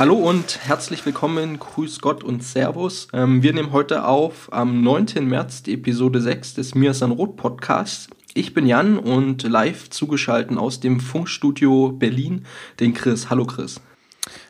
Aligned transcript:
Hallo 0.00 0.14
und 0.14 0.60
herzlich 0.62 1.04
willkommen, 1.04 1.58
Grüß 1.58 2.00
Gott 2.00 2.24
und 2.24 2.42
Servus. 2.42 3.08
Ähm, 3.12 3.42
wir 3.42 3.52
nehmen 3.52 3.70
heute 3.70 4.06
auf 4.06 4.50
am 4.50 4.82
9. 4.82 5.28
März 5.28 5.62
die 5.62 5.74
Episode 5.74 6.22
6 6.22 6.54
des 6.54 6.74
Mir 6.74 6.94
San 6.94 7.10
Rot 7.10 7.36
Podcasts. 7.36 8.08
Ich 8.32 8.54
bin 8.54 8.64
Jan 8.64 8.98
und 8.98 9.42
live 9.42 9.90
zugeschaltet 9.90 10.56
aus 10.56 10.80
dem 10.80 11.00
Funkstudio 11.00 11.92
Berlin, 11.92 12.46
den 12.80 12.94
Chris. 12.94 13.28
Hallo 13.28 13.44
Chris. 13.44 13.78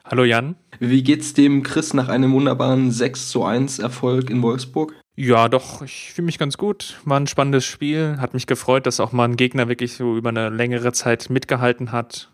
Hallo 0.04 0.22
Jan. 0.22 0.54
Wie 0.78 1.02
geht's 1.02 1.34
dem 1.34 1.64
Chris 1.64 1.94
nach 1.94 2.08
einem 2.08 2.32
wunderbaren 2.32 2.92
6 2.92 3.30
zu 3.30 3.42
1 3.42 3.80
Erfolg 3.80 4.30
in 4.30 4.42
Wolfsburg? 4.42 4.94
Ja, 5.16 5.48
doch, 5.48 5.82
ich 5.82 6.12
fühle 6.14 6.26
mich 6.26 6.38
ganz 6.38 6.58
gut. 6.58 7.00
War 7.04 7.18
ein 7.18 7.26
spannendes 7.26 7.64
Spiel. 7.64 8.18
Hat 8.20 8.34
mich 8.34 8.46
gefreut, 8.46 8.86
dass 8.86 9.00
auch 9.00 9.10
mal 9.10 9.24
ein 9.24 9.36
Gegner 9.36 9.66
wirklich 9.66 9.94
so 9.94 10.16
über 10.16 10.28
eine 10.28 10.48
längere 10.48 10.92
Zeit 10.92 11.28
mitgehalten 11.28 11.90
hat. 11.90 12.30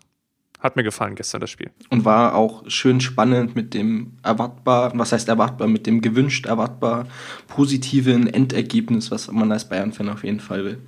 Hat 0.59 0.75
mir 0.75 0.83
gefallen 0.83 1.15
gestern 1.15 1.41
das 1.41 1.51
Spiel. 1.51 1.69
Und 1.91 2.03
war 2.03 2.33
auch 2.33 2.63
schön 2.67 2.99
spannend 2.99 3.55
mit 3.55 3.75
dem 3.75 4.13
erwartbar, 4.23 4.91
was 4.95 5.11
heißt 5.11 5.29
erwartbar, 5.29 5.67
mit 5.67 5.85
dem 5.85 6.01
gewünscht 6.01 6.47
erwartbar 6.47 7.07
positiven 7.47 8.25
Endergebnis, 8.27 9.11
was 9.11 9.31
man 9.31 9.51
als 9.51 9.69
Bayern-Fan 9.69 10.09
auf 10.09 10.23
jeden 10.23 10.39
Fall 10.39 10.65
will. 10.65 10.79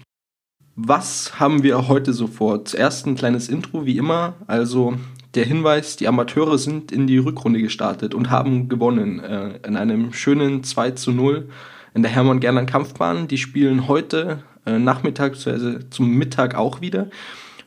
Was 0.75 1.39
haben 1.39 1.61
wir 1.61 1.87
heute 1.87 2.13
so 2.13 2.25
vor? 2.25 2.65
Zuerst 2.65 3.05
ein 3.05 3.15
kleines 3.15 3.47
Intro, 3.47 3.85
wie 3.85 3.97
immer. 3.97 4.33
Also 4.47 4.95
der 5.35 5.45
Hinweis, 5.45 5.97
die 5.97 6.07
Amateure 6.07 6.57
sind 6.57 6.91
in 6.91 7.05
die 7.05 7.17
Rückrunde 7.19 7.61
gestartet 7.61 8.15
und 8.15 8.31
haben 8.31 8.69
gewonnen 8.69 9.19
äh, 9.19 9.59
in 9.67 9.75
einem 9.75 10.13
schönen 10.13 10.63
2 10.63 10.91
zu 10.91 11.11
0 11.11 11.49
in 11.93 12.01
der 12.01 12.11
Hermann-Gerland-Kampfbahn. 12.11 13.27
Die 13.27 13.37
spielen 13.37 13.87
heute 13.87 14.43
äh, 14.65 14.79
Nachmittag, 14.79 15.33
also 15.45 15.79
zum 15.89 16.15
Mittag 16.15 16.55
auch 16.55 16.81
wieder. 16.81 17.09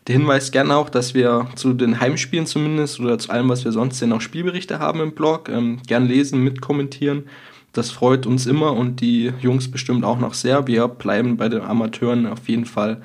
Der 0.08 0.16
Hinweis 0.16 0.50
gerne 0.50 0.74
auch, 0.74 0.90
dass 0.90 1.14
wir 1.14 1.48
zu 1.54 1.74
den 1.74 2.00
Heimspielen 2.00 2.46
zumindest 2.46 2.98
oder 2.98 3.18
zu 3.18 3.30
allem, 3.30 3.48
was 3.48 3.64
wir 3.64 3.70
sonst 3.70 3.98
sehen, 3.98 4.12
auch 4.12 4.20
Spielberichte 4.20 4.80
haben 4.80 5.00
im 5.00 5.12
Blog. 5.12 5.48
Ähm, 5.48 5.78
gern 5.86 6.06
lesen, 6.06 6.42
mitkommentieren. 6.42 7.24
Das 7.72 7.90
freut 7.90 8.26
uns 8.26 8.46
immer 8.46 8.74
und 8.74 9.00
die 9.00 9.32
Jungs 9.40 9.70
bestimmt 9.70 10.04
auch 10.04 10.18
noch 10.18 10.34
sehr. 10.34 10.66
Wir 10.66 10.88
bleiben 10.88 11.36
bei 11.36 11.48
den 11.48 11.62
Amateuren 11.62 12.26
auf 12.26 12.48
jeden 12.48 12.66
Fall 12.66 13.00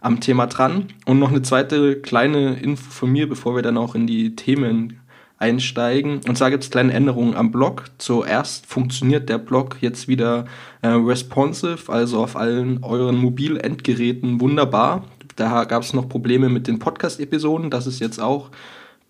am 0.00 0.20
Thema 0.20 0.46
dran. 0.46 0.88
Und 1.06 1.20
noch 1.20 1.30
eine 1.30 1.42
zweite 1.42 2.00
kleine 2.00 2.54
Info 2.54 2.90
von 2.90 3.12
mir, 3.12 3.28
bevor 3.28 3.54
wir 3.54 3.62
dann 3.62 3.78
auch 3.78 3.94
in 3.94 4.06
die 4.06 4.34
Themen 4.34 5.00
einsteigen. 5.38 6.20
Und 6.28 6.36
zwar 6.36 6.50
gibt 6.50 6.64
es 6.64 6.70
kleine 6.70 6.92
Änderungen 6.92 7.34
am 7.34 7.50
Blog. 7.50 7.84
Zuerst 7.98 8.66
funktioniert 8.66 9.28
der 9.28 9.38
Blog 9.38 9.78
jetzt 9.80 10.06
wieder 10.06 10.44
äh, 10.82 10.88
responsive, 10.88 11.90
also 11.90 12.22
auf 12.22 12.36
allen 12.36 12.82
euren 12.82 13.16
Mobilendgeräten 13.16 14.40
wunderbar. 14.40 15.04
Da 15.36 15.64
gab 15.64 15.82
es 15.82 15.92
noch 15.92 16.08
Probleme 16.08 16.48
mit 16.48 16.66
den 16.66 16.78
Podcast-Episoden. 16.78 17.70
Das 17.70 17.86
ist 17.86 18.00
jetzt 18.00 18.20
auch 18.20 18.50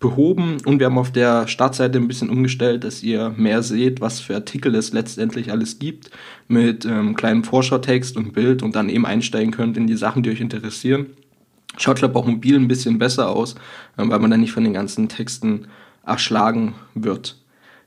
behoben 0.01 0.57
und 0.65 0.79
wir 0.79 0.87
haben 0.87 0.97
auf 0.97 1.11
der 1.11 1.47
Startseite 1.47 1.99
ein 1.99 2.07
bisschen 2.07 2.29
umgestellt, 2.29 2.83
dass 2.83 3.03
ihr 3.03 3.29
mehr 3.37 3.63
seht, 3.63 4.01
was 4.01 4.19
für 4.19 4.35
Artikel 4.35 4.75
es 4.75 4.91
letztendlich 4.91 5.51
alles 5.51 5.79
gibt, 5.79 6.09
mit 6.47 6.85
ähm, 6.85 7.15
kleinem 7.15 7.43
Vorschautext 7.43 8.17
und 8.17 8.33
Bild 8.33 8.63
und 8.63 8.75
dann 8.75 8.89
eben 8.89 9.05
einsteigen 9.05 9.51
könnt 9.51 9.77
in 9.77 9.87
die 9.87 9.95
Sachen, 9.95 10.23
die 10.23 10.31
euch 10.31 10.41
interessieren. 10.41 11.05
Schaut, 11.77 11.97
glaube 11.97 12.17
auch 12.17 12.25
mobil 12.25 12.55
ein 12.55 12.67
bisschen 12.67 12.97
besser 12.97 13.29
aus, 13.29 13.53
äh, 13.95 14.03
weil 14.07 14.19
man 14.19 14.31
dann 14.31 14.41
nicht 14.41 14.51
von 14.51 14.63
den 14.63 14.73
ganzen 14.73 15.07
Texten 15.07 15.67
erschlagen 16.05 16.73
wird. 16.95 17.37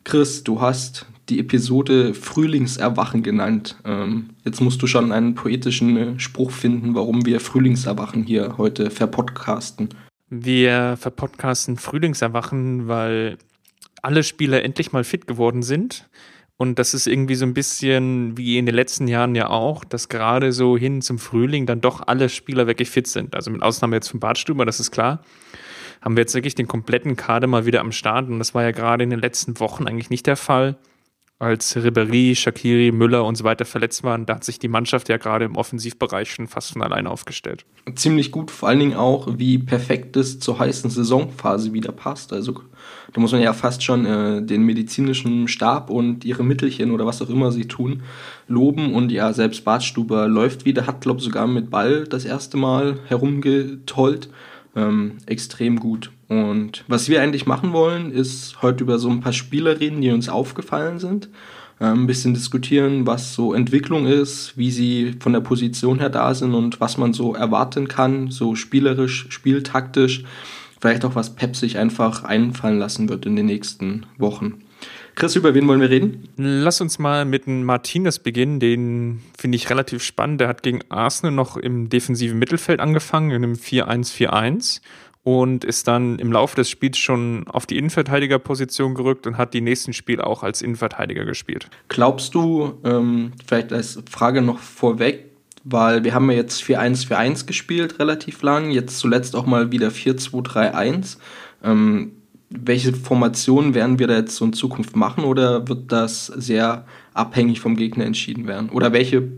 Chris, 0.04 0.44
du 0.44 0.60
hast 0.60 1.06
die 1.28 1.40
Episode 1.40 2.14
Frühlingserwachen 2.14 3.22
genannt. 3.22 3.76
Ähm, 3.84 4.30
jetzt 4.44 4.60
musst 4.60 4.82
du 4.82 4.86
schon 4.86 5.12
einen 5.12 5.34
poetischen 5.34 5.96
äh, 5.96 6.18
Spruch 6.18 6.50
finden, 6.50 6.94
warum 6.94 7.24
wir 7.26 7.40
Frühlingserwachen 7.40 8.24
hier 8.24 8.56
heute 8.58 8.90
verpodcasten. 8.90 9.88
Wir 10.28 10.96
verpodcasten 10.98 11.76
Frühlingserwachen, 11.76 12.88
weil 12.88 13.38
alle 14.02 14.22
Spieler 14.22 14.62
endlich 14.62 14.92
mal 14.92 15.04
fit 15.04 15.26
geworden 15.26 15.62
sind. 15.62 16.08
Und 16.56 16.78
das 16.78 16.94
ist 16.94 17.06
irgendwie 17.06 17.34
so 17.34 17.44
ein 17.44 17.54
bisschen 17.54 18.36
wie 18.38 18.58
in 18.58 18.66
den 18.66 18.74
letzten 18.74 19.08
Jahren 19.08 19.34
ja 19.34 19.48
auch, 19.48 19.84
dass 19.84 20.08
gerade 20.08 20.52
so 20.52 20.76
hin 20.76 21.02
zum 21.02 21.18
Frühling 21.18 21.66
dann 21.66 21.80
doch 21.80 22.06
alle 22.06 22.28
Spieler 22.28 22.66
wirklich 22.66 22.90
fit 22.90 23.06
sind. 23.06 23.34
Also 23.34 23.50
mit 23.50 23.62
Ausnahme 23.62 23.96
jetzt 23.96 24.08
von 24.08 24.20
Bartstuber, 24.20 24.64
das 24.64 24.78
ist 24.78 24.90
klar 24.90 25.22
haben 26.04 26.16
wir 26.16 26.20
jetzt 26.20 26.34
wirklich 26.34 26.54
den 26.54 26.68
kompletten 26.68 27.16
Kader 27.16 27.46
mal 27.46 27.64
wieder 27.64 27.80
am 27.80 27.90
Start. 27.90 28.28
Und 28.28 28.38
das 28.38 28.54
war 28.54 28.62
ja 28.62 28.72
gerade 28.72 29.02
in 29.02 29.10
den 29.10 29.20
letzten 29.20 29.58
Wochen 29.58 29.86
eigentlich 29.86 30.10
nicht 30.10 30.26
der 30.26 30.36
Fall 30.36 30.76
als 31.40 31.76
Ribéry, 31.76 32.34
Shakiri, 32.36 32.92
Müller 32.92 33.24
und 33.24 33.34
so 33.36 33.44
weiter 33.44 33.64
verletzt 33.64 34.04
waren, 34.04 34.24
da 34.24 34.36
hat 34.36 34.44
sich 34.44 34.58
die 34.58 34.68
Mannschaft 34.68 35.08
ja 35.08 35.16
gerade 35.16 35.44
im 35.44 35.56
Offensivbereich 35.56 36.30
schon 36.30 36.46
fast 36.46 36.72
von 36.72 36.82
alleine 36.82 37.10
aufgestellt. 37.10 37.66
Ziemlich 37.96 38.30
gut, 38.30 38.50
vor 38.50 38.68
allen 38.68 38.78
Dingen 38.78 38.94
auch, 38.94 39.28
wie 39.36 39.58
perfekt 39.58 40.16
es 40.16 40.38
zur 40.38 40.58
heißen 40.58 40.90
Saisonphase 40.90 41.72
wieder 41.72 41.92
passt. 41.92 42.32
Also 42.32 42.60
da 43.12 43.20
muss 43.20 43.32
man 43.32 43.42
ja 43.42 43.52
fast 43.52 43.82
schon 43.82 44.06
äh, 44.06 44.42
den 44.42 44.62
medizinischen 44.62 45.48
Stab 45.48 45.90
und 45.90 46.24
ihre 46.24 46.44
Mittelchen 46.44 46.92
oder 46.92 47.04
was 47.04 47.20
auch 47.20 47.28
immer 47.28 47.50
sie 47.50 47.66
tun, 47.66 48.02
loben. 48.46 48.94
Und 48.94 49.10
ja, 49.10 49.32
selbst 49.32 49.64
Bartstuber 49.64 50.28
läuft 50.28 50.64
wieder, 50.64 50.86
hat, 50.86 51.00
glaube 51.00 51.18
ich, 51.18 51.24
sogar 51.24 51.46
mit 51.46 51.68
Ball 51.68 52.04
das 52.04 52.24
erste 52.24 52.56
Mal 52.56 53.00
herumgetollt 53.06 54.30
ähm, 54.76 55.18
extrem 55.26 55.78
gut. 55.78 56.10
Und 56.28 56.84
was 56.88 57.08
wir 57.08 57.22
eigentlich 57.22 57.46
machen 57.46 57.72
wollen, 57.72 58.10
ist 58.10 58.62
heute 58.62 58.84
über 58.84 58.98
so 58.98 59.10
ein 59.10 59.20
paar 59.20 59.32
Spieler 59.32 59.80
reden, 59.80 60.00
die 60.00 60.10
uns 60.10 60.28
aufgefallen 60.28 60.98
sind. 60.98 61.28
Ähm, 61.80 62.04
ein 62.04 62.06
bisschen 62.06 62.34
diskutieren, 62.34 63.06
was 63.06 63.34
so 63.34 63.52
Entwicklung 63.52 64.06
ist, 64.06 64.56
wie 64.56 64.70
sie 64.70 65.16
von 65.20 65.32
der 65.32 65.40
Position 65.40 65.98
her 65.98 66.10
da 66.10 66.34
sind 66.34 66.54
und 66.54 66.80
was 66.80 66.96
man 66.98 67.12
so 67.12 67.34
erwarten 67.34 67.88
kann, 67.88 68.30
so 68.30 68.54
spielerisch, 68.54 69.26
spieltaktisch. 69.28 70.24
Vielleicht 70.80 71.04
auch, 71.04 71.14
was 71.14 71.34
Pep 71.34 71.56
sich 71.56 71.78
einfach 71.78 72.24
einfallen 72.24 72.78
lassen 72.78 73.08
wird 73.08 73.26
in 73.26 73.36
den 73.36 73.46
nächsten 73.46 74.06
Wochen. 74.18 74.63
Chris, 75.14 75.36
über 75.36 75.54
wen 75.54 75.68
wollen 75.68 75.80
wir 75.80 75.90
reden? 75.90 76.28
Lass 76.36 76.80
uns 76.80 76.98
mal 76.98 77.24
mit 77.24 77.46
Martinez 77.46 78.18
beginnen. 78.18 78.58
Den 78.58 79.22
finde 79.38 79.56
ich 79.56 79.70
relativ 79.70 80.02
spannend. 80.02 80.40
Der 80.40 80.48
hat 80.48 80.62
gegen 80.62 80.80
Arsenal 80.88 81.32
noch 81.32 81.56
im 81.56 81.88
defensiven 81.88 82.38
Mittelfeld 82.38 82.80
angefangen, 82.80 83.30
in 83.30 83.44
einem 83.44 83.54
4-1-4-1 83.54 84.80
und 85.24 85.64
ist 85.64 85.88
dann 85.88 86.18
im 86.18 86.30
Laufe 86.30 86.56
des 86.56 86.68
Spiels 86.68 86.98
schon 86.98 87.48
auf 87.48 87.64
die 87.66 87.78
Innenverteidigerposition 87.78 88.94
gerückt 88.94 89.26
und 89.26 89.38
hat 89.38 89.54
die 89.54 89.62
nächsten 89.62 89.92
Spiele 89.92 90.26
auch 90.26 90.42
als 90.42 90.62
Innenverteidiger 90.62 91.24
gespielt. 91.24 91.68
Glaubst 91.88 92.34
du, 92.34 92.74
ähm, 92.84 93.32
vielleicht 93.46 93.72
als 93.72 94.02
Frage 94.10 94.42
noch 94.42 94.58
vorweg, 94.58 95.30
weil 95.64 96.04
wir 96.04 96.12
haben 96.12 96.30
ja 96.30 96.36
jetzt 96.36 96.62
4-1-4-1 96.62 97.46
gespielt 97.46 97.98
relativ 97.98 98.42
lang, 98.42 98.70
jetzt 98.70 98.98
zuletzt 98.98 99.34
auch 99.34 99.46
mal 99.46 99.72
wieder 99.72 99.88
4-2-3-1. 99.88 101.16
Ähm, 101.62 102.12
welche 102.58 102.92
Formationen 102.92 103.74
werden 103.74 103.98
wir 103.98 104.06
da 104.06 104.16
jetzt 104.16 104.36
so 104.36 104.44
in 104.44 104.52
Zukunft 104.52 104.96
machen 104.96 105.24
oder 105.24 105.68
wird 105.68 105.90
das 105.92 106.26
sehr 106.26 106.86
abhängig 107.12 107.60
vom 107.60 107.76
Gegner 107.76 108.04
entschieden 108.04 108.46
werden? 108.46 108.70
Oder 108.70 108.92
welche 108.92 109.28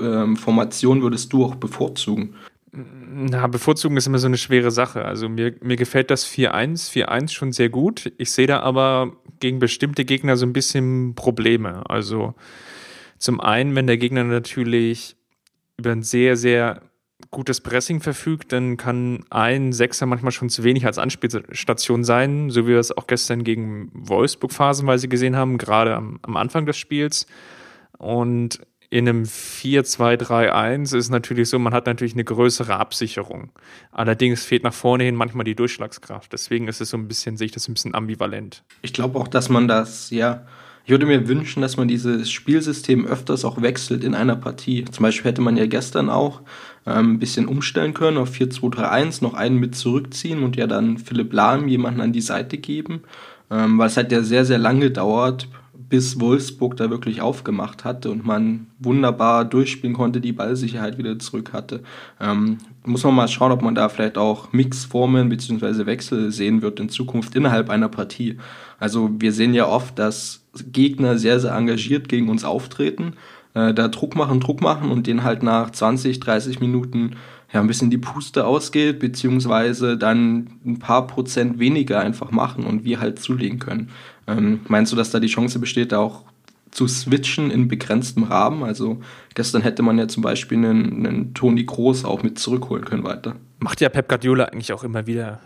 ähm, 0.00 0.36
Formation 0.36 1.02
würdest 1.02 1.32
du 1.32 1.44
auch 1.44 1.54
bevorzugen? 1.54 2.34
Na, 2.72 3.46
bevorzugen 3.46 3.96
ist 3.96 4.06
immer 4.06 4.18
so 4.18 4.26
eine 4.26 4.36
schwere 4.36 4.72
Sache. 4.72 5.04
Also 5.04 5.28
mir, 5.28 5.54
mir 5.62 5.76
gefällt 5.76 6.10
das 6.10 6.26
4-1, 6.26 6.90
4-1 6.90 7.30
schon 7.30 7.52
sehr 7.52 7.68
gut. 7.68 8.12
Ich 8.18 8.32
sehe 8.32 8.48
da 8.48 8.60
aber 8.60 9.12
gegen 9.38 9.60
bestimmte 9.60 10.04
Gegner 10.04 10.36
so 10.36 10.44
ein 10.44 10.52
bisschen 10.52 11.14
Probleme. 11.14 11.88
Also 11.88 12.34
zum 13.18 13.40
einen, 13.40 13.74
wenn 13.76 13.86
der 13.86 13.98
Gegner 13.98 14.24
natürlich 14.24 15.16
über 15.76 15.92
ein 15.92 16.02
sehr, 16.02 16.36
sehr 16.36 16.82
gutes 17.30 17.60
Pressing 17.60 18.00
verfügt, 18.00 18.52
dann 18.52 18.76
kann 18.76 19.24
ein 19.30 19.72
Sechser 19.72 20.06
manchmal 20.06 20.32
schon 20.32 20.50
zu 20.50 20.64
wenig 20.64 20.86
als 20.86 20.98
Anspielstation 20.98 22.04
sein, 22.04 22.50
so 22.50 22.64
wie 22.64 22.72
wir 22.72 22.78
es 22.78 22.96
auch 22.96 23.06
gestern 23.06 23.44
gegen 23.44 23.90
Wolfsburg 23.92 24.52
phasenweise 24.52 25.08
gesehen 25.08 25.36
haben, 25.36 25.58
gerade 25.58 25.94
am, 25.94 26.18
am 26.22 26.36
Anfang 26.36 26.66
des 26.66 26.76
Spiels. 26.76 27.26
Und 27.98 28.60
in 28.90 29.08
einem 29.08 29.24
4-2-3-1 29.24 30.96
ist 30.96 31.10
natürlich 31.10 31.48
so, 31.48 31.58
man 31.58 31.74
hat 31.74 31.86
natürlich 31.86 32.14
eine 32.14 32.24
größere 32.24 32.76
Absicherung. 32.76 33.50
Allerdings 33.90 34.44
fehlt 34.44 34.62
nach 34.62 34.74
vorne 34.74 35.04
hin 35.04 35.16
manchmal 35.16 35.44
die 35.44 35.56
Durchschlagskraft. 35.56 36.32
Deswegen 36.32 36.68
ist 36.68 36.80
es 36.80 36.90
so 36.90 36.96
ein 36.96 37.08
bisschen, 37.08 37.36
sehe 37.36 37.46
ich 37.46 37.52
das 37.52 37.68
ein 37.68 37.74
bisschen 37.74 37.94
ambivalent. 37.94 38.62
Ich 38.82 38.92
glaube 38.92 39.18
auch, 39.18 39.28
dass 39.28 39.48
man 39.48 39.66
das, 39.66 40.10
ja, 40.10 40.46
ich 40.84 40.90
würde 40.90 41.06
mir 41.06 41.26
wünschen, 41.26 41.62
dass 41.62 41.76
man 41.76 41.88
dieses 41.88 42.30
Spielsystem 42.30 43.06
öfters 43.06 43.44
auch 43.44 43.62
wechselt 43.62 44.04
in 44.04 44.14
einer 44.14 44.36
Partie. 44.36 44.84
Zum 44.84 45.02
Beispiel 45.02 45.30
hätte 45.30 45.40
man 45.40 45.56
ja 45.56 45.66
gestern 45.66 46.10
auch 46.10 46.42
ein 46.90 47.18
bisschen 47.18 47.46
umstellen 47.46 47.94
können 47.94 48.18
auf 48.18 48.32
4-2-3-1, 48.32 49.22
noch 49.22 49.34
einen 49.34 49.58
mit 49.58 49.74
zurückziehen 49.74 50.42
und 50.42 50.56
ja 50.56 50.66
dann 50.66 50.98
Philipp 50.98 51.32
Lahm 51.32 51.68
jemanden 51.68 52.00
an 52.00 52.12
die 52.12 52.20
Seite 52.20 52.58
geben, 52.58 53.00
ähm, 53.50 53.78
weil 53.78 53.88
es 53.88 53.96
halt 53.96 54.12
ja 54.12 54.22
sehr, 54.22 54.44
sehr 54.44 54.58
lange 54.58 54.90
dauert, 54.90 55.48
bis 55.88 56.18
Wolfsburg 56.18 56.76
da 56.76 56.90
wirklich 56.90 57.20
aufgemacht 57.20 57.84
hatte 57.84 58.10
und 58.10 58.24
man 58.24 58.66
wunderbar 58.78 59.44
durchspielen 59.44 59.94
konnte, 59.94 60.20
die 60.20 60.32
Ballsicherheit 60.32 60.98
wieder 60.98 61.18
zurück 61.18 61.52
hatte. 61.52 61.82
Ähm, 62.20 62.58
muss 62.84 63.04
man 63.04 63.14
mal 63.14 63.28
schauen, 63.28 63.52
ob 63.52 63.62
man 63.62 63.74
da 63.74 63.88
vielleicht 63.88 64.18
auch 64.18 64.52
Mixformen 64.52 65.28
bzw. 65.28 65.86
Wechsel 65.86 66.32
sehen 66.32 66.62
wird 66.62 66.80
in 66.80 66.88
Zukunft 66.88 67.34
innerhalb 67.36 67.70
einer 67.70 67.88
Partie. 67.88 68.38
Also 68.78 69.10
wir 69.18 69.32
sehen 69.32 69.54
ja 69.54 69.68
oft, 69.68 69.98
dass 69.98 70.44
Gegner 70.72 71.18
sehr, 71.18 71.40
sehr 71.40 71.54
engagiert 71.54 72.08
gegen 72.08 72.28
uns 72.28 72.44
auftreten, 72.44 73.14
äh, 73.54 73.72
da 73.72 73.88
Druck 73.88 74.14
machen, 74.16 74.40
Druck 74.40 74.60
machen 74.60 74.90
und 74.90 75.06
den 75.06 75.24
halt 75.24 75.42
nach 75.42 75.70
20, 75.70 76.20
30 76.20 76.60
Minuten 76.60 77.16
ja, 77.52 77.60
ein 77.60 77.68
bisschen 77.68 77.88
die 77.88 77.98
Puste 77.98 78.46
ausgeht, 78.46 78.98
beziehungsweise 78.98 79.96
dann 79.96 80.50
ein 80.66 80.80
paar 80.80 81.06
Prozent 81.06 81.60
weniger 81.60 82.00
einfach 82.00 82.32
machen 82.32 82.64
und 82.64 82.84
wir 82.84 82.98
halt 83.00 83.20
zulegen 83.20 83.60
können. 83.60 83.90
Ähm, 84.26 84.60
meinst 84.66 84.90
du, 84.92 84.96
dass 84.96 85.12
da 85.12 85.20
die 85.20 85.28
Chance 85.28 85.60
besteht, 85.60 85.92
da 85.92 85.98
auch 86.00 86.24
zu 86.72 86.88
switchen 86.88 87.52
in 87.52 87.68
begrenztem 87.68 88.24
Rahmen? 88.24 88.64
Also 88.64 89.00
gestern 89.34 89.62
hätte 89.62 89.82
man 89.82 89.98
ja 89.98 90.08
zum 90.08 90.24
Beispiel 90.24 90.58
einen, 90.58 91.06
einen 91.06 91.34
Toni 91.34 91.62
Groß 91.62 92.04
auch 92.04 92.24
mit 92.24 92.40
zurückholen 92.40 92.84
können 92.84 93.04
weiter. 93.04 93.36
Macht 93.60 93.80
ja 93.80 93.88
Pep 93.88 94.08
Guardiola 94.08 94.46
eigentlich 94.46 94.72
auch 94.72 94.82
immer 94.82 95.06
wieder 95.06 95.40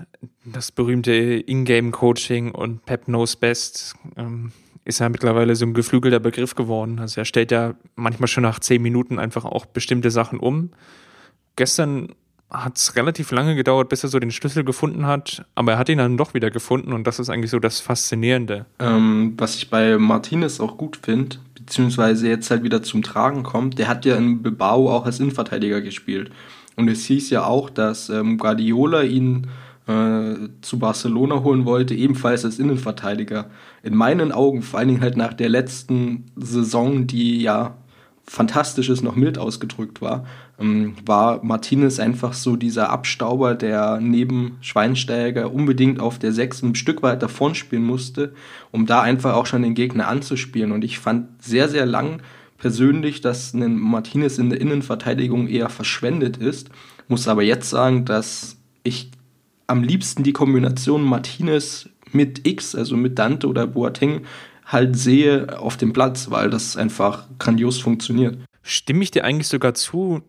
das 0.46 0.72
berühmte 0.72 1.12
Ingame-Coaching 1.12 2.52
und 2.52 2.86
Pep 2.86 3.04
knows 3.04 3.36
best. 3.36 3.96
Ähm, 4.16 4.52
ist 4.88 5.00
ja 5.00 5.08
mittlerweile 5.10 5.54
so 5.54 5.66
ein 5.66 5.74
geflügelter 5.74 6.18
Begriff 6.18 6.54
geworden. 6.54 6.98
Also 6.98 7.20
er 7.20 7.26
stellt 7.26 7.50
ja 7.50 7.74
manchmal 7.94 8.26
schon 8.26 8.42
nach 8.42 8.58
zehn 8.58 8.80
Minuten 8.80 9.18
einfach 9.18 9.44
auch 9.44 9.66
bestimmte 9.66 10.10
Sachen 10.10 10.40
um. 10.40 10.70
Gestern 11.56 12.14
hat 12.50 12.78
es 12.78 12.96
relativ 12.96 13.30
lange 13.30 13.54
gedauert, 13.54 13.90
bis 13.90 14.02
er 14.02 14.08
so 14.08 14.18
den 14.18 14.30
Schlüssel 14.30 14.64
gefunden 14.64 15.04
hat, 15.04 15.44
aber 15.54 15.72
er 15.72 15.78
hat 15.78 15.90
ihn 15.90 15.98
dann 15.98 16.16
doch 16.16 16.32
wieder 16.32 16.50
gefunden 16.50 16.94
und 16.94 17.06
das 17.06 17.18
ist 17.18 17.28
eigentlich 17.28 17.50
so 17.50 17.58
das 17.58 17.80
Faszinierende. 17.80 18.64
Ähm, 18.78 19.34
was 19.36 19.56
ich 19.56 19.68
bei 19.68 19.98
Martinez 19.98 20.58
auch 20.58 20.78
gut 20.78 20.98
finde, 21.02 21.36
beziehungsweise 21.54 22.26
jetzt 22.26 22.50
halt 22.50 22.62
wieder 22.62 22.82
zum 22.82 23.02
Tragen 23.02 23.42
kommt, 23.42 23.78
der 23.78 23.88
hat 23.88 24.06
ja 24.06 24.16
in 24.16 24.42
Bilbao 24.42 24.90
auch 24.90 25.04
als 25.04 25.20
Innenverteidiger 25.20 25.82
gespielt. 25.82 26.30
Und 26.76 26.88
es 26.88 27.04
hieß 27.04 27.28
ja 27.28 27.44
auch, 27.44 27.68
dass 27.68 28.08
ähm, 28.08 28.38
Guardiola 28.38 29.02
ihn 29.02 29.48
äh, 29.86 30.48
zu 30.62 30.78
Barcelona 30.78 31.42
holen 31.42 31.66
wollte, 31.66 31.94
ebenfalls 31.94 32.46
als 32.46 32.58
Innenverteidiger. 32.58 33.50
In 33.82 33.94
meinen 33.94 34.32
Augen, 34.32 34.62
vor 34.62 34.78
allen 34.78 34.88
Dingen 34.88 35.00
halt 35.00 35.16
nach 35.16 35.32
der 35.32 35.48
letzten 35.48 36.26
Saison, 36.36 37.06
die 37.06 37.40
ja 37.40 37.76
Fantastisches 38.28 39.02
noch 39.02 39.16
mild 39.16 39.38
ausgedrückt 39.38 40.02
war, 40.02 40.26
ähm, 40.60 40.96
war 41.06 41.42
Martinez 41.42 41.98
einfach 41.98 42.34
so 42.34 42.56
dieser 42.56 42.90
Abstauber, 42.90 43.54
der 43.54 44.00
neben 44.02 44.58
Schweinsteiger 44.60 45.50
unbedingt 45.52 45.98
auf 45.98 46.18
der 46.18 46.32
6 46.32 46.62
ein 46.62 46.74
Stück 46.74 47.02
weiter 47.02 47.30
vorn 47.30 47.54
spielen 47.54 47.84
musste, 47.84 48.34
um 48.70 48.84
da 48.84 49.00
einfach 49.00 49.34
auch 49.34 49.46
schon 49.46 49.62
den 49.62 49.74
Gegner 49.74 50.08
anzuspielen. 50.08 50.72
Und 50.72 50.84
ich 50.84 50.98
fand 50.98 51.42
sehr, 51.42 51.70
sehr 51.70 51.86
lang 51.86 52.20
persönlich, 52.58 53.22
dass 53.22 53.54
ein 53.54 53.78
Martinez 53.78 54.36
in 54.36 54.50
der 54.50 54.60
Innenverteidigung 54.60 55.48
eher 55.48 55.70
verschwendet 55.70 56.36
ist. 56.36 56.68
Muss 57.08 57.28
aber 57.28 57.42
jetzt 57.42 57.70
sagen, 57.70 58.04
dass 58.04 58.57
am 59.68 59.84
liebsten 59.84 60.24
die 60.24 60.32
Kombination 60.32 61.02
Martinez 61.02 61.88
mit 62.10 62.46
X, 62.46 62.74
also 62.74 62.96
mit 62.96 63.18
Dante 63.18 63.46
oder 63.46 63.66
Boateng, 63.66 64.22
halt 64.64 64.96
sehe 64.96 65.58
auf 65.60 65.76
dem 65.76 65.92
Platz, 65.92 66.30
weil 66.30 66.50
das 66.50 66.76
einfach 66.76 67.26
grandios 67.38 67.78
funktioniert. 67.78 68.38
Stimme 68.62 69.02
ich 69.02 69.10
dir 69.10 69.24
eigentlich 69.24 69.48
sogar 69.48 69.74
zu? 69.74 70.22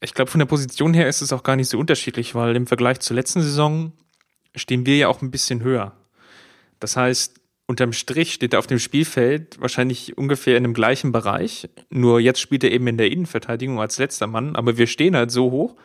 Ich 0.00 0.14
glaube, 0.14 0.30
von 0.30 0.40
der 0.40 0.46
Position 0.46 0.94
her 0.94 1.08
ist 1.08 1.22
es 1.22 1.32
auch 1.32 1.42
gar 1.42 1.56
nicht 1.56 1.68
so 1.68 1.78
unterschiedlich, 1.78 2.34
weil 2.34 2.56
im 2.56 2.66
Vergleich 2.66 3.00
zur 3.00 3.14
letzten 3.14 3.40
Saison 3.40 3.92
stehen 4.54 4.84
wir 4.84 4.96
ja 4.96 5.08
auch 5.08 5.22
ein 5.22 5.30
bisschen 5.30 5.62
höher. 5.62 5.92
Das 6.80 6.96
heißt, 6.96 7.40
unterm 7.66 7.92
Strich 7.92 8.32
steht 8.32 8.54
er 8.54 8.58
auf 8.58 8.66
dem 8.66 8.78
Spielfeld 8.78 9.60
wahrscheinlich 9.60 10.18
ungefähr 10.18 10.56
in 10.56 10.64
dem 10.64 10.74
gleichen 10.74 11.12
Bereich. 11.12 11.68
Nur 11.90 12.20
jetzt 12.20 12.40
spielt 12.40 12.64
er 12.64 12.72
eben 12.72 12.86
in 12.86 12.98
der 12.98 13.10
Innenverteidigung 13.10 13.80
als 13.80 13.98
letzter 13.98 14.26
Mann, 14.26 14.56
aber 14.56 14.76
wir 14.76 14.86
stehen 14.86 15.14
halt 15.14 15.30
so 15.30 15.50
hoch 15.50 15.76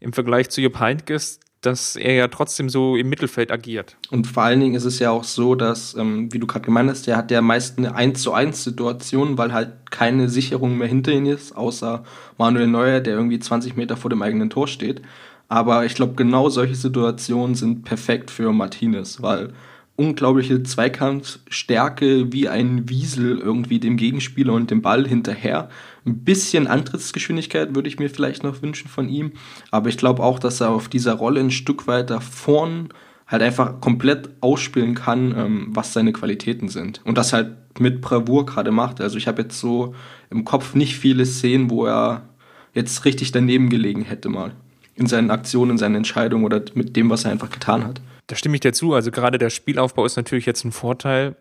im 0.00 0.12
Vergleich 0.12 0.50
zu 0.50 0.60
Jupp 0.60 0.78
Heynckes, 0.78 1.40
dass 1.66 1.96
er 1.96 2.14
ja 2.14 2.28
trotzdem 2.28 2.68
so 2.68 2.96
im 2.96 3.08
Mittelfeld 3.08 3.50
agiert. 3.50 3.96
Und 4.10 4.26
vor 4.26 4.42
allen 4.42 4.60
Dingen 4.60 4.74
ist 4.74 4.84
es 4.84 4.98
ja 4.98 5.10
auch 5.10 5.24
so, 5.24 5.54
dass, 5.54 5.94
ähm, 5.94 6.32
wie 6.32 6.38
du 6.38 6.46
gerade 6.46 6.64
gemeint 6.64 6.90
hast, 6.90 7.06
der 7.06 7.16
hat 7.16 7.30
ja 7.30 7.40
meist 7.40 7.78
eine 7.78 7.94
1 7.94 8.22
zu 8.22 8.32
1 8.32 8.64
Situation, 8.64 9.38
weil 9.38 9.52
halt 9.52 9.72
keine 9.90 10.28
Sicherung 10.28 10.78
mehr 10.78 10.88
hinter 10.88 11.12
ihm 11.12 11.26
ist, 11.26 11.56
außer 11.56 12.04
Manuel 12.38 12.66
Neuer, 12.66 13.00
der 13.00 13.14
irgendwie 13.14 13.38
20 13.38 13.76
Meter 13.76 13.96
vor 13.96 14.10
dem 14.10 14.22
eigenen 14.22 14.50
Tor 14.50 14.68
steht. 14.68 15.02
Aber 15.48 15.84
ich 15.84 15.94
glaube, 15.94 16.14
genau 16.14 16.48
solche 16.48 16.74
Situationen 16.74 17.54
sind 17.54 17.84
perfekt 17.84 18.30
für 18.30 18.52
Martinez, 18.52 19.22
weil 19.22 19.52
unglaubliche 19.96 20.62
Zweikampfstärke 20.62 22.32
wie 22.32 22.48
ein 22.48 22.88
Wiesel 22.88 23.38
irgendwie 23.38 23.78
dem 23.78 23.96
Gegenspieler 23.96 24.52
und 24.52 24.70
dem 24.70 24.82
Ball 24.82 25.06
hinterher. 25.06 25.68
Ein 26.06 26.24
bisschen 26.24 26.66
Antrittsgeschwindigkeit 26.66 27.74
würde 27.74 27.88
ich 27.88 27.98
mir 27.98 28.10
vielleicht 28.10 28.42
noch 28.42 28.60
wünschen 28.62 28.88
von 28.88 29.08
ihm, 29.08 29.32
aber 29.70 29.88
ich 29.88 29.96
glaube 29.96 30.22
auch, 30.22 30.38
dass 30.38 30.60
er 30.60 30.70
auf 30.70 30.88
dieser 30.88 31.14
Rolle 31.14 31.40
ein 31.40 31.50
Stück 31.50 31.86
weiter 31.86 32.20
vorn 32.20 32.90
halt 33.26 33.42
einfach 33.42 33.80
komplett 33.80 34.30
ausspielen 34.40 34.94
kann, 34.94 35.34
ähm, 35.36 35.66
was 35.70 35.92
seine 35.92 36.12
Qualitäten 36.12 36.68
sind. 36.68 37.00
Und 37.04 37.16
das 37.16 37.32
halt 37.32 37.56
mit 37.80 38.00
Bravour 38.00 38.46
gerade 38.46 38.70
macht. 38.70 39.00
Also 39.00 39.16
ich 39.16 39.26
habe 39.26 39.42
jetzt 39.42 39.58
so 39.58 39.94
im 40.30 40.44
Kopf 40.44 40.74
nicht 40.74 40.96
viele 40.96 41.24
Szenen, 41.26 41.70
wo 41.70 41.86
er 41.86 42.28
jetzt 42.74 43.04
richtig 43.04 43.32
daneben 43.32 43.70
gelegen 43.70 44.02
hätte 44.02 44.28
mal. 44.28 44.54
In 44.94 45.06
seinen 45.06 45.30
Aktionen, 45.30 45.72
in 45.72 45.78
seinen 45.78 45.96
Entscheidungen 45.96 46.44
oder 46.44 46.62
mit 46.74 46.96
dem, 46.96 47.10
was 47.10 47.24
er 47.24 47.32
einfach 47.32 47.50
getan 47.50 47.84
hat. 47.84 48.00
Da 48.26 48.36
stimme 48.36 48.56
ich 48.56 48.60
dir 48.60 48.72
zu. 48.72 48.94
Also 48.94 49.10
gerade 49.10 49.38
der 49.38 49.50
Spielaufbau 49.50 50.04
ist 50.04 50.16
natürlich 50.16 50.46
jetzt 50.46 50.64
ein 50.64 50.72
Vorteil. 50.72 51.36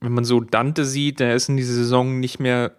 Wenn 0.00 0.12
man 0.12 0.24
so 0.24 0.40
Dante 0.40 0.84
sieht, 0.84 1.20
der 1.20 1.34
ist 1.34 1.48
in 1.48 1.56
dieser 1.56 1.74
Saison 1.74 2.20
nicht 2.20 2.38
mehr 2.38 2.72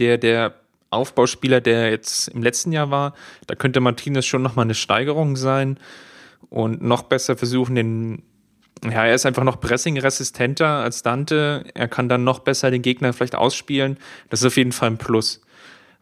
der, 0.00 0.18
der 0.18 0.54
Aufbauspieler, 0.90 1.60
der 1.60 1.90
jetzt 1.90 2.28
im 2.28 2.42
letzten 2.42 2.72
Jahr 2.72 2.90
war. 2.90 3.14
Da 3.46 3.54
könnte 3.54 3.80
Martinez 3.80 4.26
schon 4.26 4.42
nochmal 4.42 4.64
eine 4.64 4.74
Steigerung 4.74 5.36
sein 5.36 5.78
und 6.48 6.82
noch 6.82 7.04
besser 7.04 7.36
versuchen, 7.36 7.76
den 7.76 8.22
ja, 8.82 9.04
er 9.04 9.14
ist 9.14 9.26
einfach 9.26 9.44
noch 9.44 9.60
pressing-resistenter 9.60 10.66
als 10.66 11.02
Dante. 11.02 11.64
Er 11.74 11.86
kann 11.86 12.08
dann 12.08 12.24
noch 12.24 12.38
besser 12.38 12.70
den 12.70 12.80
Gegner 12.80 13.12
vielleicht 13.12 13.34
ausspielen. 13.34 13.98
Das 14.30 14.40
ist 14.40 14.46
auf 14.46 14.56
jeden 14.56 14.72
Fall 14.72 14.90
ein 14.90 14.96
Plus. 14.96 15.42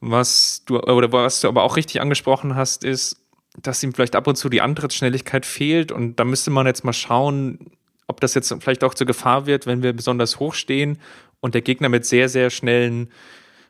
Was 0.01 0.63
du, 0.65 0.79
oder 0.79 1.13
was 1.13 1.41
du 1.41 1.49
aber 1.49 1.65
auch 1.65 1.77
richtig 1.77 2.01
angesprochen 2.01 2.55
hast, 2.55 2.85
ist, 2.85 3.17
dass 3.61 3.83
ihm 3.83 3.93
vielleicht 3.93 4.15
ab 4.15 4.29
und 4.29 4.37
zu 4.37 4.49
die 4.49 4.61
Antrittsschnelligkeit 4.61 5.45
fehlt. 5.45 5.91
Und 5.91 6.21
da 6.21 6.25
müsste 6.25 6.53
man 6.53 6.67
jetzt 6.67 6.85
mal 6.85 6.93
schauen, 6.93 7.59
ob 8.07 8.21
das 8.21 8.35
jetzt 8.35 8.55
vielleicht 8.61 8.85
auch 8.85 8.95
zur 8.95 9.09
Gefahr 9.09 9.47
wird, 9.47 9.67
wenn 9.67 9.83
wir 9.83 9.93
besonders 9.93 10.39
hoch 10.39 10.55
stehen 10.55 10.99
und 11.41 11.55
der 11.55 11.63
Gegner 11.63 11.89
mit 11.89 12.07
sehr, 12.07 12.29
sehr 12.29 12.51
schnellen 12.51 13.11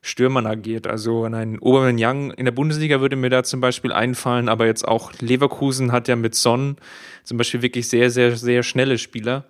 Stürmern 0.02 0.47
agiert. 0.47 0.87
Also 0.87 1.25
einen 1.25 1.59
Young 1.62 2.31
in 2.33 2.45
der 2.45 2.52
Bundesliga 2.52 3.00
würde 3.00 3.17
mir 3.17 3.31
da 3.31 3.43
zum 3.43 3.61
Beispiel 3.61 3.93
einfallen, 3.93 4.49
aber 4.49 4.67
jetzt 4.67 4.87
auch 4.87 5.12
Leverkusen 5.21 5.93
hat 5.93 6.09
ja 6.09 6.17
mit 6.17 6.35
Son 6.35 6.76
zum 7.25 7.38
Beispiel 7.38 7.62
wirklich 7.62 7.88
sehr, 7.88 8.11
sehr, 8.11 8.37
sehr 8.37 8.62
schnelle 8.62 8.99
Spieler. 8.99 9.45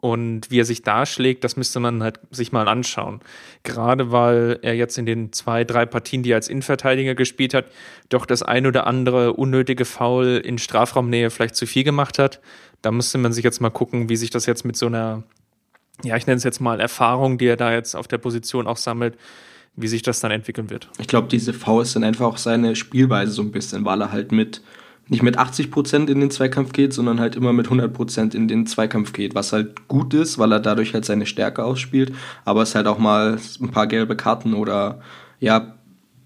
Und 0.00 0.52
wie 0.52 0.60
er 0.60 0.64
sich 0.64 0.82
darschlägt, 0.82 1.42
das 1.42 1.56
müsste 1.56 1.80
man 1.80 2.04
halt 2.04 2.20
sich 2.30 2.52
mal 2.52 2.68
anschauen. 2.68 3.18
Gerade 3.64 4.12
weil 4.12 4.60
er 4.62 4.74
jetzt 4.74 4.96
in 4.96 5.06
den 5.06 5.32
zwei, 5.32 5.64
drei 5.64 5.86
Partien, 5.86 6.22
die 6.22 6.30
er 6.30 6.36
als 6.36 6.48
Innenverteidiger 6.48 7.16
gespielt 7.16 7.52
hat, 7.52 7.64
doch 8.08 8.24
das 8.24 8.44
ein 8.44 8.68
oder 8.68 8.86
andere 8.86 9.32
unnötige 9.32 9.84
Foul 9.84 10.40
in 10.44 10.58
Strafraumnähe 10.58 11.30
vielleicht 11.30 11.56
zu 11.56 11.66
viel 11.66 11.82
gemacht 11.82 12.20
hat. 12.20 12.40
Da 12.80 12.92
müsste 12.92 13.18
man 13.18 13.32
sich 13.32 13.42
jetzt 13.42 13.60
mal 13.60 13.70
gucken, 13.70 14.08
wie 14.08 14.14
sich 14.14 14.30
das 14.30 14.46
jetzt 14.46 14.64
mit 14.64 14.76
so 14.76 14.86
einer, 14.86 15.24
ja, 16.04 16.16
ich 16.16 16.28
nenne 16.28 16.36
es 16.36 16.44
jetzt 16.44 16.60
mal 16.60 16.78
Erfahrung, 16.78 17.36
die 17.36 17.46
er 17.46 17.56
da 17.56 17.72
jetzt 17.72 17.96
auf 17.96 18.06
der 18.06 18.18
Position 18.18 18.68
auch 18.68 18.76
sammelt, 18.76 19.16
wie 19.80 19.88
sich 19.88 20.02
das 20.02 20.20
dann 20.20 20.30
entwickeln 20.30 20.70
wird. 20.70 20.88
Ich 20.98 21.06
glaube, 21.06 21.28
diese 21.28 21.52
Fouls 21.52 21.92
sind 21.92 22.04
einfach 22.04 22.26
auch 22.26 22.36
seine 22.36 22.76
Spielweise 22.76 23.32
so 23.32 23.42
ein 23.42 23.52
bisschen, 23.52 23.84
weil 23.84 24.00
er 24.00 24.12
halt 24.12 24.32
mit 24.32 24.62
nicht 25.10 25.22
mit 25.22 25.38
80 25.38 25.70
Prozent 25.70 26.10
in 26.10 26.20
den 26.20 26.30
Zweikampf 26.30 26.72
geht, 26.72 26.92
sondern 26.92 27.18
halt 27.18 27.34
immer 27.34 27.52
mit 27.52 27.66
100 27.66 27.92
Prozent 27.92 28.34
in 28.34 28.46
den 28.46 28.66
Zweikampf 28.66 29.12
geht, 29.12 29.34
was 29.34 29.52
halt 29.52 29.88
gut 29.88 30.12
ist, 30.12 30.38
weil 30.38 30.52
er 30.52 30.60
dadurch 30.60 30.92
halt 30.92 31.06
seine 31.06 31.24
Stärke 31.24 31.64
ausspielt, 31.64 32.12
aber 32.44 32.62
es 32.62 32.74
halt 32.74 32.86
auch 32.86 32.98
mal 32.98 33.38
ein 33.60 33.70
paar 33.70 33.86
gelbe 33.86 34.16
Karten 34.16 34.52
oder 34.52 35.00
ja 35.40 35.74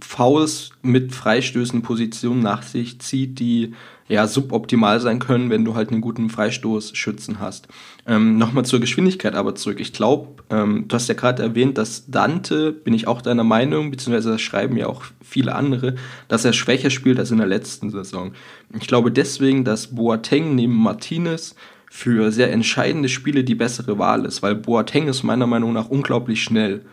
Fouls 0.01 0.71
mit 0.83 1.15
Freistößen 1.15 1.83
Positionen 1.83 2.43
nach 2.43 2.63
sich 2.63 3.01
zieht, 3.01 3.39
die 3.39 3.75
ja 4.13 4.27
suboptimal 4.27 5.01
sein 5.01 5.19
können, 5.19 5.49
wenn 5.49 5.65
du 5.65 5.75
halt 5.75 5.91
einen 5.91 6.03
guten 6.03 6.29
Freistoßschützen 6.29 7.41
hast. 7.41 7.67
Ähm, 8.07 8.37
Nochmal 8.37 8.65
zur 8.65 8.79
Geschwindigkeit 8.79 9.35
aber 9.35 9.55
zurück. 9.55 9.81
Ich 9.81 9.95
glaube, 9.95 10.43
ähm, 10.51 10.85
du 10.87 10.95
hast 10.95 11.09
ja 11.09 11.15
gerade 11.15 11.43
erwähnt, 11.43 11.79
dass 11.79 12.11
Dante, 12.11 12.73
bin 12.73 12.93
ich 12.93 13.09
auch 13.09 13.23
deiner 13.23 13.45
Meinung, 13.45 13.91
beziehungsweise 13.91 14.33
das 14.33 14.43
schreiben 14.43 14.77
ja 14.77 14.87
auch 14.87 15.05
viele 15.23 15.55
andere, 15.55 15.95
dass 16.29 16.45
er 16.45 16.53
schwächer 16.53 16.91
spielt 16.91 17.19
als 17.19 17.31
in 17.31 17.39
der 17.39 17.47
letzten 17.47 17.91
Saison. 17.91 18.33
Ich 18.79 18.87
glaube 18.87 19.11
deswegen, 19.11 19.65
dass 19.65 19.95
Boateng 19.95 20.55
neben 20.55 20.75
Martinez 20.75 21.55
für 21.91 22.33
sehr 22.33 22.53
entscheidende 22.53 23.09
Spiele 23.09 23.45
die 23.45 23.55
bessere 23.55 23.99
Wahl 23.99 24.27
ist, 24.27 24.43
weil 24.43 24.55
Boateng 24.55 25.09
ist 25.09 25.23
meiner 25.23 25.47
Meinung 25.47 25.73
nach 25.73 25.89
unglaublich 25.89 26.43
schnell. 26.43 26.85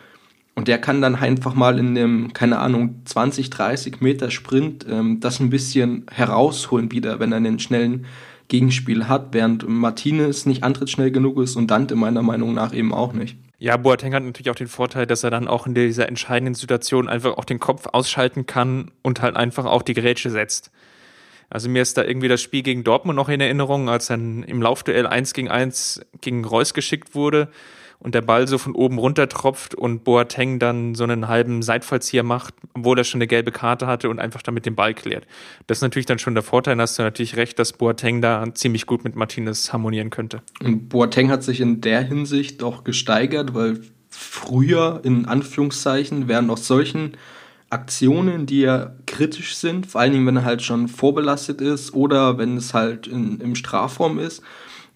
Und 0.60 0.68
der 0.68 0.78
kann 0.78 1.01
dann 1.01 1.16
einfach 1.16 1.54
mal 1.54 1.80
in 1.80 1.96
dem, 1.96 2.34
keine 2.34 2.60
Ahnung, 2.60 3.00
20, 3.06 3.50
30 3.50 4.01
Meter 4.01 4.30
Sprint 4.30 4.86
ähm, 4.89 5.22
das 5.22 5.39
ein 5.39 5.50
bisschen 5.50 6.06
herausholen 6.12 6.92
wieder, 6.92 7.22
wenn 7.22 7.32
er 7.32 7.38
einen 7.38 7.60
schnellen 7.60 8.08
Gegenspiel 8.50 9.08
hat, 9.08 9.28
während 9.32 9.66
Martinez 9.70 10.46
nicht 10.46 10.66
antrittsschnell 10.66 11.12
genug 11.12 11.39
ist 11.39 11.56
und 11.56 11.72
Dante 11.72 11.96
meiner 11.96 12.24
Meinung 12.24 12.54
nach 12.54 12.74
eben 12.74 12.94
auch 12.94 13.13
nicht. 13.13 13.38
Ja, 13.58 13.78
Boateng 13.78 14.13
hat 14.13 14.22
natürlich 14.22 14.50
auch 14.50 14.56
den 14.56 14.68
Vorteil, 14.68 15.08
dass 15.08 15.24
er 15.24 15.30
dann 15.30 15.48
auch 15.48 15.66
in 15.66 15.75
dieser 15.75 16.10
entscheidenden 16.10 16.56
Situation 16.56 17.08
einfach 17.08 17.38
auch 17.38 17.46
den 17.46 17.60
Kopf 17.60 17.88
ausschalten 17.94 18.46
kann 18.46 18.92
und 19.01 19.22
halt 19.22 19.38
einfach 19.38 19.63
auch 19.63 19.82
die 19.82 19.94
Grätsche 19.94 20.30
setzt. 20.30 20.72
Also 21.50 21.70
mir 21.70 21.84
ist 21.84 21.98
da 21.98 22.04
irgendwie 22.04 22.28
das 22.28 22.42
Spiel 22.42 22.63
gegen 22.63 22.84
Dortmund 22.84 23.16
noch 23.16 23.30
in 23.30 23.39
Erinnerung, 23.39 23.88
als 23.88 24.08
dann 24.08 24.44
im 24.44 24.62
Laufduell 24.62 25.08
1 25.08 25.32
gegen 25.34 25.48
1 25.48 26.01
gegen 26.20 26.44
Reus 26.44 26.74
geschickt 26.74 27.16
wurde 27.16 27.48
und 28.00 28.15
der 28.15 28.22
Ball 28.22 28.48
so 28.48 28.58
von 28.58 28.74
oben 28.74 28.98
runter 28.98 29.27
tropft 29.27 29.75
und 29.75 30.03
Boateng 30.03 30.58
dann 30.58 30.96
so 30.96 31.03
einen 31.03 31.27
halben 31.27 31.62
Seitfallzieher 31.62 32.24
macht, 32.24 32.53
obwohl 32.74 32.98
er 32.98 33.03
schon 33.03 33.20
eine 33.20 33.27
gelbe 33.27 33.51
Karte 33.51 33.88
hatte 33.88 34.10
und 34.10 34.20
einfach 34.20 34.41
damit 34.41 34.65
den 34.65 34.75
Ball 34.75 34.94
klärt. 34.94 35.27
Das 35.68 35.79
ist 35.79 35.82
natürlich 35.82 36.06
dann 36.06 36.20
schon 36.20 36.34
der 36.34 36.44
Vorteil, 36.44 36.79
hast 36.79 36.98
du 36.98 37.03
natürlich 37.03 37.36
recht, 37.36 37.60
dass 37.60 37.74
Boateng 37.74 38.22
da 38.22 38.46
ziemlich 38.53 38.86
gut 38.86 39.03
mit 39.03 39.15
Martinez 39.15 39.74
harmonieren 39.74 40.10
könnte. 40.10 40.41
Und 40.63 40.88
Boateng 40.89 41.29
hat 41.29 41.44
sich 41.44 41.60
in 41.60 41.82
der 41.82 42.01
Hinsicht 42.01 42.63
auch 42.63 42.84
gesteigert, 42.86 43.53
weil 43.53 43.82
früher 44.10 45.01
in 45.03 45.25
Anführungszeichen 45.25 46.27
während 46.27 46.50
aus 46.50 46.68
solchen 46.68 47.18
Aktionen, 47.70 48.46
die 48.46 48.62
ja 48.62 48.96
kritisch 49.06 49.56
sind, 49.56 49.86
vor 49.86 50.01
allen 50.01 50.13
Dingen, 50.13 50.25
wenn 50.25 50.38
er 50.38 50.46
halt 50.46 50.63
schon 50.63 50.88
vorbelastet 50.88 51.62
ist 51.62 51.94
oder 51.94 52.38
wenn 52.38 52.58
es 52.58 52.74
halt 52.74 53.06
in, 53.06 53.39
im 53.41 53.56
Strafraum 53.56 54.18
ist, 54.18 54.41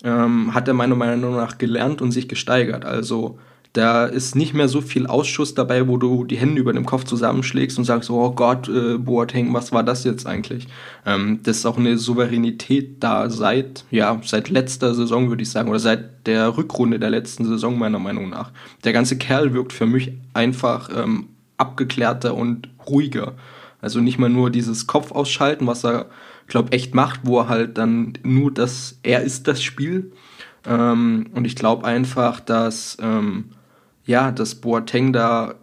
ähm, 0.04 0.54
hat 0.54 0.68
er 0.68 0.74
meiner 0.74 0.96
Meinung 0.96 1.36
nach 1.36 1.58
gelernt 1.58 2.02
und 2.02 2.12
sich 2.12 2.28
gesteigert. 2.28 2.86
Also 2.86 3.40
da 3.74 4.06
ist 4.06 4.36
nicht 4.36 4.54
mehr 4.54 4.68
so 4.68 4.82
viel 4.82 5.08
Ausschuss 5.08 5.56
dabei, 5.56 5.88
wo 5.88 5.98
du 5.98 6.26
die 6.26 6.38
Hände 6.38 6.62
über 6.62 6.74
dem 6.74 6.86
Kopf 6.86 7.06
zusammenschlägst 7.06 7.80
und 7.80 7.86
sagst, 7.86 8.12
oh 8.12 8.32
Gott, 8.32 8.70
äh, 8.70 9.00
Boateng, 9.00 9.52
was 9.52 9.72
war 9.72 9.82
das 9.82 10.04
jetzt 10.04 10.28
eigentlich? 10.28 10.68
Ähm, 11.08 11.40
das 11.42 11.58
ist 11.58 11.66
auch 11.66 11.78
eine 11.78 11.98
Souveränität 11.98 13.04
da 13.04 13.32
seit, 13.32 13.86
ja, 13.90 14.22
seit 14.24 14.50
letzter 14.50 14.94
Saison, 14.94 15.30
würde 15.30 15.42
ich 15.42 15.50
sagen, 15.50 15.70
oder 15.70 15.80
seit 15.80 16.28
der 16.28 16.56
Rückrunde 16.56 17.00
der 17.00 17.10
letzten 17.10 17.46
Saison, 17.46 17.80
meiner 17.80 17.98
Meinung 17.98 18.30
nach. 18.30 18.52
Der 18.84 18.94
ganze 18.94 19.18
Kerl 19.18 19.54
wirkt 19.54 19.74
für 19.74 19.88
mich 19.88 20.14
einfach 20.34 20.90
ähm, 20.96 21.30
abgeklärter 21.58 22.36
und 22.36 22.70
ruhiger. 22.88 23.34
Also 23.82 24.02
nicht 24.02 24.20
mal 24.20 24.30
nur 24.30 24.52
dieses 24.52 24.86
Kopf 24.86 25.12
ausschalten, 25.12 25.66
was 25.66 25.84
er 25.84 26.06
glaube, 26.54 26.72
echt 26.72 26.94
macht, 26.94 27.22
wo 27.24 27.40
er 27.40 27.50
halt 27.50 27.78
dann 27.78 28.14
nur 28.24 28.54
das, 28.54 29.00
er 29.02 29.24
ist 29.24 29.48
das 29.48 29.62
Spiel. 29.62 30.14
Ähm, 30.66 31.32
und 31.34 31.46
ich 31.46 31.56
glaube 31.56 31.86
einfach, 31.86 32.40
dass, 32.40 32.96
ähm, 33.02 33.50
ja, 34.06 34.32
dass 34.32 34.56
Boateng 34.56 35.14
da 35.14 35.56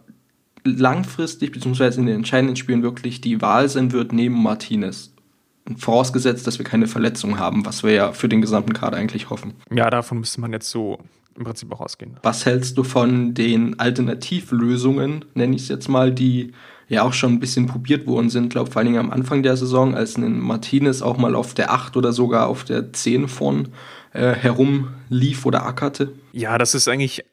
langfristig, 0.65 1.53
beziehungsweise 1.53 2.01
in 2.01 2.07
den 2.07 2.17
entscheidenden 2.17 2.57
Spielen 2.57 2.83
wirklich 2.83 3.21
die 3.21 3.41
Wahl 3.41 3.69
sein 3.69 3.93
wird 3.93 4.11
neben 4.11 4.43
Martinez. 4.43 5.13
Vorausgesetzt, 5.77 6.45
dass 6.45 6.59
wir 6.59 6.65
keine 6.65 6.87
Verletzungen 6.87 7.39
haben, 7.39 7.65
was 7.65 7.83
wir 7.83 7.93
ja 7.93 8.11
für 8.11 8.27
den 8.27 8.41
gesamten 8.41 8.73
Kader 8.73 8.97
eigentlich 8.97 9.29
hoffen. 9.29 9.53
Ja, 9.73 9.89
davon 9.89 10.19
müsste 10.19 10.41
man 10.41 10.51
jetzt 10.51 10.69
so 10.69 10.99
im 11.37 11.45
Prinzip 11.45 11.71
auch 11.71 11.79
ausgehen. 11.79 12.17
Was 12.23 12.45
hältst 12.45 12.77
du 12.77 12.83
von 12.83 13.33
den 13.33 13.79
Alternativlösungen, 13.79 15.23
nenne 15.35 15.55
ich 15.55 15.63
es 15.63 15.67
jetzt 15.69 15.87
mal, 15.87 16.11
die 16.11 16.51
ja 16.91 17.03
auch 17.03 17.13
schon 17.13 17.31
ein 17.31 17.39
bisschen 17.39 17.67
probiert 17.67 18.05
worden 18.05 18.29
sind, 18.29 18.49
glaube 18.49 18.69
vor 18.69 18.79
allen 18.79 18.87
Dingen 18.87 18.99
am 18.99 19.11
Anfang 19.11 19.43
der 19.43 19.55
Saison, 19.55 19.95
als 19.95 20.17
ein 20.17 20.39
Martinez 20.39 21.01
auch 21.01 21.17
mal 21.17 21.35
auf 21.35 21.53
der 21.53 21.71
8 21.71 21.95
oder 21.95 22.11
sogar 22.11 22.47
auf 22.47 22.65
der 22.65 22.91
10 22.91 23.29
vorn 23.29 23.69
äh, 24.11 24.33
herumlief 24.33 25.45
oder 25.45 25.65
ackerte. 25.65 26.11
Ja, 26.33 26.57
das 26.57 26.75
ist 26.75 26.89
eigentlich, 26.89 27.23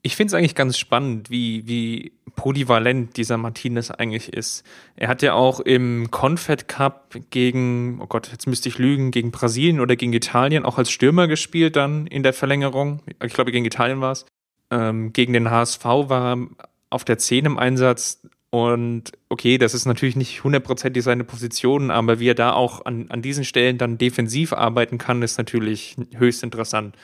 ich 0.00 0.16
finde 0.16 0.30
es 0.30 0.34
eigentlich 0.34 0.54
ganz 0.54 0.78
spannend, 0.78 1.28
wie, 1.28 1.66
wie 1.66 2.12
polyvalent 2.36 3.18
dieser 3.18 3.36
Martinez 3.36 3.90
eigentlich 3.90 4.32
ist. 4.32 4.64
Er 4.96 5.08
hat 5.08 5.20
ja 5.20 5.34
auch 5.34 5.60
im 5.60 6.10
Confed 6.10 6.66
Cup 6.66 7.16
gegen, 7.28 8.00
oh 8.00 8.06
Gott, 8.06 8.30
jetzt 8.32 8.46
müsste 8.46 8.70
ich 8.70 8.78
lügen, 8.78 9.10
gegen 9.10 9.30
Brasilien 9.30 9.78
oder 9.78 9.94
gegen 9.96 10.14
Italien 10.14 10.64
auch 10.64 10.78
als 10.78 10.90
Stürmer 10.90 11.28
gespielt 11.28 11.76
dann 11.76 12.06
in 12.06 12.22
der 12.22 12.32
Verlängerung. 12.32 13.00
Ich 13.22 13.34
glaube, 13.34 13.52
gegen 13.52 13.66
Italien 13.66 14.00
war 14.00 14.12
es. 14.12 14.24
Ähm, 14.70 15.12
gegen 15.12 15.34
den 15.34 15.50
HSV 15.50 15.84
war 15.84 16.34
er 16.34 16.46
auf 16.88 17.04
der 17.04 17.18
10 17.18 17.44
im 17.44 17.58
Einsatz 17.58 18.22
und 18.56 19.12
okay, 19.28 19.58
das 19.58 19.74
ist 19.74 19.84
natürlich 19.84 20.16
nicht 20.16 20.42
hundertprozentig 20.42 21.04
seine 21.04 21.24
Position, 21.24 21.90
aber 21.90 22.20
wie 22.20 22.30
er 22.30 22.34
da 22.34 22.54
auch 22.54 22.86
an, 22.86 23.04
an 23.10 23.20
diesen 23.20 23.44
Stellen 23.44 23.76
dann 23.76 23.98
defensiv 23.98 24.54
arbeiten 24.54 24.96
kann, 24.96 25.20
ist 25.20 25.36
natürlich 25.36 25.94
höchst 26.16 26.42
interessant. 26.42 26.96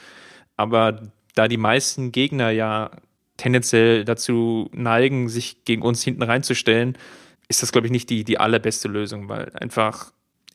Aber 0.57 1.03
da 1.35 1.49
die 1.49 1.59
meisten 1.59 2.11
Gegner 2.11 2.49
ja 2.49 2.91
tendenziell 3.37 4.07
dazu 4.07 4.71
neigen, 4.73 5.29
sich 5.29 5.67
gegen 5.67 5.83
uns 5.83 6.03
hinten 6.03 6.23
reinzustellen, 6.23 6.97
ist 7.49 7.63
das, 7.63 7.71
glaube 7.71 7.87
ich, 7.87 7.91
nicht 7.91 8.09
die, 8.09 8.25
die 8.25 8.39
allerbeste 8.39 8.89
Lösung, 8.89 9.29
weil 9.29 9.53
einfach 9.55 10.11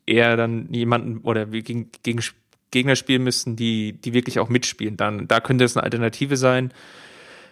eher 0.08 0.36
dann 0.36 0.74
jemanden 0.74 1.20
oder 1.20 1.51
wir 1.51 1.62
gegen, 1.62 1.92
gegen 2.01 2.24
Gegner 2.72 2.96
spielen 2.96 3.24
müssten, 3.24 3.56
die, 3.56 3.94
die 3.94 4.13
wirklich 4.16 4.39
auch 4.39 4.50
mitspielen. 4.50 4.98
Dann, 4.98 5.27
da 5.27 5.42
könnte 5.42 5.63
es 5.63 5.77
eine 5.77 5.84
Alternative 5.84 6.38
sein. 6.38 6.74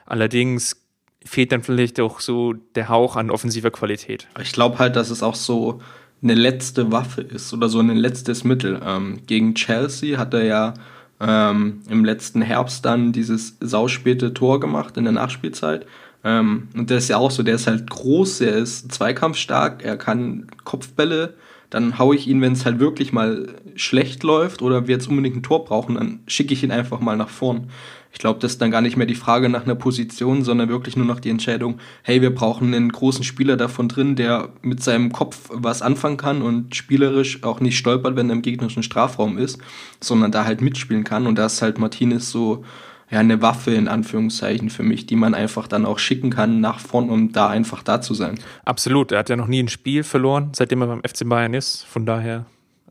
Allerdings 0.08 0.85
fehlt 1.26 1.52
dann 1.52 1.64
vielleicht 1.64 2.00
auch 2.00 2.20
so 2.20 2.54
der 2.54 2.88
Hauch 2.88 3.16
an 3.16 3.32
offensiver 3.32 3.72
Qualität. 3.72 4.28
Ich 4.42 4.54
glaube 4.54 4.80
halt, 4.80 4.96
dass 4.96 5.10
es 5.10 5.24
auch 5.24 5.36
so 5.36 5.82
eine 6.22 6.36
letzte 6.36 6.92
Waffe 6.92 7.22
ist 7.22 7.54
oder 7.54 7.68
so 7.68 7.80
ein 7.80 7.90
letztes 7.90 8.44
Mittel. 8.44 8.80
Ähm, 8.84 9.20
gegen 9.28 9.56
Chelsea 9.56 10.18
hat 10.18 10.34
er 10.34 10.44
ja 10.44 10.74
ähm, 11.20 11.82
im 11.90 12.06
letzten 12.06 12.42
Herbst 12.42 12.86
dann 12.86 13.12
dieses 13.12 13.58
sauspäte 13.60 14.34
Tor 14.34 14.60
gemacht 14.60 14.98
in 14.98 15.04
der 15.04 15.14
Nachspielzeit. 15.14 15.86
Ähm, 16.24 16.70
und 16.76 16.90
der 16.90 16.98
ist 16.98 17.10
ja 17.10 17.18
auch 17.18 17.32
so, 17.32 17.44
der 17.44 17.56
ist 17.56 17.68
halt 17.68 17.90
groß, 17.90 18.42
er 18.42 18.56
ist 18.56 18.92
zweikampfstark, 18.92 19.84
er 19.84 19.98
kann 19.98 20.48
Kopfbälle. 20.64 21.36
Dann 21.70 21.98
haue 21.98 22.16
ich 22.16 22.28
ihn, 22.28 22.42
wenn 22.42 22.54
es 22.54 22.66
halt 22.66 22.80
wirklich 22.80 23.12
mal 23.12 23.48
schlecht 23.76 24.24
läuft 24.24 24.62
oder 24.62 24.88
wir 24.88 24.96
jetzt 24.96 25.08
unbedingt 25.08 25.36
ein 25.36 25.44
Tor 25.44 25.66
brauchen, 25.66 25.96
dann 25.96 26.20
schicke 26.28 26.54
ich 26.54 26.64
ihn 26.64 26.72
einfach 26.72 27.00
mal 27.00 27.18
nach 27.18 27.30
vorn. 27.30 27.70
Ich 28.16 28.20
glaube, 28.20 28.40
das 28.40 28.54
ist 28.54 28.62
dann 28.62 28.72
gar 28.72 28.80
nicht 28.80 28.96
mehr 28.96 29.06
die 29.06 29.14
Frage 29.14 29.50
nach 29.50 29.66
einer 29.66 29.76
Position, 29.76 30.42
sondern 30.42 30.70
wirklich 30.70 30.96
nur 30.96 31.06
noch 31.06 31.20
die 31.20 31.30
Entscheidung, 31.30 31.80
hey, 32.02 32.22
wir 32.22 32.34
brauchen 32.34 32.74
einen 32.74 32.90
großen 32.90 33.26
Spieler 33.26 33.58
davon 33.58 33.90
drin, 33.90 34.16
der 34.16 34.54
mit 34.62 34.82
seinem 34.82 35.12
Kopf 35.12 35.50
was 35.52 35.82
anfangen 35.82 36.16
kann 36.16 36.42
und 36.42 36.78
spielerisch 36.78 37.44
auch 37.44 37.60
nicht 37.60 37.78
stolpert, 37.78 38.16
wenn 38.16 38.30
er 38.30 38.38
im 38.38 38.42
gegnerischen 38.42 38.84
Strafraum 38.84 39.38
ist, 39.38 39.60
sondern 40.00 40.32
da 40.32 40.46
halt 40.46 40.62
mitspielen 40.62 41.04
kann. 41.04 41.28
Und 41.28 41.38
da 41.38 41.48
ist 41.48 41.62
halt 41.62 41.78
Martinez 41.78 42.32
so 42.32 42.64
ja, 43.12 43.20
eine 43.20 43.42
Waffe 43.42 43.72
in 43.72 43.90
Anführungszeichen 43.90 44.70
für 44.70 44.84
mich, 44.84 45.06
die 45.06 45.18
man 45.18 45.34
einfach 45.34 45.68
dann 45.68 45.86
auch 45.86 46.00
schicken 46.00 46.30
kann 46.30 46.62
nach 46.62 46.80
vorn, 46.80 47.10
um 47.10 47.34
da 47.34 47.50
einfach 47.50 47.84
da 47.84 48.00
zu 48.00 48.14
sein. 48.14 48.40
Absolut. 48.64 49.12
Er 49.12 49.20
hat 49.20 49.30
ja 49.30 49.36
noch 49.36 49.48
nie 49.48 49.62
ein 49.62 49.68
Spiel 49.68 50.04
verloren, 50.04 50.52
seitdem 50.56 50.82
er 50.82 50.88
beim 50.88 51.02
FC 51.02 51.28
Bayern 51.28 51.54
ist. 51.54 51.84
Von 51.84 52.06
daher 52.06 52.46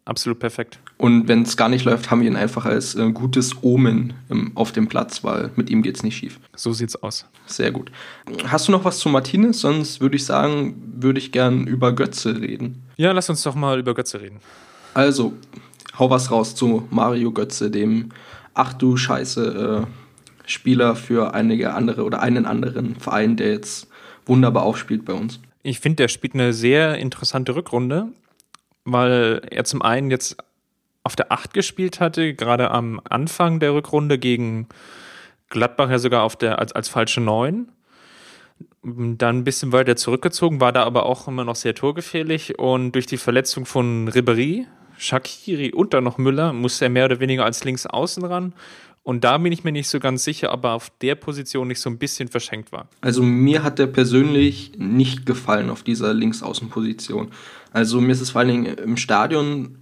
absolut 0.05 0.39
perfekt. 0.39 0.79
Und 0.97 1.29
wenn 1.29 1.43
es 1.43 1.57
gar 1.57 1.69
nicht 1.69 1.85
läuft, 1.85 2.11
haben 2.11 2.21
wir 2.21 2.29
ihn 2.29 2.37
einfach 2.37 2.65
als 2.65 2.95
äh, 2.95 3.11
gutes 3.13 3.63
Omen 3.63 4.15
im, 4.29 4.57
auf 4.57 4.73
dem 4.73 4.89
Platz, 4.89 5.25
weil 5.25 5.51
mit 5.57 5.71
ihm 5.71 5.83
geht 5.83 5.97
es 5.97 6.03
nicht 6.03 6.17
schief. 6.17 6.39
So 6.55 6.73
sieht's 6.73 6.97
aus. 6.97 7.27
Sehr 7.47 7.71
gut. 7.71 7.91
Hast 8.47 8.69
du 8.69 8.73
noch 8.73 8.85
was 8.85 8.99
zu 8.99 9.09
Martinez? 9.09 9.61
Sonst 9.61 10.01
würde 10.01 10.17
ich 10.17 10.25
sagen, 10.25 10.95
würde 10.97 11.19
ich 11.19 11.33
gern 11.33 11.67
über 11.67 11.93
Götze 11.93 12.41
reden. 12.41 12.83
Ja, 12.97 13.13
lass 13.13 13.29
uns 13.29 13.43
doch 13.43 13.55
mal 13.55 13.79
über 13.79 13.95
Götze 13.95 14.21
reden. 14.21 14.41
Also, 14.95 15.33
hau 15.99 16.11
was 16.11 16.31
raus 16.31 16.55
zu 16.55 16.87
Mario 16.91 17.33
Götze, 17.33 17.71
dem 17.71 18.11
ach 18.55 18.73
du 18.73 18.97
Scheiße 18.97 19.85
äh, 19.85 20.49
Spieler 20.49 20.95
für 20.95 21.35
einige 21.35 21.75
andere 21.75 22.05
oder 22.05 22.21
einen 22.21 22.47
anderen 22.47 22.97
Verein, 22.97 23.37
der 23.37 23.51
jetzt 23.53 23.89
wunderbar 24.27 24.63
aufspielt 24.63 25.05
bei 25.05 25.13
uns. 25.13 25.41
Ich 25.63 25.81
finde, 25.81 25.97
der 25.97 26.09
spielt 26.09 26.35
eine 26.35 26.53
sehr 26.53 26.99
interessante 26.99 27.57
Rückrunde 27.57 28.09
weil 28.85 29.43
er 29.51 29.65
zum 29.65 29.83
einen 29.83 30.11
jetzt 30.11 30.37
auf 31.03 31.17
der 31.17 31.33
8 31.33 31.53
gespielt 31.53 32.01
hatte, 32.01 32.35
gerade 32.35 32.71
am 32.71 33.01
Anfang 33.05 33.61
der 33.61 33.75
Rückrunde 33.75 34.19
gegen 34.19 34.69
Gladbach 35.51 35.91
ja 35.91 35.99
sogar 35.99 36.23
auf 36.23 36.37
der, 36.37 36.59
als, 36.59 36.73
als 36.73 36.89
falsche 36.89 37.21
9. 37.21 37.69
Dann 38.83 39.39
ein 39.39 39.45
bisschen 39.45 39.73
weiter 39.73 39.97
zurückgezogen, 39.97 40.61
war 40.61 40.73
da 40.73 40.85
aber 40.85 41.07
auch 41.07 41.29
immer 41.29 41.45
noch 41.45 41.57
sehr 41.57 41.75
torgefährlich 41.75 42.59
und 42.59 42.93
durch 42.93 43.07
die 43.07 43.17
Verletzung 43.17 43.67
von 43.67 44.09
Ribéry, 44.09 44.67
Shakiri 44.97 45.73
und 45.73 45.93
dann 45.95 46.05
noch 46.05 46.19
Müller 46.19 46.53
musste 46.53 46.87
er 46.87 46.91
mehr 46.91 47.07
oder 47.07 47.21
weniger 47.21 47.45
als 47.45 47.65
links 47.65 47.87
außen 47.87 48.25
ran 48.25 48.55
und 49.05 49.23
da 49.23 49.37
bin 49.37 49.53
ich 49.53 49.65
mir 49.65 49.73
nicht 49.73 49.89
so 49.89 50.01
ganz 50.01 50.25
sicher, 50.25 50.51
ob 50.53 50.65
er 50.65 50.73
auf 50.73 50.91
der 51.03 51.15
Position 51.15 51.69
nicht 51.69 51.79
so 51.79 51.91
ein 51.91 51.99
bisschen 51.99 52.29
verschenkt 52.29 52.73
war. 52.73 52.89
Also 53.03 53.23
mir 53.23 53.63
hat 53.63 53.79
er 53.79 53.87
persönlich 53.87 54.73
nicht 54.79 55.27
gefallen 55.27 55.69
auf 55.69 55.83
dieser 55.83 56.15
Linksaußenposition. 56.15 57.29
Also 57.75 58.01
mir 58.01 58.13
ist 58.13 58.21
es 58.21 58.31
vor 58.31 58.41
allen 58.41 58.49
Dingen 58.49 58.79
im 58.79 58.97
Stadion 58.97 59.79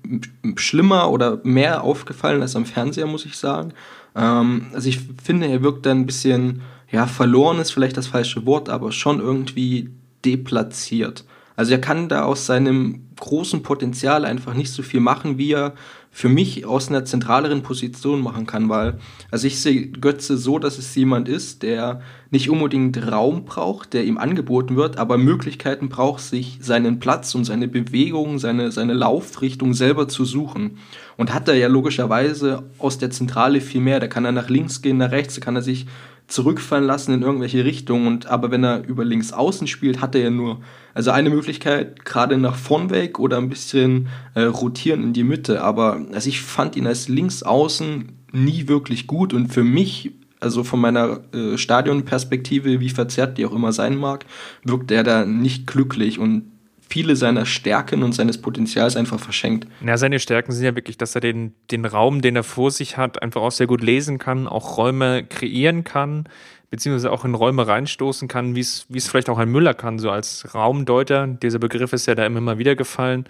schlimmer 0.56 1.10
oder 1.10 1.40
mehr 1.44 1.84
aufgefallen 1.84 2.40
als 2.40 2.56
am 2.56 2.64
Fernseher, 2.64 3.06
muss 3.06 3.26
ich 3.26 3.36
sagen. 3.36 3.74
Ähm, 4.16 4.68
also 4.72 4.88
ich 4.88 4.98
finde, 5.22 5.48
er 5.48 5.62
wirkt 5.62 5.86
ein 5.86 6.06
bisschen, 6.06 6.62
ja, 6.90 7.06
verloren 7.06 7.58
ist 7.58 7.70
vielleicht 7.70 7.98
das 7.98 8.06
falsche 8.06 8.46
Wort, 8.46 8.70
aber 8.70 8.92
schon 8.92 9.20
irgendwie 9.20 9.90
deplatziert. 10.24 11.26
Also 11.56 11.72
er 11.72 11.80
kann 11.80 12.08
da 12.08 12.24
aus 12.24 12.46
seinem 12.46 13.08
großen 13.20 13.62
Potenzial 13.62 14.24
einfach 14.24 14.54
nicht 14.54 14.72
so 14.72 14.82
viel 14.82 15.00
machen, 15.00 15.38
wie 15.38 15.52
er 15.52 15.74
für 16.14 16.28
mich 16.28 16.66
aus 16.66 16.90
einer 16.90 17.06
zentraleren 17.06 17.62
Position 17.62 18.20
machen 18.20 18.46
kann, 18.46 18.68
weil, 18.68 18.98
also 19.30 19.46
ich 19.46 19.60
sehe 19.60 19.88
Götze 19.88 20.36
so, 20.36 20.58
dass 20.58 20.76
es 20.76 20.94
jemand 20.94 21.26
ist, 21.26 21.62
der 21.62 22.02
nicht 22.30 22.50
unbedingt 22.50 23.10
Raum 23.10 23.46
braucht, 23.46 23.94
der 23.94 24.04
ihm 24.04 24.18
angeboten 24.18 24.76
wird, 24.76 24.98
aber 24.98 25.16
Möglichkeiten 25.16 25.88
braucht, 25.88 26.20
sich 26.20 26.58
seinen 26.60 27.00
Platz 27.00 27.34
und 27.34 27.44
seine 27.44 27.66
Bewegung, 27.66 28.38
seine, 28.38 28.72
seine 28.72 28.92
Laufrichtung 28.92 29.72
selber 29.72 30.06
zu 30.06 30.26
suchen. 30.26 30.76
Und 31.16 31.32
hat 31.32 31.48
er 31.48 31.54
ja 31.54 31.68
logischerweise 31.68 32.64
aus 32.78 32.98
der 32.98 33.10
Zentrale 33.10 33.62
viel 33.62 33.80
mehr, 33.80 33.98
da 33.98 34.06
kann 34.06 34.26
er 34.26 34.32
nach 34.32 34.50
links 34.50 34.82
gehen, 34.82 34.98
nach 34.98 35.12
rechts, 35.12 35.36
da 35.36 35.40
kann 35.40 35.56
er 35.56 35.62
sich 35.62 35.86
zurückfallen 36.26 36.86
lassen 36.86 37.12
in 37.14 37.22
irgendwelche 37.22 37.64
Richtungen. 37.64 38.06
Und 38.06 38.26
aber 38.26 38.50
wenn 38.50 38.64
er 38.64 38.84
über 38.86 39.04
links 39.04 39.32
außen 39.32 39.66
spielt, 39.66 40.00
hat 40.00 40.14
er 40.14 40.22
ja 40.22 40.30
nur 40.30 40.60
also 40.94 41.10
eine 41.10 41.30
Möglichkeit 41.30 42.04
gerade 42.04 42.38
nach 42.38 42.56
vorn 42.56 42.90
weg 42.90 43.18
oder 43.18 43.38
ein 43.38 43.48
bisschen 43.48 44.08
äh, 44.34 44.42
rotieren 44.42 45.02
in 45.02 45.12
die 45.12 45.24
Mitte. 45.24 45.62
Aber 45.62 46.04
also 46.12 46.28
ich 46.28 46.40
fand 46.40 46.76
ihn 46.76 46.86
als 46.86 47.08
links 47.08 47.42
außen 47.42 48.12
nie 48.32 48.68
wirklich 48.68 49.06
gut 49.06 49.34
und 49.34 49.48
für 49.48 49.64
mich 49.64 50.12
also 50.40 50.64
von 50.64 50.80
meiner 50.80 51.20
äh, 51.32 51.56
Stadionperspektive, 51.56 52.80
wie 52.80 52.90
verzerrt 52.90 53.38
die 53.38 53.46
auch 53.46 53.54
immer 53.54 53.72
sein 53.72 53.96
mag, 53.96 54.26
wirkt 54.64 54.90
er 54.90 55.04
da 55.04 55.24
nicht 55.24 55.68
glücklich 55.68 56.18
und 56.18 56.51
viele 56.92 57.16
seiner 57.16 57.46
Stärken 57.46 58.02
und 58.02 58.12
seines 58.12 58.36
Potenzials 58.36 58.96
einfach 58.96 59.18
verschenkt. 59.18 59.66
Ja, 59.82 59.96
seine 59.96 60.18
Stärken 60.18 60.52
sind 60.52 60.62
ja 60.62 60.74
wirklich, 60.74 60.98
dass 60.98 61.14
er 61.14 61.22
den, 61.22 61.54
den 61.70 61.86
Raum, 61.86 62.20
den 62.20 62.36
er 62.36 62.42
vor 62.42 62.70
sich 62.70 62.98
hat, 62.98 63.22
einfach 63.22 63.40
auch 63.40 63.50
sehr 63.50 63.66
gut 63.66 63.82
lesen 63.82 64.18
kann, 64.18 64.46
auch 64.46 64.76
Räume 64.76 65.24
kreieren 65.24 65.84
kann, 65.84 66.28
beziehungsweise 66.68 67.10
auch 67.10 67.24
in 67.24 67.34
Räume 67.34 67.66
reinstoßen 67.66 68.28
kann, 68.28 68.54
wie 68.54 68.60
es 68.60 68.86
vielleicht 69.08 69.30
auch 69.30 69.38
ein 69.38 69.48
Müller 69.48 69.72
kann, 69.72 69.98
so 69.98 70.10
als 70.10 70.54
Raumdeuter. 70.54 71.28
Dieser 71.28 71.58
Begriff 71.58 71.94
ist 71.94 72.04
ja 72.04 72.14
da 72.14 72.26
immer 72.26 72.42
mal 72.42 72.58
wieder 72.58 72.76
gefallen. 72.76 73.24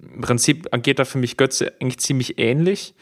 Im 0.00 0.22
Prinzip 0.22 0.68
agiert 0.72 0.98
da 0.98 1.04
für 1.04 1.18
mich 1.18 1.36
Götze 1.36 1.74
eigentlich 1.80 1.98
ziemlich 1.98 2.38
ähnlich 2.38 2.94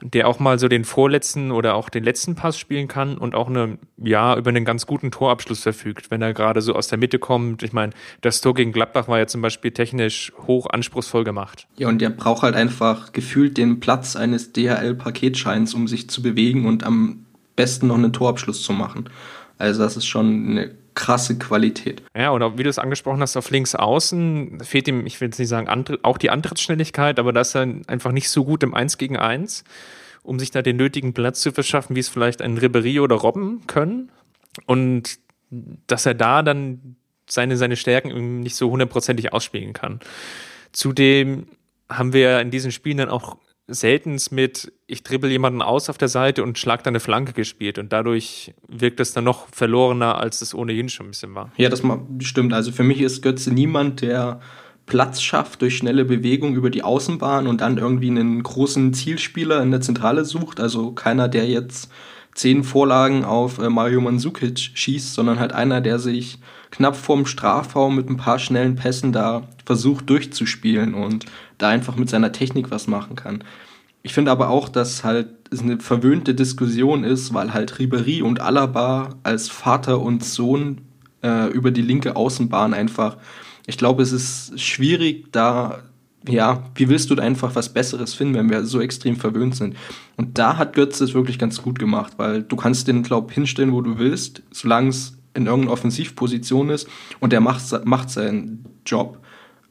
der 0.00 0.28
auch 0.28 0.38
mal 0.38 0.58
so 0.58 0.68
den 0.68 0.84
vorletzten 0.84 1.50
oder 1.50 1.74
auch 1.74 1.88
den 1.88 2.04
letzten 2.04 2.36
Pass 2.36 2.56
spielen 2.56 2.86
kann 2.86 3.18
und 3.18 3.34
auch 3.34 3.48
eine, 3.48 3.78
ja, 3.96 4.36
über 4.36 4.50
einen 4.50 4.64
ganz 4.64 4.86
guten 4.86 5.10
Torabschluss 5.10 5.62
verfügt, 5.62 6.10
wenn 6.10 6.22
er 6.22 6.34
gerade 6.34 6.62
so 6.62 6.74
aus 6.74 6.86
der 6.88 6.98
Mitte 6.98 7.18
kommt. 7.18 7.64
Ich 7.64 7.72
meine, 7.72 7.92
das 8.20 8.40
Tor 8.40 8.54
gegen 8.54 8.70
Gladbach 8.72 9.08
war 9.08 9.18
ja 9.18 9.26
zum 9.26 9.42
Beispiel 9.42 9.72
technisch 9.72 10.32
hoch 10.46 10.68
anspruchsvoll 10.70 11.24
gemacht. 11.24 11.66
Ja, 11.76 11.88
und 11.88 12.00
der 12.00 12.10
braucht 12.10 12.42
halt 12.42 12.54
einfach 12.54 13.12
gefühlt 13.12 13.58
den 13.58 13.80
Platz 13.80 14.14
eines 14.14 14.52
DHL-Paketscheins, 14.52 15.74
um 15.74 15.88
sich 15.88 16.08
zu 16.08 16.22
bewegen 16.22 16.66
und 16.66 16.84
am 16.84 17.26
besten 17.56 17.88
noch 17.88 17.96
einen 17.96 18.12
Torabschluss 18.12 18.62
zu 18.62 18.72
machen. 18.72 19.10
Also 19.58 19.82
das 19.82 19.96
ist 19.96 20.06
schon 20.06 20.50
eine 20.50 20.70
krasse 20.98 21.38
Qualität. 21.38 22.02
Ja, 22.16 22.32
oder 22.32 22.58
wie 22.58 22.64
du 22.64 22.68
es 22.68 22.80
angesprochen 22.80 23.20
hast, 23.20 23.36
auf 23.36 23.50
links 23.50 23.76
außen 23.76 24.60
fehlt 24.64 24.88
ihm, 24.88 25.06
ich 25.06 25.20
will 25.20 25.28
jetzt 25.28 25.38
nicht 25.38 25.48
sagen, 25.48 25.68
auch 26.02 26.18
die 26.18 26.30
Antrittsschnelligkeit, 26.30 27.20
aber 27.20 27.32
das 27.32 27.48
ist 27.50 27.54
er 27.54 27.68
einfach 27.86 28.10
nicht 28.10 28.28
so 28.28 28.44
gut 28.44 28.64
im 28.64 28.74
1 28.74 28.98
gegen 28.98 29.16
1, 29.16 29.62
um 30.24 30.40
sich 30.40 30.50
da 30.50 30.60
den 30.60 30.76
nötigen 30.76 31.14
Platz 31.14 31.40
zu 31.40 31.52
verschaffen, 31.52 31.94
wie 31.94 32.00
es 32.00 32.08
vielleicht 32.08 32.42
ein 32.42 32.58
Ribery 32.58 32.98
oder 32.98 33.14
Robben 33.14 33.64
können. 33.68 34.10
Und 34.66 35.20
dass 35.86 36.04
er 36.04 36.14
da 36.14 36.42
dann 36.42 36.96
seine, 37.30 37.56
seine 37.56 37.76
Stärken 37.76 38.40
nicht 38.40 38.56
so 38.56 38.68
hundertprozentig 38.68 39.32
ausspielen 39.32 39.74
kann. 39.74 40.00
Zudem 40.72 41.46
haben 41.88 42.12
wir 42.12 42.40
in 42.40 42.50
diesen 42.50 42.72
Spielen 42.72 42.98
dann 42.98 43.08
auch 43.08 43.36
seltens 43.68 44.30
mit, 44.30 44.72
ich 44.86 45.02
dribbel 45.02 45.30
jemanden 45.30 45.62
aus 45.62 45.90
auf 45.90 45.98
der 45.98 46.08
Seite 46.08 46.42
und 46.42 46.58
schlag 46.58 46.82
dann 46.82 46.92
eine 46.92 47.00
Flanke 47.00 47.34
gespielt. 47.34 47.78
Und 47.78 47.92
dadurch 47.92 48.54
wirkt 48.66 48.98
es 48.98 49.12
dann 49.12 49.24
noch 49.24 49.46
verlorener, 49.52 50.18
als 50.18 50.40
es 50.40 50.54
ohnehin 50.54 50.88
schon 50.88 51.06
ein 51.06 51.10
bisschen 51.10 51.34
war. 51.34 51.52
Ja, 51.56 51.68
das 51.68 51.82
stimmt. 52.20 52.52
Also 52.54 52.72
für 52.72 52.82
mich 52.82 53.00
ist 53.00 53.22
Götze 53.22 53.52
niemand, 53.52 54.00
der 54.00 54.40
Platz 54.86 55.20
schafft 55.20 55.60
durch 55.60 55.76
schnelle 55.76 56.06
Bewegung 56.06 56.54
über 56.54 56.70
die 56.70 56.82
Außenbahn 56.82 57.46
und 57.46 57.60
dann 57.60 57.76
irgendwie 57.76 58.08
einen 58.08 58.42
großen 58.42 58.94
Zielspieler 58.94 59.62
in 59.62 59.70
der 59.70 59.82
Zentrale 59.82 60.24
sucht. 60.24 60.60
Also 60.60 60.92
keiner, 60.92 61.28
der 61.28 61.46
jetzt 61.46 61.90
zehn 62.34 62.64
Vorlagen 62.64 63.24
auf 63.24 63.58
äh, 63.58 63.68
Mario 63.68 64.00
Mandzukic 64.00 64.70
schießt, 64.74 65.12
sondern 65.12 65.38
halt 65.38 65.52
einer, 65.52 65.80
der 65.80 65.98
sich 65.98 66.38
knapp 66.70 66.96
vorm 66.96 67.26
Strafraum 67.26 67.96
mit 67.96 68.08
ein 68.08 68.16
paar 68.16 68.38
schnellen 68.38 68.76
Pässen 68.76 69.12
da 69.12 69.48
versucht 69.64 70.08
durchzuspielen 70.08 70.94
und 70.94 71.26
da 71.58 71.68
einfach 71.68 71.96
mit 71.96 72.08
seiner 72.08 72.32
Technik 72.32 72.70
was 72.70 72.86
machen 72.86 73.16
kann. 73.16 73.44
Ich 74.02 74.14
finde 74.14 74.30
aber 74.30 74.48
auch, 74.48 74.68
dass 74.68 75.04
halt 75.04 75.28
es 75.50 75.60
eine 75.60 75.80
verwöhnte 75.80 76.34
Diskussion 76.34 77.04
ist, 77.04 77.34
weil 77.34 77.52
halt 77.52 77.78
Ribery 77.78 78.22
und 78.22 78.40
Alaba 78.40 79.16
als 79.22 79.48
Vater 79.48 80.00
und 80.00 80.24
Sohn 80.24 80.82
äh, 81.22 81.50
über 81.50 81.70
die 81.70 81.82
linke 81.82 82.16
Außenbahn 82.16 82.74
einfach, 82.74 83.16
ich 83.66 83.76
glaube, 83.76 84.02
es 84.02 84.12
ist 84.12 84.60
schwierig, 84.60 85.32
da, 85.32 85.80
ja, 86.26 86.62
wie 86.74 86.88
willst 86.88 87.10
du 87.10 87.14
da 87.14 87.22
einfach 87.22 87.54
was 87.54 87.72
Besseres 87.72 88.14
finden, 88.14 88.34
wenn 88.34 88.50
wir 88.50 88.64
so 88.64 88.80
extrem 88.80 89.16
verwöhnt 89.16 89.56
sind? 89.56 89.76
Und 90.16 90.38
da 90.38 90.56
hat 90.56 90.74
Götze 90.74 91.04
es 91.04 91.14
wirklich 91.14 91.38
ganz 91.38 91.62
gut 91.62 91.78
gemacht, 91.78 92.14
weil 92.16 92.42
du 92.42 92.56
kannst 92.56 92.88
den, 92.88 93.02
glaub, 93.02 93.32
hinstellen, 93.32 93.72
wo 93.72 93.80
du 93.80 93.98
willst, 93.98 94.42
solange 94.50 94.90
es 94.90 95.18
in 95.34 95.46
irgendeiner 95.46 95.72
Offensivposition 95.72 96.70
ist 96.70 96.88
und 97.20 97.32
der 97.32 97.40
macht, 97.40 97.84
macht 97.84 98.10
seinen 98.10 98.64
Job. 98.84 99.18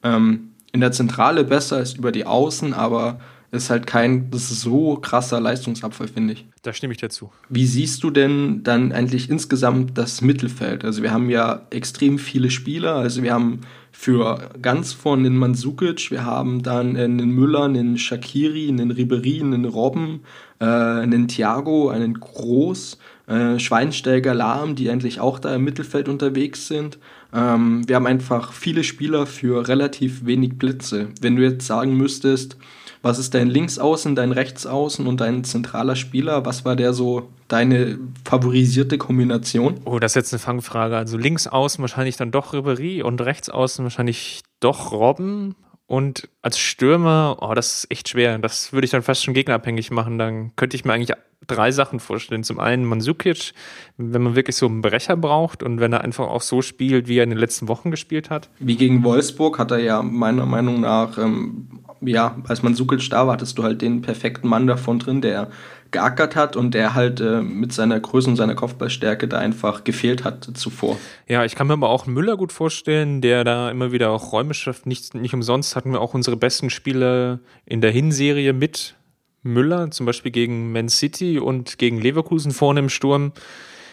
Ähm, 0.04 0.52
in 0.78 0.82
der 0.82 0.92
Zentrale 0.92 1.44
besser 1.44 1.82
ist 1.82 1.98
über 1.98 2.12
die 2.12 2.28
Außen, 2.28 2.76
aber 2.76 3.20
ist 3.50 3.72
halt 3.72 3.88
kein 3.88 4.30
das 4.30 4.52
ist 4.52 4.62
so 4.62 4.98
krasser 4.98 5.40
Leistungsabfall, 5.40 6.08
finde 6.08 6.34
ich. 6.34 6.46
Da 6.62 6.72
stimme 6.72 6.94
ich 6.94 7.00
dazu. 7.00 7.32
Wie 7.50 7.66
siehst 7.66 8.04
du 8.04 8.12
denn 8.12 8.62
dann 8.62 8.92
eigentlich 8.92 9.28
insgesamt 9.32 9.98
das 9.98 10.22
Mittelfeld? 10.22 10.86
Also 10.86 11.02
wir 11.02 11.12
haben 11.12 11.32
ja 11.32 11.66
extrem 11.72 12.20
viele 12.20 12.52
Spieler, 12.52 12.94
also 12.94 13.24
wir 13.24 13.34
haben 13.34 13.62
für 13.92 14.52
ganz 14.62 14.94
vorne 14.94 15.24
den 15.24 15.36
Mandzukic, 15.36 16.12
wir 16.12 16.26
haben 16.26 16.62
dann 16.62 16.96
einen 16.96 17.32
Müller, 17.32 17.64
einen 17.64 17.98
Shakiri, 17.98 18.68
einen 18.68 18.92
Ribery, 18.92 19.42
einen 19.42 19.66
Robben, 19.66 20.20
äh, 20.60 20.66
einen 20.66 21.28
Thiago, 21.28 21.90
einen 21.90 22.20
Groß, 22.20 23.00
äh, 23.26 23.58
Schweinsteiger, 23.58 24.36
Lahm, 24.36 24.76
die 24.76 24.92
eigentlich 24.92 25.20
auch 25.20 25.40
da 25.40 25.56
im 25.56 25.64
Mittelfeld 25.64 26.08
unterwegs 26.08 26.68
sind. 26.68 27.00
Ähm, 27.34 27.88
wir 27.88 27.96
haben 27.96 28.08
einfach 28.08 28.54
viele 28.54 28.84
Spieler 28.84 29.26
für 29.26 29.68
relativ 29.68 30.26
wenig 30.26 30.58
Plätze. 30.58 31.10
Wenn 31.22 31.36
du 31.36 31.44
jetzt 31.44 31.68
sagen 31.68 31.96
müsstest, 31.96 32.58
was 33.02 33.20
ist 33.20 33.34
dein 33.34 33.48
Linksaußen, 33.48 34.16
dein 34.16 34.32
Rechtsaußen 34.32 35.06
und 35.08 35.22
dein 35.22 35.44
zentraler 35.44 35.96
Spieler? 35.96 36.46
Was 36.46 36.66
war 36.66 36.76
der 36.76 36.94
so 36.94 37.30
deine 37.48 38.00
favorisierte 38.26 38.98
Kombination? 38.98 39.80
Oh, 39.86 40.00
das 40.00 40.12
ist 40.12 40.16
jetzt 40.16 40.34
eine 40.34 40.40
Fangfrage. 40.40 40.98
Also 40.98 41.18
Linksaußen 41.18 41.82
wahrscheinlich 41.82 42.18
dann 42.18 42.32
doch 42.32 42.54
Ribery 42.54 43.04
und 43.04 43.22
Rechtsaußen 43.22 43.86
wahrscheinlich 43.86 44.42
doch 44.60 44.92
Robben. 44.92 45.56
Und 45.86 46.28
als 46.42 46.60
Stürmer, 46.60 47.38
oh, 47.40 47.54
das 47.54 47.78
ist 47.78 47.92
echt 47.92 48.10
schwer. 48.10 48.40
Das 48.40 48.74
würde 48.74 48.86
ich 48.86 48.92
dann 48.92 49.04
fast 49.04 49.24
schon 49.24 49.34
gegnerabhängig 49.34 49.90
machen. 49.92 50.18
Dann 50.18 50.54
könnte 50.56 50.76
ich 50.76 50.84
mir 50.84 50.94
eigentlich 50.94 51.16
drei 51.48 51.72
Sachen 51.72 52.00
vorstellen. 52.00 52.44
Zum 52.44 52.60
einen 52.60 52.86
Mandzukic, 52.86 53.54
wenn 53.98 54.22
man 54.22 54.36
wirklich 54.36 54.56
so 54.56 54.68
einen 54.68 54.82
Brecher 54.82 55.18
braucht 55.18 55.64
und 55.64 55.80
wenn 55.80 55.94
er 55.94 56.02
einfach 56.02 56.28
auch 56.28 56.42
so 56.42 56.62
spielt, 56.62 57.08
wie 57.08 57.18
er 57.18 57.24
in 57.24 57.30
den 57.30 57.40
letzten 57.40 57.68
Wochen 57.68 57.92
gespielt 57.92 58.30
hat. 58.30 58.50
Wie 58.60 58.76
gegen 58.76 59.04
Wolfsburg 59.04 59.60
hat 59.60 59.72
er 59.72 59.80
ja 59.80 60.02
meiner 60.02 60.46
Meinung 60.46 60.82
nach, 60.82 61.18
ähm, 61.18 61.68
ja, 62.02 62.38
als 62.48 62.62
Mandzukic 62.62 63.10
da 63.10 63.26
war, 63.26 63.34
hattest 63.34 63.58
du 63.58 63.64
halt 63.64 63.82
den 63.82 64.02
perfekten 64.02 64.48
Mann 64.48 64.68
davon 64.68 65.00
drin, 65.00 65.22
der 65.22 65.50
geackert 65.92 66.36
hat 66.36 66.56
und 66.56 66.74
der 66.74 66.94
halt 66.94 67.22
äh, 67.22 67.42
mit 67.42 67.74
seiner 67.74 68.00
Größe 68.00 68.30
und 68.30 68.36
seiner 68.36 68.56
Kopfballstärke 68.56 69.28
da 69.28 69.38
einfach 69.38 69.84
gefehlt 69.84 70.24
hat 70.24 70.50
zuvor. 70.54 70.98
Ja, 71.28 71.46
ich 71.46 71.56
kann 71.56 71.68
mir 71.68 71.74
aber 71.74 71.90
auch 71.90 72.06
Müller 72.06 72.38
gut 72.38 72.52
vorstellen, 72.52 73.22
der 73.22 73.44
da 73.44 73.72
immer 73.72 73.92
wieder 73.92 74.12
auch 74.12 74.32
Räume 74.32 74.54
schafft. 74.54 74.86
Nicht, 74.86 75.14
nicht 75.16 75.34
umsonst 75.34 75.76
hatten 75.76 75.92
wir 75.92 76.02
auch 76.02 76.14
unsere 76.14 76.38
besten 76.38 76.70
Spiele 76.70 77.40
in 77.66 77.82
der 77.82 77.92
Hinserie 77.92 78.54
mit 78.54 78.96
Müller, 79.44 79.92
zum 79.92 80.06
Beispiel 80.06 80.32
gegen 80.32 80.72
Man 80.72 80.90
City 80.90 81.40
und 81.40 81.78
gegen 81.78 82.00
Leverkusen 82.00 82.52
vorne 82.52 82.80
im 82.82 82.90
Sturm. 82.90 83.32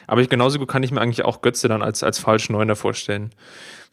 Aber 0.07 0.20
ich, 0.20 0.28
genauso 0.28 0.59
gut 0.59 0.68
kann 0.68 0.83
ich 0.83 0.90
mir 0.90 1.00
eigentlich 1.00 1.24
auch 1.24 1.42
Götze 1.42 1.68
dann 1.68 1.83
als, 1.83 2.02
als 2.02 2.18
falschen 2.18 2.52
Neuner 2.52 2.76
vorstellen. 2.76 3.30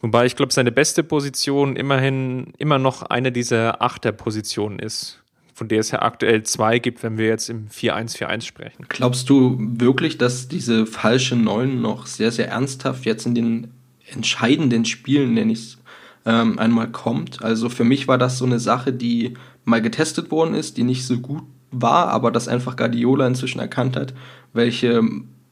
Wobei 0.00 0.26
ich 0.26 0.36
glaube, 0.36 0.52
seine 0.52 0.72
beste 0.72 1.02
Position 1.02 1.76
immerhin 1.76 2.52
immer 2.58 2.78
noch 2.78 3.02
eine 3.02 3.32
dieser 3.32 3.80
Achterpositionen 3.80 4.78
ist 4.78 5.22
von 5.54 5.68
der 5.68 5.80
es 5.80 5.90
ja 5.90 6.02
aktuell 6.02 6.42
zwei 6.42 6.78
gibt, 6.78 7.02
wenn 7.02 7.18
wir 7.18 7.26
jetzt 7.26 7.48
im 7.48 7.68
4-1-4-1 7.68 8.42
sprechen. 8.42 8.86
Glaubst 8.88 9.28
du 9.28 9.56
wirklich, 9.60 10.18
dass 10.18 10.48
diese 10.48 10.86
falsche 10.86 11.36
Neun 11.36 11.80
noch 11.80 12.06
sehr, 12.06 12.32
sehr 12.32 12.48
ernsthaft 12.48 13.04
jetzt 13.04 13.26
in 13.26 13.34
den 13.34 13.68
entscheidenden 14.10 14.84
Spielen, 14.84 15.34
nenne 15.34 15.52
ich 15.52 15.58
es, 15.58 15.78
ähm, 16.24 16.58
einmal 16.58 16.90
kommt? 16.90 17.42
Also 17.42 17.68
für 17.68 17.84
mich 17.84 18.08
war 18.08 18.18
das 18.18 18.38
so 18.38 18.44
eine 18.44 18.58
Sache, 18.58 18.92
die 18.92 19.34
mal 19.64 19.82
getestet 19.82 20.30
worden 20.30 20.54
ist, 20.54 20.76
die 20.76 20.84
nicht 20.84 21.06
so 21.06 21.18
gut 21.18 21.44
war, 21.70 22.08
aber 22.08 22.30
dass 22.30 22.48
einfach 22.48 22.76
Guardiola 22.76 23.26
inzwischen 23.26 23.60
erkannt 23.60 23.96
hat, 23.96 24.14
welche 24.52 25.02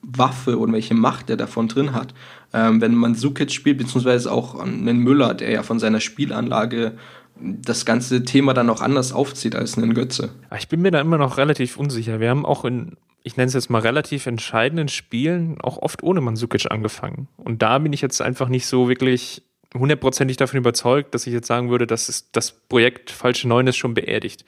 Waffe 0.02 0.58
und 0.58 0.72
welche 0.72 0.94
Macht 0.94 1.30
er 1.30 1.36
davon 1.36 1.68
drin 1.68 1.92
hat. 1.92 2.14
Ähm, 2.52 2.80
wenn 2.80 2.94
man 2.94 3.14
Sukic 3.14 3.52
spielt, 3.52 3.78
beziehungsweise 3.78 4.30
auch 4.32 4.58
einen 4.58 4.98
Müller, 4.98 5.34
der 5.34 5.50
ja 5.50 5.62
von 5.62 5.78
seiner 5.78 6.00
Spielanlage 6.00 6.92
das 7.40 7.86
ganze 7.86 8.24
Thema 8.24 8.52
dann 8.54 8.68
auch 8.70 8.82
anders 8.82 9.12
aufzieht 9.12 9.56
als 9.56 9.78
einen 9.78 9.94
Götze. 9.94 10.30
Ich 10.58 10.68
bin 10.68 10.82
mir 10.82 10.90
da 10.90 11.00
immer 11.00 11.18
noch 11.18 11.38
relativ 11.38 11.76
unsicher. 11.76 12.20
Wir 12.20 12.28
haben 12.28 12.44
auch 12.44 12.64
in, 12.64 12.96
ich 13.22 13.36
nenne 13.36 13.48
es 13.48 13.54
jetzt 13.54 13.70
mal 13.70 13.80
relativ 13.80 14.26
entscheidenden 14.26 14.88
Spielen 14.88 15.58
auch 15.60 15.78
oft 15.78 16.02
ohne 16.02 16.20
Mansukic 16.20 16.70
angefangen. 16.70 17.28
Und 17.36 17.62
da 17.62 17.78
bin 17.78 17.92
ich 17.92 18.02
jetzt 18.02 18.20
einfach 18.20 18.48
nicht 18.48 18.66
so 18.66 18.88
wirklich 18.88 19.42
hundertprozentig 19.74 20.36
davon 20.36 20.58
überzeugt, 20.58 21.14
dass 21.14 21.26
ich 21.26 21.32
jetzt 21.32 21.46
sagen 21.46 21.70
würde, 21.70 21.86
dass 21.86 22.08
es, 22.08 22.30
das 22.32 22.52
Projekt 22.52 23.10
Falsche 23.10 23.48
Neun 23.48 23.66
ist 23.66 23.76
schon 23.76 23.94
beerdigt. 23.94 24.44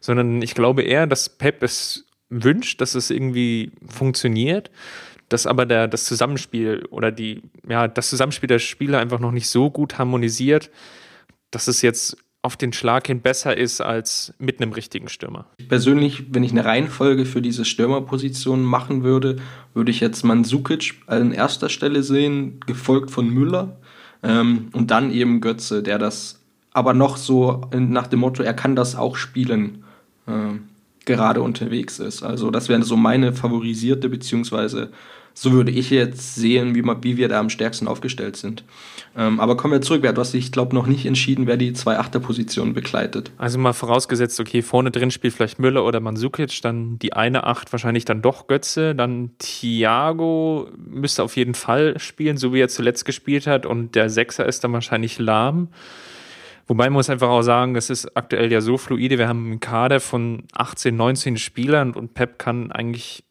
Sondern 0.00 0.42
ich 0.42 0.54
glaube 0.54 0.82
eher, 0.82 1.06
dass 1.06 1.28
Pep 1.28 1.62
es 1.62 2.06
wünscht, 2.28 2.80
dass 2.80 2.94
es 2.94 3.10
irgendwie 3.10 3.72
funktioniert, 3.88 4.70
dass 5.28 5.46
aber 5.46 5.66
der, 5.66 5.88
das 5.88 6.04
Zusammenspiel 6.04 6.86
oder 6.90 7.10
die, 7.10 7.42
ja, 7.68 7.88
das 7.88 8.10
Zusammenspiel 8.10 8.48
der 8.48 8.58
Spieler 8.58 8.98
einfach 8.98 9.18
noch 9.18 9.32
nicht 9.32 9.48
so 9.48 9.70
gut 9.70 9.98
harmonisiert, 9.98 10.70
dass 11.50 11.68
es 11.68 11.82
jetzt 11.82 12.16
auf 12.42 12.56
den 12.56 12.72
Schlag 12.72 13.08
hin 13.08 13.20
besser 13.20 13.56
ist 13.56 13.80
als 13.80 14.32
mit 14.38 14.60
einem 14.60 14.72
richtigen 14.72 15.08
Stürmer. 15.08 15.46
Persönlich, 15.68 16.32
wenn 16.32 16.44
ich 16.44 16.52
eine 16.52 16.64
Reihenfolge 16.64 17.24
für 17.24 17.42
diese 17.42 17.64
Stürmerposition 17.64 18.62
machen 18.62 19.02
würde, 19.02 19.36
würde 19.74 19.90
ich 19.90 20.00
jetzt 20.00 20.24
Mandzukic 20.24 20.94
an 21.06 21.32
erster 21.32 21.68
Stelle 21.68 22.02
sehen, 22.02 22.60
gefolgt 22.66 23.10
von 23.10 23.28
Müller 23.28 23.76
ähm, 24.22 24.68
und 24.72 24.90
dann 24.90 25.10
eben 25.10 25.40
Götze, 25.40 25.82
der 25.82 25.98
das 25.98 26.40
aber 26.72 26.94
noch 26.94 27.16
so 27.16 27.62
nach 27.72 28.06
dem 28.06 28.20
Motto, 28.20 28.42
er 28.42 28.54
kann 28.54 28.76
das 28.76 28.94
auch 28.94 29.16
spielen, 29.16 29.84
äh, 30.26 30.58
gerade 31.04 31.42
unterwegs 31.42 31.98
ist. 31.98 32.22
Also 32.22 32.50
das 32.50 32.68
wäre 32.68 32.82
so 32.82 32.96
meine 32.96 33.32
favorisierte 33.32 34.08
beziehungsweise 34.08 34.90
so 35.40 35.52
würde 35.52 35.70
ich 35.70 35.90
jetzt 35.90 36.34
sehen, 36.34 36.74
wie, 36.74 36.82
wie 36.82 37.16
wir 37.16 37.28
da 37.28 37.38
am 37.38 37.48
stärksten 37.48 37.86
aufgestellt 37.86 38.36
sind. 38.36 38.64
Ähm, 39.16 39.38
aber 39.38 39.56
kommen 39.56 39.72
wir 39.72 39.80
zurück. 39.80 40.02
Du 40.02 40.20
hast 40.20 40.34
dich, 40.34 40.50
glaube 40.50 40.74
noch 40.74 40.88
nicht 40.88 41.06
entschieden, 41.06 41.46
wer 41.46 41.56
die 41.56 41.72
zwei 41.74 41.96
Achterpositionen 41.98 42.74
begleitet. 42.74 43.30
Also 43.38 43.56
mal 43.56 43.72
vorausgesetzt, 43.72 44.40
okay, 44.40 44.62
vorne 44.62 44.90
drin 44.90 45.12
spielt 45.12 45.34
vielleicht 45.34 45.60
Müller 45.60 45.84
oder 45.84 46.00
Mansukic, 46.00 46.60
dann 46.62 46.98
die 46.98 47.12
eine 47.12 47.44
Acht 47.44 47.70
wahrscheinlich 47.70 48.04
dann 48.04 48.20
doch 48.20 48.48
Götze, 48.48 48.96
dann 48.96 49.30
Thiago 49.38 50.70
müsste 50.76 51.22
auf 51.22 51.36
jeden 51.36 51.54
Fall 51.54 52.00
spielen, 52.00 52.36
so 52.36 52.52
wie 52.52 52.60
er 52.60 52.68
zuletzt 52.68 53.04
gespielt 53.04 53.46
hat 53.46 53.64
und 53.64 53.94
der 53.94 54.10
Sechser 54.10 54.44
ist 54.44 54.64
dann 54.64 54.72
wahrscheinlich 54.72 55.20
Lahm. 55.20 55.68
Wobei 56.66 56.86
man 56.86 56.94
muss 56.94 57.10
einfach 57.10 57.28
auch 57.28 57.42
sagen, 57.42 57.76
es 57.76 57.90
ist 57.90 58.16
aktuell 58.16 58.50
ja 58.50 58.60
so 58.60 58.76
fluide. 58.76 59.18
Wir 59.18 59.28
haben 59.28 59.46
einen 59.46 59.60
Kader 59.60 60.00
von 60.00 60.42
18, 60.52 60.96
19 60.96 61.36
Spielern 61.38 61.92
und 61.92 62.14
Pep 62.14 62.38
kann 62.38 62.72
eigentlich 62.72 63.24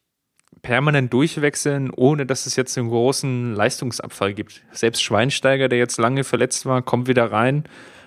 permanent 0.61 1.13
durchwechseln, 1.13 1.91
ohne 1.91 2.25
dass 2.25 2.45
es 2.45 2.55
jetzt 2.55 2.77
einen 2.77 2.89
großen 2.89 3.53
Leistungsabfall 3.53 4.33
gibt. 4.33 4.63
Selbst 4.71 5.01
Schweinsteiger, 5.01 5.69
der 5.69 5.79
jetzt 5.79 5.97
lange 5.97 6.23
verletzt 6.23 6.65
war, 6.65 6.81
kommt 6.81 7.07
wieder 7.07 7.31
rein, 7.31 7.63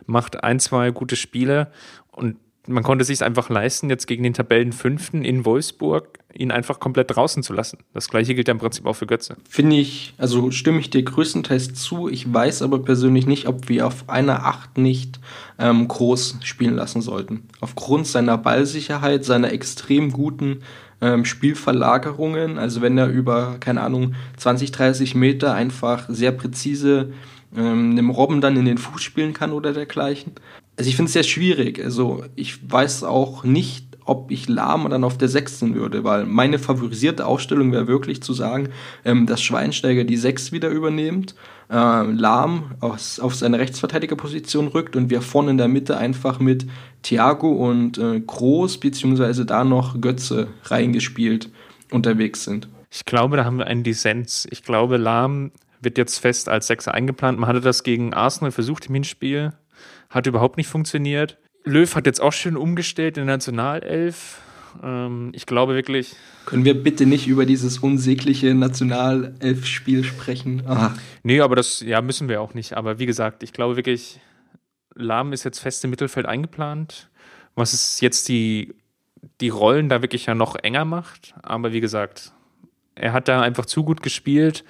macht 0.07 0.43
ein, 0.43 0.61
zwei 0.61 0.91
gute 0.91 1.17
Spiele 1.17 1.71
und 2.11 2.37
man 2.67 2.83
konnte 2.83 3.05
sich 3.05 3.23
einfach 3.23 3.49
leisten, 3.49 3.91
jetzt 3.91 4.07
gegen 4.07 4.23
den 4.23 4.35
Tabellenfünften 4.35 5.25
in 5.25 5.45
Wolfsburg 5.45 6.19
ihn 6.35 6.51
einfach 6.51 6.79
komplett 6.79 7.15
draußen 7.15 7.43
zu 7.43 7.53
lassen. 7.53 7.79
Das 7.95 8.09
gleiche 8.09 8.35
gilt 8.35 8.49
ja 8.49 8.53
im 8.53 8.61
Prinzip 8.61 8.87
auch 8.87 8.95
für 8.95 9.07
Götze. 9.07 9.37
Finde 9.49 9.77
ich, 9.77 10.15
also 10.19 10.51
stimme 10.51 10.79
ich 10.79 10.91
dir 10.91 11.03
größtenteils 11.03 11.75
zu. 11.75 12.09
Ich 12.09 12.33
weiß 12.33 12.63
aber 12.63 12.81
persönlich 12.81 13.27
nicht, 13.27 13.49
ob 13.49 13.69
wir 13.69 13.87
auf 13.87 14.09
einer 14.09 14.45
Acht 14.47 14.79
nicht 14.79 15.21
ähm, 15.59 15.89
groß 15.89 16.39
spielen 16.43 16.77
lassen 16.77 17.03
sollten. 17.03 17.49
Aufgrund 17.61 18.07
seiner 18.07 18.39
Ballsicherheit, 18.39 19.25
seiner 19.25 19.53
extrem 19.53 20.13
guten 20.13 20.63
ähm, 21.01 21.25
Spielverlagerungen. 21.25 22.59
Also 22.59 22.81
wenn 22.81 22.99
er 22.99 23.09
über, 23.09 23.57
keine 23.61 23.83
Ahnung, 23.83 24.15
20, 24.37 24.73
30 24.73 25.15
Meter 25.15 25.55
einfach 25.55 26.09
sehr 26.09 26.33
präzise 26.33 27.13
ähm, 27.57 27.93
einem 27.93 28.11
Robben 28.11 28.41
dann 28.41 28.57
in 28.57 28.65
den 28.65 28.79
Fuß 28.79 29.03
spielen 29.03 29.33
kann 29.33 29.53
oder 29.53 29.73
dergleichen. 29.73 30.33
Also 30.77 30.89
ich 30.89 30.97
finde 30.97 31.09
es 31.09 31.15
sehr 31.15 31.25
schwierig. 31.25 31.83
Also 31.83 32.25
ich 32.37 32.71
weiß 32.71 33.05
auch 33.05 33.45
nicht, 33.45 33.91
ob 34.05 34.31
ich 34.31 34.49
Lahm 34.49 34.89
dann 34.91 35.05
auf 35.05 35.19
der 35.19 35.29
sechsten 35.29 35.75
würde, 35.75 36.05
weil 36.05 36.27
meine 36.27 36.59
favorisierte 36.59 37.27
Aufstellung 37.27 37.71
wäre 37.73 37.87
wirklich 37.87 38.23
zu 38.23 38.33
sagen, 38.33 38.71
ähm, 39.05 39.27
dass 39.27 39.43
Schweinsteiger 39.43 40.05
die 40.05 40.17
sechs 40.17 40.53
wieder 40.53 40.69
übernimmt, 40.69 41.35
äh, 41.71 41.75
Lahm 41.75 42.73
aus, 42.81 43.21
auf 43.21 43.35
seine 43.35 43.59
Rechtsverteidigerposition 43.59 44.69
rückt 44.69 44.97
und 44.97 45.11
wir 45.11 45.23
vorne 45.23 45.53
in 45.53 45.59
der 45.59 45.69
Mitte 45.69 45.97
einfach 45.97 46.41
mit 46.41 46.67
Thiago 47.03 47.51
und 47.51 47.99
äh, 47.99 48.21
Groß 48.21 48.79
beziehungsweise 48.79 49.47
da 49.47 49.65
noch 49.65 50.01
Götze 50.01 50.49
reingespielt 50.65 51.51
unterwegs 51.91 52.45
sind. 52.45 52.69
Ich 52.91 53.05
glaube, 53.05 53.37
da 53.37 53.45
haben 53.45 53.59
wir 53.59 53.67
einen 53.67 53.83
Dissens. 53.83 54.47
Ich 54.51 54.63
glaube, 54.63 54.97
Lahm 54.97 55.53
wird 55.81 55.99
jetzt 55.99 56.19
fest 56.19 56.49
als 56.49 56.67
Sechser 56.67 56.93
eingeplant. 56.93 57.39
Man 57.39 57.49
hatte 57.49 57.61
das 57.61 57.83
gegen 57.83 58.13
Arsenal 58.15 58.51
versucht 58.51 58.87
im 58.87 58.95
Hinspiel, 58.95 59.53
hat 60.11 60.27
überhaupt 60.27 60.57
nicht 60.57 60.69
funktioniert. 60.69 61.39
Löw 61.65 61.95
hat 61.95 62.07
jetzt 62.07 62.21
auch 62.21 62.33
schön 62.33 62.57
umgestellt 62.57 63.17
in 63.17 63.27
der 63.27 63.37
Nationalelf. 63.37 64.41
Ähm, 64.83 65.31
ich 65.35 65.47
glaube 65.47 65.75
wirklich. 65.75 66.15
Können 66.47 66.65
wir 66.65 66.75
bitte 66.75 67.07
nicht 67.07 67.27
über 67.27 67.47
dieses 67.47 67.79
unsägliche 67.79 68.55
Nationalelf-Spiel 68.55 70.05
sprechen? 70.05 70.63
Ach. 70.67 70.97
Nee, 71.23 71.41
aber 71.41 71.57
das 71.57 71.81
ja, 71.81 72.01
müssen 72.03 72.29
wir 72.29 72.41
auch 72.41 72.55
nicht. 72.55 72.77
Aber 72.77 72.99
wie 72.99 73.07
gesagt, 73.07 73.43
ich 73.43 73.53
glaube 73.53 73.77
wirklich, 73.77 74.21
Lahm 75.01 75.33
ist 75.33 75.45
jetzt 75.45 75.59
fest 75.59 75.85
im 75.85 75.91
Mittelfeld 75.91 76.27
eingeplant, 76.27 77.09
was 77.55 77.73
es 77.73 78.01
jetzt 78.01 78.29
die, 78.29 78.75
die 79.41 79.49
Rollen 79.49 79.89
da 79.89 80.03
wirklich 80.03 80.27
ja 80.27 80.35
noch 80.35 80.57
enger 80.57 80.85
macht. 80.85 81.35
Aber 81.43 81.73
wie 81.73 81.81
gesagt, 81.81 82.33
er 82.95 83.13
hat 83.13 83.29
da 83.29 83.41
einfach 83.41 83.67
zu 83.67 83.85
gut 83.85 84.03
gespielt, 84.03 84.65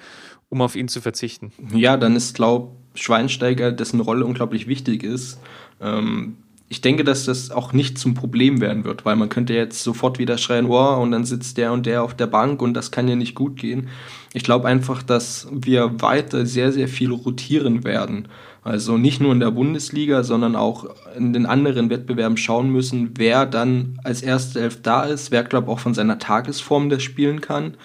um 0.49 0.61
auf 0.61 0.75
ihn 0.75 0.87
zu 0.87 1.01
verzichten. 1.01 1.51
Ja, 1.73 1.97
dann 1.97 2.15
ist, 2.15 2.35
glaube 2.35 2.75
Schweinsteiger, 2.93 3.71
dessen 3.71 3.99
Rolle 4.01 4.25
unglaublich 4.25 4.67
wichtig 4.67 5.03
ist. 5.03 5.39
Ähm, 5.79 6.37
ich 6.71 6.79
denke, 6.79 7.03
dass 7.03 7.25
das 7.25 7.51
auch 7.51 7.73
nicht 7.73 7.97
zum 7.97 8.13
Problem 8.13 8.61
werden 8.61 8.85
wird, 8.85 9.03
weil 9.03 9.17
man 9.17 9.27
könnte 9.27 9.53
jetzt 9.53 9.83
sofort 9.83 10.19
wieder 10.19 10.37
schreien, 10.37 10.69
wow, 10.69 11.03
und 11.03 11.11
dann 11.11 11.25
sitzt 11.25 11.57
der 11.57 11.73
und 11.73 11.85
der 11.85 12.01
auf 12.01 12.15
der 12.15 12.27
Bank 12.27 12.61
und 12.61 12.73
das 12.73 12.91
kann 12.91 13.09
ja 13.09 13.17
nicht 13.17 13.35
gut 13.35 13.57
gehen. 13.57 13.89
Ich 14.33 14.43
glaube 14.43 14.69
einfach, 14.69 15.03
dass 15.03 15.49
wir 15.51 16.01
weiter 16.01 16.45
sehr, 16.45 16.71
sehr 16.71 16.87
viel 16.87 17.11
rotieren 17.11 17.83
werden. 17.83 18.29
Also 18.63 18.97
nicht 18.97 19.21
nur 19.21 19.31
in 19.31 19.39
der 19.39 19.51
Bundesliga, 19.51 20.23
sondern 20.23 20.55
auch 20.55 20.85
in 21.17 21.33
den 21.33 21.47
anderen 21.47 21.89
Wettbewerben 21.89 22.37
schauen 22.37 22.69
müssen, 22.69 23.11
wer 23.17 23.45
dann 23.47 23.99
als 24.03 24.21
erste 24.21 24.61
Elf 24.61 24.81
da 24.83 25.03
ist, 25.03 25.31
wer, 25.31 25.43
glaube 25.43 25.71
auch 25.71 25.79
von 25.79 25.95
seiner 25.95 26.19
Tagesform 26.19 26.89
das 26.89 27.01
spielen 27.01 27.41
kann 27.41 27.75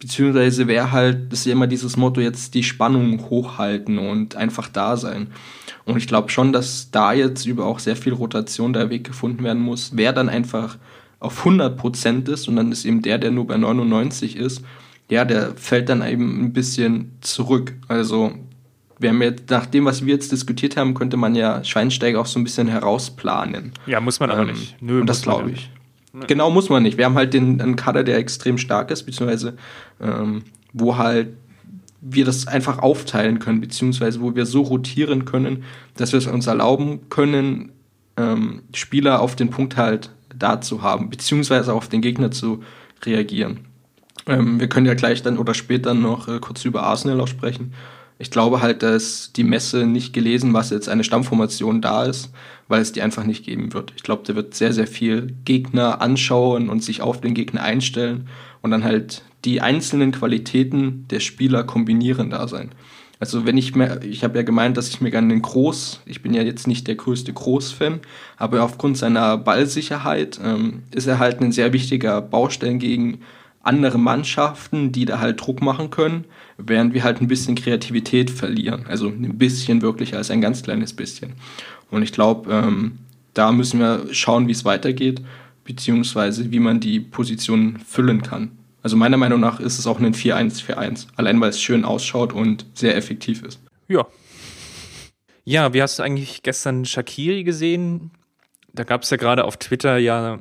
beziehungsweise 0.00 0.66
wer 0.66 0.90
halt, 0.90 1.30
das 1.30 1.40
ist 1.40 1.46
ja 1.46 1.52
immer 1.52 1.66
dieses 1.66 1.96
Motto, 1.96 2.20
jetzt 2.20 2.54
die 2.54 2.64
Spannung 2.64 3.28
hochhalten 3.30 3.98
und 3.98 4.34
einfach 4.34 4.68
da 4.68 4.96
sein. 4.96 5.28
Und 5.84 5.98
ich 5.98 6.08
glaube 6.08 6.30
schon, 6.30 6.52
dass 6.52 6.90
da 6.90 7.12
jetzt 7.12 7.46
über 7.46 7.66
auch 7.66 7.78
sehr 7.78 7.96
viel 7.96 8.14
Rotation 8.14 8.72
der 8.72 8.90
Weg 8.90 9.04
gefunden 9.04 9.44
werden 9.44 9.62
muss. 9.62 9.92
Wer 9.94 10.12
dann 10.12 10.28
einfach 10.28 10.78
auf 11.20 11.44
100% 11.44 12.30
ist 12.30 12.48
und 12.48 12.56
dann 12.56 12.72
ist 12.72 12.86
eben 12.86 13.02
der, 13.02 13.18
der 13.18 13.30
nur 13.30 13.46
bei 13.46 13.58
99 13.58 14.36
ist, 14.36 14.62
ja, 15.10 15.24
der 15.24 15.54
fällt 15.56 15.88
dann 15.88 16.06
eben 16.06 16.44
ein 16.44 16.52
bisschen 16.52 17.12
zurück. 17.20 17.74
Also 17.88 18.32
wir 19.00 19.10
haben 19.10 19.22
jetzt, 19.22 19.50
nach 19.50 19.66
dem, 19.66 19.86
was 19.86 20.04
wir 20.04 20.14
jetzt 20.14 20.30
diskutiert 20.30 20.76
haben, 20.76 20.94
könnte 20.94 21.16
man 21.16 21.34
ja 21.34 21.64
Schweinsteiger 21.64 22.20
auch 22.20 22.26
so 22.26 22.38
ein 22.38 22.44
bisschen 22.44 22.68
herausplanen. 22.68 23.72
Ja, 23.86 24.00
muss 24.00 24.20
man 24.20 24.30
aber 24.30 24.42
ähm, 24.42 24.48
nicht. 24.48 24.80
Nö, 24.80 25.00
und 25.00 25.06
das 25.06 25.22
glaube 25.22 25.50
ich. 25.50 25.70
Nee. 26.12 26.26
Genau 26.26 26.50
muss 26.50 26.68
man 26.68 26.82
nicht. 26.82 26.98
Wir 26.98 27.06
haben 27.06 27.14
halt 27.14 27.32
den, 27.32 27.60
einen 27.60 27.76
Kader, 27.76 28.04
der 28.04 28.18
extrem 28.18 28.58
stark 28.58 28.90
ist, 28.90 29.04
beziehungsweise 29.04 29.56
ähm, 30.00 30.42
wo 30.72 30.96
halt 30.96 31.28
wir 32.02 32.24
das 32.24 32.46
einfach 32.46 32.78
aufteilen 32.78 33.38
können, 33.38 33.60
beziehungsweise 33.60 34.20
wo 34.20 34.34
wir 34.34 34.46
so 34.46 34.62
rotieren 34.62 35.24
können, 35.24 35.64
dass 35.96 36.12
wir 36.12 36.18
es 36.18 36.26
uns 36.26 36.46
erlauben 36.46 37.08
können, 37.10 37.72
ähm, 38.16 38.62
Spieler 38.74 39.20
auf 39.20 39.36
den 39.36 39.50
Punkt 39.50 39.76
halt 39.76 40.10
da 40.34 40.60
zu 40.60 40.82
haben, 40.82 41.10
beziehungsweise 41.10 41.72
auf 41.72 41.88
den 41.88 42.00
Gegner 42.00 42.30
zu 42.30 42.62
reagieren. 43.04 43.60
Ähm, 44.26 44.60
wir 44.60 44.68
können 44.68 44.86
ja 44.86 44.94
gleich 44.94 45.22
dann 45.22 45.38
oder 45.38 45.54
später 45.54 45.94
noch 45.94 46.28
äh, 46.28 46.38
kurz 46.40 46.64
über 46.64 46.82
Arsenal 46.82 47.20
auch 47.20 47.28
sprechen. 47.28 47.72
Ich 48.20 48.30
glaube 48.30 48.60
halt, 48.60 48.82
dass 48.82 49.32
die 49.32 49.44
Messe 49.44 49.86
nicht 49.86 50.12
gelesen, 50.12 50.52
was 50.52 50.68
jetzt 50.68 50.90
eine 50.90 51.04
Stammformation 51.04 51.80
da 51.80 52.04
ist, 52.04 52.30
weil 52.68 52.82
es 52.82 52.92
die 52.92 53.00
einfach 53.00 53.24
nicht 53.24 53.46
geben 53.46 53.72
wird. 53.72 53.94
Ich 53.96 54.02
glaube, 54.02 54.24
der 54.26 54.36
wird 54.36 54.54
sehr, 54.54 54.74
sehr 54.74 54.86
viel 54.86 55.34
Gegner 55.46 56.02
anschauen 56.02 56.68
und 56.68 56.84
sich 56.84 57.00
auf 57.00 57.22
den 57.22 57.32
Gegner 57.32 57.62
einstellen 57.62 58.28
und 58.60 58.72
dann 58.72 58.84
halt 58.84 59.22
die 59.46 59.62
einzelnen 59.62 60.12
Qualitäten 60.12 61.06
der 61.08 61.20
Spieler 61.20 61.64
kombinieren 61.64 62.28
da 62.28 62.46
sein. 62.46 62.72
Also 63.20 63.46
wenn 63.46 63.56
ich 63.56 63.74
mir, 63.74 64.00
ich 64.04 64.22
habe 64.22 64.36
ja 64.36 64.42
gemeint, 64.42 64.76
dass 64.76 64.90
ich 64.90 65.00
mir 65.00 65.10
gerne 65.10 65.28
den 65.28 65.40
Groß, 65.40 66.02
ich 66.04 66.22
bin 66.22 66.34
ja 66.34 66.42
jetzt 66.42 66.66
nicht 66.66 66.88
der 66.88 66.96
größte 66.96 67.32
Groß-Fan, 67.32 68.00
aber 68.36 68.62
aufgrund 68.62 68.98
seiner 68.98 69.38
Ballsicherheit 69.38 70.38
ähm, 70.44 70.82
ist 70.94 71.06
er 71.06 71.18
halt 71.18 71.40
ein 71.40 71.52
sehr 71.52 71.72
wichtiger 71.72 72.20
Baustein 72.20 72.78
gegen 72.78 73.20
andere 73.62 73.98
Mannschaften, 73.98 74.92
die 74.92 75.04
da 75.04 75.20
halt 75.20 75.40
Druck 75.40 75.60
machen 75.60 75.90
können, 75.90 76.24
während 76.56 76.94
wir 76.94 77.04
halt 77.04 77.20
ein 77.20 77.28
bisschen 77.28 77.54
Kreativität 77.54 78.30
verlieren. 78.30 78.86
Also 78.86 79.08
ein 79.08 79.36
bisschen 79.38 79.82
wirklich 79.82 80.14
als 80.14 80.30
ein 80.30 80.40
ganz 80.40 80.62
kleines 80.62 80.94
bisschen. 80.94 81.34
Und 81.90 82.02
ich 82.02 82.12
glaube, 82.12 82.50
ähm, 82.52 82.98
da 83.34 83.52
müssen 83.52 83.80
wir 83.80 84.06
schauen, 84.12 84.48
wie 84.48 84.52
es 84.52 84.64
weitergeht, 84.64 85.22
beziehungsweise 85.64 86.50
wie 86.50 86.60
man 86.60 86.80
die 86.80 87.00
Position 87.00 87.78
füllen 87.86 88.22
kann. 88.22 88.52
Also 88.82 88.96
meiner 88.96 89.18
Meinung 89.18 89.40
nach 89.40 89.60
ist 89.60 89.78
es 89.78 89.86
auch 89.86 90.00
ein 90.00 90.14
4-1-4-1, 90.14 91.08
allein 91.16 91.40
weil 91.40 91.50
es 91.50 91.60
schön 91.60 91.84
ausschaut 91.84 92.32
und 92.32 92.64
sehr 92.74 92.96
effektiv 92.96 93.42
ist. 93.42 93.60
Ja. 93.88 94.06
Ja, 95.44 95.74
wie 95.74 95.82
hast 95.82 95.98
du 95.98 96.02
eigentlich 96.02 96.42
gestern 96.42 96.84
Shakiri 96.84 97.44
gesehen? 97.44 98.10
Da 98.72 98.84
gab 98.84 99.02
es 99.02 99.10
ja 99.10 99.16
gerade 99.16 99.44
auf 99.44 99.56
Twitter 99.56 99.98
ja 99.98 100.38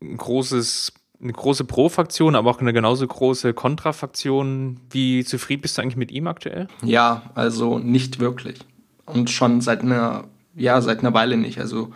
ein 0.00 0.16
großes, 0.16 0.92
eine 1.22 1.32
große 1.32 1.64
Pro-Faktion, 1.64 2.34
aber 2.34 2.50
auch 2.50 2.60
eine 2.60 2.72
genauso 2.72 3.06
große 3.06 3.54
Kontra-Faktion. 3.54 4.80
Wie 4.90 5.24
zufrieden 5.24 5.62
bist 5.62 5.78
du 5.78 5.82
eigentlich 5.82 5.96
mit 5.96 6.10
ihm 6.10 6.26
aktuell? 6.26 6.68
Ja, 6.82 7.22
also 7.34 7.78
nicht 7.78 8.18
wirklich. 8.18 8.58
Und 9.06 9.30
schon 9.30 9.60
seit 9.60 9.82
einer, 9.82 10.24
ja, 10.56 10.80
seit 10.80 11.00
einer 11.00 11.14
Weile 11.14 11.36
nicht. 11.36 11.60
Also 11.60 11.92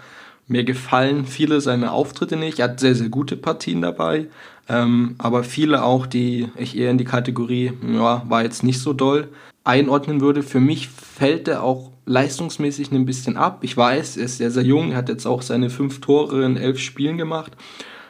mir 0.47 0.65
gefallen 0.65 1.27
viele 1.27 1.61
seine 1.61 1.91
Auftritte 1.91 2.37
nicht. 2.37 2.61
Er 2.61 2.71
hat 2.71 2.81
sehr, 2.81 2.95
sehr 2.95 3.09
gute 3.09 3.37
Partien 3.37 3.83
dabei. 3.83 4.29
Ähm, 4.69 5.17
aber 5.19 5.45
viele 5.45 5.83
auch, 5.85 6.07
die 6.07 6.49
ich 6.57 6.77
eher 6.77 6.91
in 6.91 6.99
die 6.99 7.05
Kategorie, 7.05 7.73
ja, 7.87 8.23
war 8.29 8.43
jetzt 8.43 8.63
nicht 8.63 8.81
so 8.81 8.93
doll, 8.93 9.29
einordnen 9.65 10.21
würde. 10.21 10.43
Für 10.43 10.61
mich 10.61 10.89
fällt 10.89 11.49
er 11.49 11.63
auch 11.63 11.91
leistungsmäßig 12.05 12.93
ein 12.93 13.07
bisschen 13.07 13.37
ab. 13.37 13.59
Ich 13.63 13.77
weiß, 13.77 14.17
er 14.17 14.25
ist 14.25 14.39
sehr, 14.39 14.53
sehr 14.53 14.63
jung, 14.63 14.93
er 14.93 14.99
hat 14.99 15.09
jetzt 15.09 15.27
auch 15.27 15.43
seine 15.43 15.71
fünf 15.71 16.01
Tore 16.01 16.45
in 16.45 16.57
elf 16.57 16.79
Spielen 16.79 17.19
gemacht. 17.19 17.53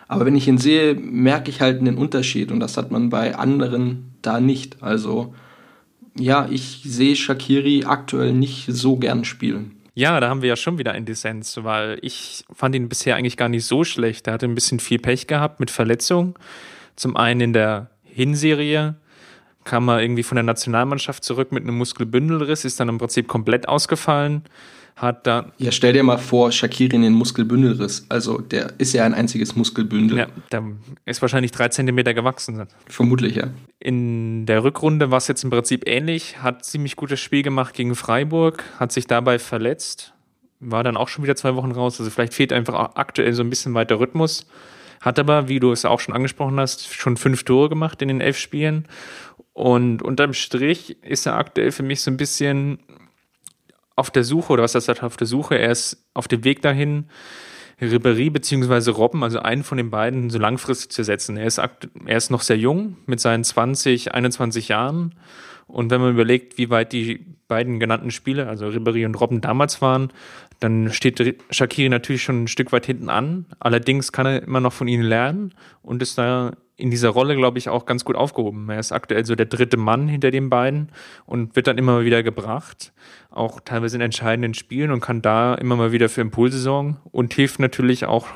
Aber 0.09 0.25
wenn 0.25 0.37
ich 0.37 0.47
ihn 0.47 0.59
sehe, 0.59 0.95
merke 0.95 1.51
ich 1.51 1.61
halt 1.61 1.81
einen 1.81 1.99
Unterschied 1.99 2.53
und 2.53 2.61
das 2.61 2.77
hat 2.77 2.91
man 2.91 3.11
bei 3.11 3.37
anderen 3.37 4.15
da 4.23 4.41
nicht. 4.41 4.83
Also 4.83 5.35
ja, 6.19 6.49
ich 6.51 6.83
sehe 6.85 7.17
Shakiri 7.17 7.85
aktuell 7.85 8.33
nicht 8.33 8.67
so 8.69 8.97
gern 8.97 9.25
spielen. 9.25 9.73
Ja, 9.95 10.21
da 10.21 10.29
haben 10.29 10.43
wir 10.43 10.51
ja 10.51 10.57
schon 10.57 10.79
wieder 10.79 10.93
einen 10.93 11.07
Dissens, 11.07 11.63
weil 11.63 11.99
ich 12.03 12.45
fand 12.53 12.75
ihn 12.75 12.89
bisher 12.89 13.17
eigentlich 13.17 13.37
gar 13.37 13.49
nicht 13.49 13.65
so 13.65 13.83
schlecht. 13.83 14.27
Er 14.27 14.35
hatte 14.35 14.47
ein 14.47 14.55
bisschen 14.55 14.79
viel 14.79 14.99
Pech 14.99 15.27
gehabt 15.27 15.59
mit 15.59 15.71
Verletzungen. 15.71 16.35
Zum 16.97 17.17
einen 17.17 17.41
in 17.41 17.53
der 17.53 17.91
Hinserie 18.05 18.97
kam 19.65 19.89
er 19.89 20.01
irgendwie 20.01 20.23
von 20.23 20.37
der 20.37 20.45
Nationalmannschaft 20.45 21.25
zurück 21.25 21.51
mit 21.51 21.65
einem 21.65 21.79
Muskelbündelriss, 21.79 22.65
ist 22.65 22.79
dann 22.79 22.89
im 22.89 22.99
Prinzip 22.99 23.27
komplett 23.27 23.69
ausgefallen 23.69 24.43
hat 24.97 25.27
dann. 25.27 25.53
Ja, 25.59 25.71
stell 25.73 25.93
dir 25.93 26.03
mal 26.03 26.17
vor, 26.17 26.51
Shakiri 26.51 26.97
in 26.97 27.03
den 27.03 27.13
Muskelbündelriss. 27.13 28.07
Also 28.09 28.39
der 28.39 28.73
ist 28.79 28.95
ja 28.95 29.05
ein 29.05 29.13
einziges 29.13 29.55
Muskelbündel. 29.55 30.19
Ja, 30.19 30.27
der 30.51 30.65
ist 31.05 31.21
wahrscheinlich 31.21 31.53
drei 31.53 31.69
Zentimeter 31.69 32.15
gewachsen. 32.15 32.67
Vermutlich, 32.89 33.37
ja. 33.37 33.49
In 33.79 34.47
der 34.47 34.65
Rückrunde 34.65 35.11
war 35.11 35.19
es 35.19 35.29
jetzt 35.29 35.45
im 35.45 35.51
Prinzip 35.51 35.87
ähnlich, 35.87 36.43
hat 36.43 36.65
ziemlich 36.65 36.97
gutes 36.97 37.21
Spiel 37.21 37.43
gemacht 37.43 37.75
gegen 37.75 37.95
Freiburg, 37.95 38.65
hat 38.81 38.91
sich 38.91 39.07
dabei 39.07 39.39
verletzt, 39.39 40.15
war 40.61 40.83
dann 40.83 40.97
auch 40.97 41.09
schon 41.09 41.23
wieder 41.25 41.37
zwei 41.37 41.55
Wochen 41.55 41.73
raus. 41.73 42.01
Also 42.01 42.11
vielleicht 42.11 42.33
fehlt 42.33 42.55
einfach 42.55 42.95
aktuell 42.95 43.35
so 43.35 43.43
ein 43.43 43.51
bisschen 43.51 43.75
weiter 43.75 44.01
Rhythmus. 44.01 44.47
Hat 45.03 45.19
aber, 45.19 45.49
wie 45.49 45.61
du 45.61 45.73
es 45.73 45.85
auch 45.85 46.01
schon 46.01 46.15
angesprochen 46.15 46.59
hast, 46.59 46.93
schon 46.93 47.19
fünf 47.19 47.45
Tore 47.45 47.69
gemacht 47.69 48.01
in 48.01 48.09
den 48.09 48.23
elf 48.23 48.39
Spielen. 48.39 48.89
Und 49.53 50.01
unterm 50.01 50.33
Strich 50.33 50.97
ist 51.03 51.27
er 51.27 51.37
aktuell 51.37 51.71
für 51.71 51.83
mich 51.83 52.01
so 52.01 52.11
ein 52.11 52.17
bisschen 52.17 52.79
auf 53.97 54.11
der 54.11 54.25
Suche, 54.25 54.53
oder 54.53 54.63
was 54.63 54.73
das 54.73 54.89
heißt 54.89 55.03
auf 55.03 55.17
der 55.17 55.27
Suche, 55.27 55.59
er 55.59 55.71
ist 55.71 56.07
auf 56.15 56.29
dem 56.29 56.45
Weg 56.45 56.63
dahin, 56.63 57.07
Ribéry 57.81 58.31
bzw. 58.31 58.91
Robben, 58.91 59.23
also 59.23 59.41
einen 59.41 59.63
von 59.63 59.77
den 59.77 59.91
beiden, 59.91 60.31
so 60.31 60.39
langfristig 60.39 60.91
zu 60.91 61.03
setzen. 61.03 61.37
Er 61.37 61.47
ist, 61.47 61.59
er 61.59 62.17
ist 62.17 62.31
noch 62.31 62.41
sehr 62.41 62.57
jung 62.57 62.97
mit 63.07 63.21
seinen 63.21 63.45
20, 63.45 64.15
21 64.15 64.69
Jahren. 64.69 65.15
Und 65.67 65.91
wenn 65.91 66.01
man 66.01 66.13
überlegt, 66.13 66.59
wie 66.59 66.71
weit 66.71 66.93
die 66.93 67.27
beiden 67.49 67.81
genannten 67.81 68.11
Spiele, 68.11 68.49
also 68.49 68.67
Ribéry 68.67 69.05
und 69.05 69.21
Robben 69.21 69.41
damals 69.41 69.83
waren, 69.83 70.13
dann 70.61 70.91
steht 70.91 71.43
Shakiri 71.51 71.89
natürlich 71.89 72.23
schon 72.23 72.45
ein 72.45 72.49
Stück 72.49 72.73
weit 72.73 72.87
hinten 72.87 73.11
an. 73.11 73.47
Allerdings 73.59 74.11
kann 74.13 74.27
er 74.27 74.43
immer 74.43 74.61
noch 74.61 74.73
von 74.73 74.89
ihnen 74.89 75.03
lernen 75.03 75.55
und 75.83 76.01
ist 76.01 76.17
da 76.17 76.53
in 76.77 76.91
dieser 76.91 77.09
Rolle, 77.09 77.37
glaube 77.37 77.59
ich, 77.59 77.69
auch 77.69 77.87
ganz 77.87 78.05
gut 78.05 78.17
aufgehoben. 78.17 78.69
Er 78.69 78.79
ist 78.79 78.93
aktuell 78.93 79.25
so 79.25 79.35
der 79.35 79.47
dritte 79.47 79.77
Mann 79.77 80.09
hinter 80.09 80.31
den 80.31 80.51
beiden 80.51 80.91
und 81.25 81.57
wird 81.57 81.67
dann 81.67 81.79
immer 81.79 82.05
wieder 82.05 82.23
gebracht, 82.23 82.93
auch 83.31 83.61
teilweise 83.61 83.97
in 83.97 84.03
entscheidenden 84.03 84.55
Spielen 84.55 84.91
und 84.91 85.01
kann 85.01 85.23
da 85.23 85.55
immer 85.55 85.77
mal 85.77 85.93
wieder 85.93 86.09
für 86.09 86.21
Impulse 86.21 86.59
sorgen 86.59 86.99
und 87.13 87.33
hilft 87.33 87.61
natürlich 87.61 88.05
auch 88.05 88.27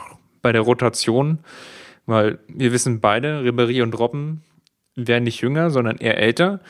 bei 0.41 0.53
der 0.53 0.63
Rotation, 0.63 1.41
weil 2.07 2.39
wir 2.49 2.73
wissen 2.73 3.01
beide, 3.01 3.43
Ribéry 3.43 3.83
und 3.83 3.99
Robben 3.99 4.43
werden 4.97 5.25
nicht 5.25 5.43
jünger, 5.43 5.71
sondern 5.71 5.99
eher 5.99 6.19
älter 6.19 6.61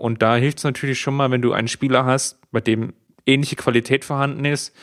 und 0.00 0.22
da 0.22 0.36
hilft 0.36 0.58
es 0.58 0.64
natürlich 0.64 0.98
schon 0.98 1.14
mal, 1.14 1.30
wenn 1.30 1.42
du 1.42 1.52
einen 1.52 1.68
Spieler 1.68 2.06
hast, 2.06 2.40
bei 2.50 2.60
dem 2.60 2.94
ähnliche 3.26 3.56
Qualität 3.56 4.04
vorhanden 4.04 4.44
ist, 4.44 4.74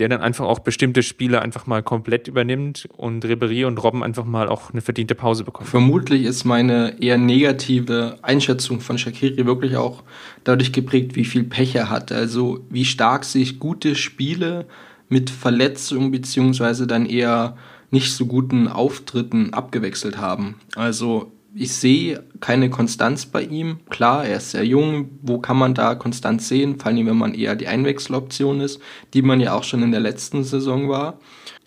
der 0.00 0.08
dann 0.08 0.22
einfach 0.22 0.46
auch 0.46 0.60
bestimmte 0.60 1.02
Spiele 1.02 1.42
einfach 1.42 1.66
mal 1.66 1.82
komplett 1.82 2.26
übernimmt 2.26 2.88
und 2.96 3.24
Ribery 3.24 3.64
und 3.66 3.82
Robben 3.82 4.02
einfach 4.02 4.24
mal 4.24 4.48
auch 4.48 4.72
eine 4.72 4.80
verdiente 4.80 5.14
Pause 5.14 5.44
bekommen. 5.44 5.68
Vermutlich 5.68 6.24
ist 6.24 6.44
meine 6.44 7.00
eher 7.00 7.18
negative 7.18 8.18
Einschätzung 8.22 8.80
von 8.80 8.98
Shakiri 8.98 9.44
wirklich 9.46 9.76
auch 9.76 10.02
dadurch 10.42 10.72
geprägt, 10.72 11.16
wie 11.16 11.24
viel 11.24 11.44
Pech 11.44 11.74
er 11.74 11.90
hat. 11.90 12.10
Also 12.12 12.64
wie 12.70 12.86
stark 12.86 13.24
sich 13.24 13.60
gute 13.60 13.94
Spiele 13.94 14.66
mit 15.10 15.28
Verletzungen 15.28 16.10
beziehungsweise 16.10 16.86
dann 16.86 17.04
eher 17.04 17.56
nicht 17.90 18.12
so 18.12 18.26
guten 18.26 18.68
Auftritten 18.68 19.52
abgewechselt 19.52 20.16
haben. 20.16 20.54
Also 20.76 21.30
ich 21.54 21.74
sehe 21.74 22.22
keine 22.40 22.70
Konstanz 22.70 23.26
bei 23.26 23.42
ihm. 23.42 23.80
Klar, 23.90 24.24
er 24.24 24.36
ist 24.36 24.52
sehr 24.52 24.64
jung. 24.64 25.10
Wo 25.22 25.38
kann 25.38 25.56
man 25.56 25.74
da 25.74 25.94
Konstanz 25.94 26.48
sehen? 26.48 26.78
Vor 26.78 26.90
allem, 26.90 27.06
wenn 27.06 27.16
man 27.16 27.34
eher 27.34 27.56
die 27.56 27.66
Einwechseloption 27.66 28.60
ist, 28.60 28.80
die 29.14 29.22
man 29.22 29.40
ja 29.40 29.54
auch 29.54 29.64
schon 29.64 29.82
in 29.82 29.90
der 29.90 30.00
letzten 30.00 30.44
Saison 30.44 30.88
war. 30.88 31.18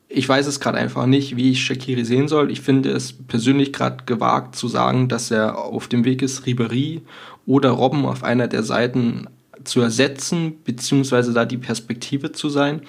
Ich 0.07 0.29
weiß 0.29 0.45
es 0.47 0.59
gerade 0.59 0.77
einfach 0.77 1.05
nicht, 1.05 1.35
wie 1.35 1.51
ich 1.51 1.63
Shakiri 1.63 2.05
sehen 2.05 2.27
soll. 2.27 2.51
Ich 2.51 2.61
finde 2.61 2.91
es 2.91 3.13
persönlich 3.13 3.73
gerade 3.73 4.05
gewagt 4.05 4.55
zu 4.55 4.67
sagen, 4.67 5.09
dass 5.09 5.31
er 5.31 5.57
auf 5.57 5.87
dem 5.87 6.05
Weg 6.05 6.21
ist, 6.21 6.45
Ribery 6.45 7.01
oder 7.45 7.71
Robben 7.71 8.05
auf 8.05 8.23
einer 8.23 8.47
der 8.47 8.63
Seiten 8.63 9.27
zu 9.63 9.81
ersetzen, 9.81 10.63
beziehungsweise 10.63 11.33
da 11.33 11.45
die 11.45 11.57
Perspektive 11.57 12.31
zu 12.31 12.49
sein. 12.49 12.81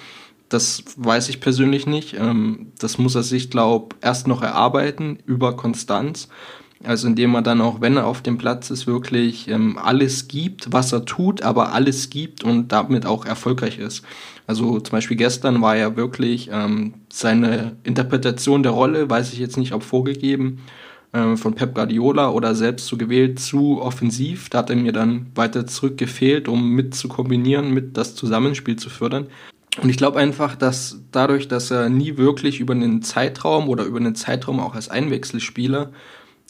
Das 0.49 0.83
weiß 0.97 1.29
ich 1.29 1.41
persönlich 1.41 1.87
nicht. 1.87 2.13
Ähm, 2.13 2.71
das 2.77 2.97
muss 2.97 3.15
er 3.15 3.23
sich, 3.23 3.49
glaube 3.49 3.95
ich, 3.99 4.05
erst 4.05 4.27
noch 4.27 4.43
erarbeiten 4.43 5.17
über 5.25 5.55
Konstanz. 5.55 6.29
Also 6.83 7.07
indem 7.07 7.33
er 7.35 7.41
dann 7.41 7.61
auch, 7.61 7.81
wenn 7.81 7.97
er 7.97 8.05
auf 8.05 8.21
dem 8.21 8.37
Platz 8.37 8.69
ist, 8.69 8.85
wirklich 8.85 9.47
ähm, 9.47 9.77
alles 9.81 10.27
gibt, 10.27 10.71
was 10.73 10.91
er 10.91 11.05
tut, 11.05 11.41
aber 11.41 11.73
alles 11.73 12.09
gibt 12.09 12.43
und 12.43 12.71
damit 12.71 13.05
auch 13.05 13.25
erfolgreich 13.25 13.79
ist. 13.79 14.03
Also 14.45 14.79
zum 14.79 14.91
Beispiel 14.91 15.17
gestern 15.17 15.61
war 15.61 15.75
ja 15.75 15.95
wirklich 15.95 16.49
ähm, 16.51 16.93
seine 17.11 17.77
Interpretation 17.83 18.61
der 18.61 18.73
Rolle, 18.73 19.09
weiß 19.09 19.33
ich 19.33 19.39
jetzt 19.39 19.57
nicht, 19.57 19.73
ob 19.73 19.83
vorgegeben, 19.83 20.59
äh, 21.13 21.37
von 21.37 21.55
Pep 21.55 21.73
Guardiola 21.73 22.29
oder 22.29 22.53
selbst 22.53 22.87
so 22.87 22.97
gewählt, 22.97 23.39
zu 23.39 23.81
offensiv. 23.81 24.49
Da 24.49 24.59
hat 24.59 24.69
er 24.69 24.75
mir 24.75 24.91
dann 24.91 25.27
weiter 25.33 25.65
zurück 25.65 25.97
gefehlt, 25.97 26.47
um 26.47 26.71
mit 26.71 26.93
zu 26.93 27.07
kombinieren, 27.07 27.73
mit 27.73 27.97
das 27.97 28.15
Zusammenspiel 28.15 28.75
zu 28.75 28.89
fördern. 28.89 29.27
Und 29.81 29.89
ich 29.89 29.97
glaube 29.97 30.19
einfach, 30.19 30.55
dass 30.55 31.01
dadurch, 31.11 31.47
dass 31.47 31.71
er 31.71 31.89
nie 31.89 32.17
wirklich 32.17 32.59
über 32.59 32.73
einen 32.73 33.01
Zeitraum 33.01 33.69
oder 33.69 33.83
über 33.85 33.97
einen 33.97 34.15
Zeitraum 34.15 34.59
auch 34.59 34.75
als 34.75 34.89
Einwechselspieler 34.89 35.91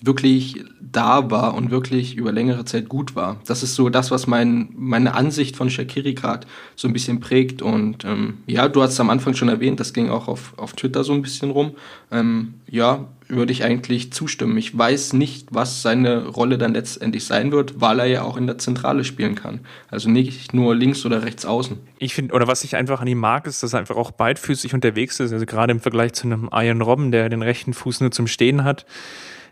wirklich 0.04 0.64
da 0.80 1.32
war 1.32 1.54
und 1.56 1.72
wirklich 1.72 2.16
über 2.16 2.32
längere 2.32 2.66
Zeit 2.66 2.90
gut 2.90 3.16
war. 3.16 3.40
Das 3.48 3.64
ist 3.64 3.76
so 3.76 3.90
das, 3.90 4.12
was 4.12 4.28
mein, 4.28 4.70
meine 4.76 5.14
Ansicht 5.14 5.56
von 5.56 5.70
Shakiri 5.70 6.14
gerade 6.14 6.48
so 6.76 6.88
ein 6.88 6.94
bisschen 6.94 7.20
prägt. 7.20 7.62
Und 7.62 8.04
ähm, 8.04 8.40
ja, 8.46 8.68
du 8.68 8.82
hast 8.82 8.92
es 8.92 9.00
am 9.00 9.10
Anfang 9.10 9.34
schon 9.34 9.50
erwähnt, 9.50 9.80
das 9.80 9.94
ging 9.94 10.10
auch 10.10 10.28
auf, 10.28 10.54
auf 10.58 10.74
Twitter 10.74 11.04
so 11.04 11.14
ein 11.14 11.22
bisschen 11.22 11.52
rum. 11.52 11.76
Ähm, 12.12 12.56
ja, 12.70 13.06
würde 13.28 13.52
ich 13.52 13.64
eigentlich 13.64 14.12
zustimmen. 14.14 14.58
Ich 14.58 14.78
weiß 14.78 15.14
nicht, 15.14 15.48
was 15.52 15.82
seine 15.82 16.28
Rolle 16.28 16.58
dann 16.58 16.74
letztendlich 16.74 17.26
sein 17.26 17.52
wird, 17.52 17.82
weil 17.82 18.00
er 18.00 18.06
ja 18.06 18.22
auch 18.24 18.38
in 18.38 18.48
der 18.48 18.58
Zentrale 18.58 19.04
spielen 19.04 19.36
kann. 19.36 19.62
Also 19.90 20.10
nicht 20.10 20.54
nur 20.54 20.76
links 20.76 21.06
oder 21.06 21.24
rechts 21.24 21.46
außen. 21.46 21.78
Ich 22.00 22.14
finde, 22.14 22.34
oder 22.36 22.48
was 22.48 22.64
ich 22.64 22.76
einfach 22.76 23.02
an 23.02 23.08
ihm 23.08 23.20
mag, 23.20 23.48
ist, 23.48 23.64
dass 23.64 23.74
er 23.74 23.80
einfach 23.80 23.96
auch 23.96 24.12
beidfüßig 24.12 24.74
unterwegs 24.74 25.20
ist. 25.20 25.32
Also 25.34 25.46
gerade 25.46 25.72
im 25.72 25.80
Vergleich 25.80 26.14
zu 26.14 26.28
einem 26.28 26.50
Iron 26.52 26.82
Robben, 26.82 27.12
der 27.12 27.30
den 27.30 27.42
rechten 27.42 27.74
Fuß 27.74 28.02
nur 28.02 28.12
zum 28.12 28.28
Stehen 28.28 28.64
hat 28.64 28.86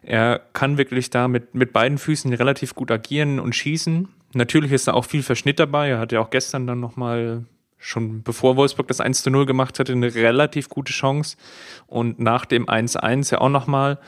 er 0.03 0.41
kann 0.53 0.77
wirklich 0.77 1.09
da 1.09 1.27
mit, 1.27 1.55
mit 1.55 1.73
beiden 1.73 1.97
Füßen 1.97 2.33
relativ 2.33 2.75
gut 2.75 2.91
agieren 2.91 3.39
und 3.39 3.55
schießen. 3.55 4.09
Natürlich 4.33 4.71
ist 4.71 4.87
da 4.87 4.93
auch 4.93 5.05
viel 5.05 5.23
Verschnitt 5.23 5.59
dabei. 5.59 5.89
Er 5.89 5.99
hat 5.99 6.11
ja 6.11 6.19
auch 6.19 6.29
gestern 6.29 6.67
dann 6.67 6.79
nochmal, 6.79 7.45
schon 7.77 8.23
bevor 8.23 8.57
Wolfsburg 8.57 8.87
das 8.87 8.99
1 8.99 9.23
zu 9.23 9.29
0 9.29 9.45
gemacht 9.45 9.79
hatte, 9.79 9.93
eine 9.93 10.13
relativ 10.13 10.69
gute 10.69 10.91
Chance. 10.91 11.37
Und 11.87 12.19
nach 12.19 12.45
dem 12.45 12.65
1-1 12.67 13.31
ja 13.31 13.41
auch 13.41 13.49
nochmal, 13.49 13.99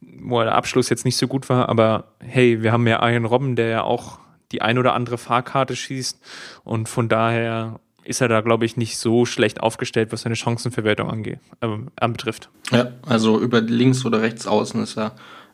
wo 0.00 0.42
der 0.42 0.54
Abschluss 0.54 0.88
jetzt 0.88 1.04
nicht 1.04 1.16
so 1.16 1.28
gut 1.28 1.48
war. 1.48 1.68
Aber 1.68 2.08
hey, 2.18 2.62
wir 2.62 2.72
haben 2.72 2.86
ja 2.86 3.06
Ian 3.06 3.24
Robben, 3.24 3.54
der 3.56 3.68
ja 3.68 3.82
auch 3.82 4.18
die 4.50 4.62
ein 4.62 4.78
oder 4.78 4.94
andere 4.94 5.18
Fahrkarte 5.18 5.76
schießt. 5.76 6.20
Und 6.64 6.88
von 6.88 7.08
daher 7.08 7.78
ist 8.04 8.20
er 8.20 8.28
da, 8.28 8.40
glaube 8.40 8.64
ich, 8.64 8.76
nicht 8.76 8.98
so 8.98 9.24
schlecht 9.24 9.60
aufgestellt, 9.60 10.12
was 10.12 10.22
seine 10.22 10.36
Chancenverwertung 10.36 11.10
angeht, 11.10 11.38
äh, 11.60 11.68
anbetrifft. 11.96 12.50
Ja, 12.70 12.92
also 13.06 13.40
über 13.40 13.60
links 13.60 14.04
oder 14.04 14.20
rechts 14.22 14.46
außen 14.46 14.82
ist 14.82 14.96
er 14.96 15.12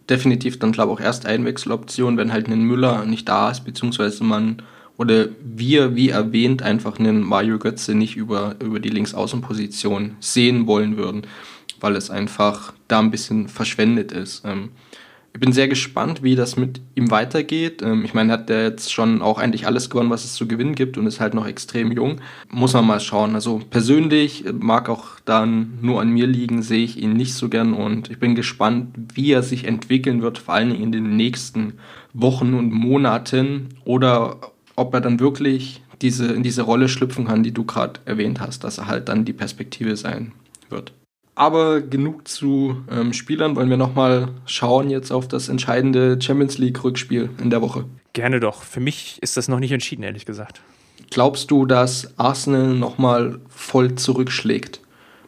definitiv 0.08 0.58
dann, 0.58 0.72
glaube 0.72 0.92
ich, 0.92 0.98
auch 0.98 1.04
erst 1.04 1.26
Einwechseloption, 1.26 2.16
wenn 2.16 2.32
halt 2.32 2.48
ein 2.48 2.62
Müller 2.62 3.04
nicht 3.04 3.28
da 3.28 3.50
ist, 3.50 3.64
beziehungsweise 3.64 4.24
man 4.24 4.62
oder 4.96 5.28
wir, 5.42 5.96
wie 5.96 6.10
erwähnt, 6.10 6.62
einfach 6.62 6.98
einen 6.98 7.22
Mario 7.22 7.58
Götze 7.58 7.94
nicht 7.94 8.16
über, 8.16 8.56
über 8.60 8.80
die 8.80 8.90
Linksaußenposition 8.90 10.16
sehen 10.20 10.66
wollen 10.66 10.98
würden, 10.98 11.22
weil 11.80 11.96
es 11.96 12.10
einfach 12.10 12.74
da 12.86 12.98
ein 12.98 13.10
bisschen 13.10 13.48
verschwendet 13.48 14.12
ist. 14.12 14.42
Ähm, 14.44 14.72
ich 15.32 15.40
bin 15.40 15.52
sehr 15.52 15.68
gespannt, 15.68 16.22
wie 16.22 16.34
das 16.34 16.56
mit 16.56 16.80
ihm 16.94 17.10
weitergeht. 17.10 17.82
Ähm, 17.82 18.04
ich 18.04 18.14
meine, 18.14 18.32
hat 18.32 18.50
er 18.50 18.64
jetzt 18.64 18.92
schon 18.92 19.22
auch 19.22 19.38
eigentlich 19.38 19.66
alles 19.66 19.88
gewonnen, 19.88 20.10
was 20.10 20.24
es 20.24 20.34
zu 20.34 20.48
gewinnen 20.48 20.74
gibt 20.74 20.98
und 20.98 21.06
ist 21.06 21.20
halt 21.20 21.34
noch 21.34 21.46
extrem 21.46 21.92
jung. 21.92 22.20
Muss 22.50 22.72
man 22.74 22.86
mal 22.86 23.00
schauen. 23.00 23.34
Also 23.34 23.60
persönlich 23.70 24.44
mag 24.52 24.88
auch 24.88 25.20
dann 25.24 25.78
nur 25.80 26.00
an 26.00 26.10
mir 26.10 26.26
liegen, 26.26 26.62
sehe 26.62 26.84
ich 26.84 27.00
ihn 27.00 27.12
nicht 27.12 27.34
so 27.34 27.48
gern 27.48 27.74
und 27.74 28.10
ich 28.10 28.18
bin 28.18 28.34
gespannt, 28.34 28.88
wie 29.14 29.32
er 29.32 29.42
sich 29.42 29.64
entwickeln 29.64 30.20
wird, 30.22 30.38
vor 30.38 30.54
allen 30.54 30.70
Dingen 30.70 30.82
in 30.82 30.92
den 30.92 31.16
nächsten 31.16 31.74
Wochen 32.12 32.54
und 32.54 32.72
Monaten 32.72 33.68
oder 33.84 34.36
ob 34.74 34.92
er 34.94 35.00
dann 35.00 35.20
wirklich 35.20 35.82
diese, 36.02 36.26
in 36.32 36.42
diese 36.42 36.62
Rolle 36.62 36.88
schlüpfen 36.88 37.26
kann, 37.26 37.42
die 37.42 37.52
du 37.52 37.64
gerade 37.64 38.00
erwähnt 38.04 38.40
hast, 38.40 38.64
dass 38.64 38.78
er 38.78 38.86
halt 38.86 39.08
dann 39.08 39.24
die 39.24 39.32
Perspektive 39.32 39.96
sein 39.96 40.32
wird. 40.70 40.92
Aber 41.40 41.80
genug 41.80 42.28
zu 42.28 42.84
ähm, 42.90 43.14
Spielern, 43.14 43.56
wollen 43.56 43.70
wir 43.70 43.78
nochmal 43.78 44.28
schauen 44.44 44.90
jetzt 44.90 45.10
auf 45.10 45.26
das 45.26 45.48
entscheidende 45.48 46.20
Champions 46.20 46.58
League-Rückspiel 46.58 47.30
in 47.42 47.48
der 47.48 47.62
Woche. 47.62 47.86
Gerne 48.12 48.40
doch. 48.40 48.62
Für 48.62 48.80
mich 48.80 49.16
ist 49.22 49.38
das 49.38 49.48
noch 49.48 49.58
nicht 49.58 49.72
entschieden, 49.72 50.02
ehrlich 50.02 50.26
gesagt. 50.26 50.60
Glaubst 51.08 51.50
du, 51.50 51.64
dass 51.64 52.12
Arsenal 52.18 52.74
nochmal 52.74 53.40
voll 53.48 53.94
zurückschlägt 53.94 54.82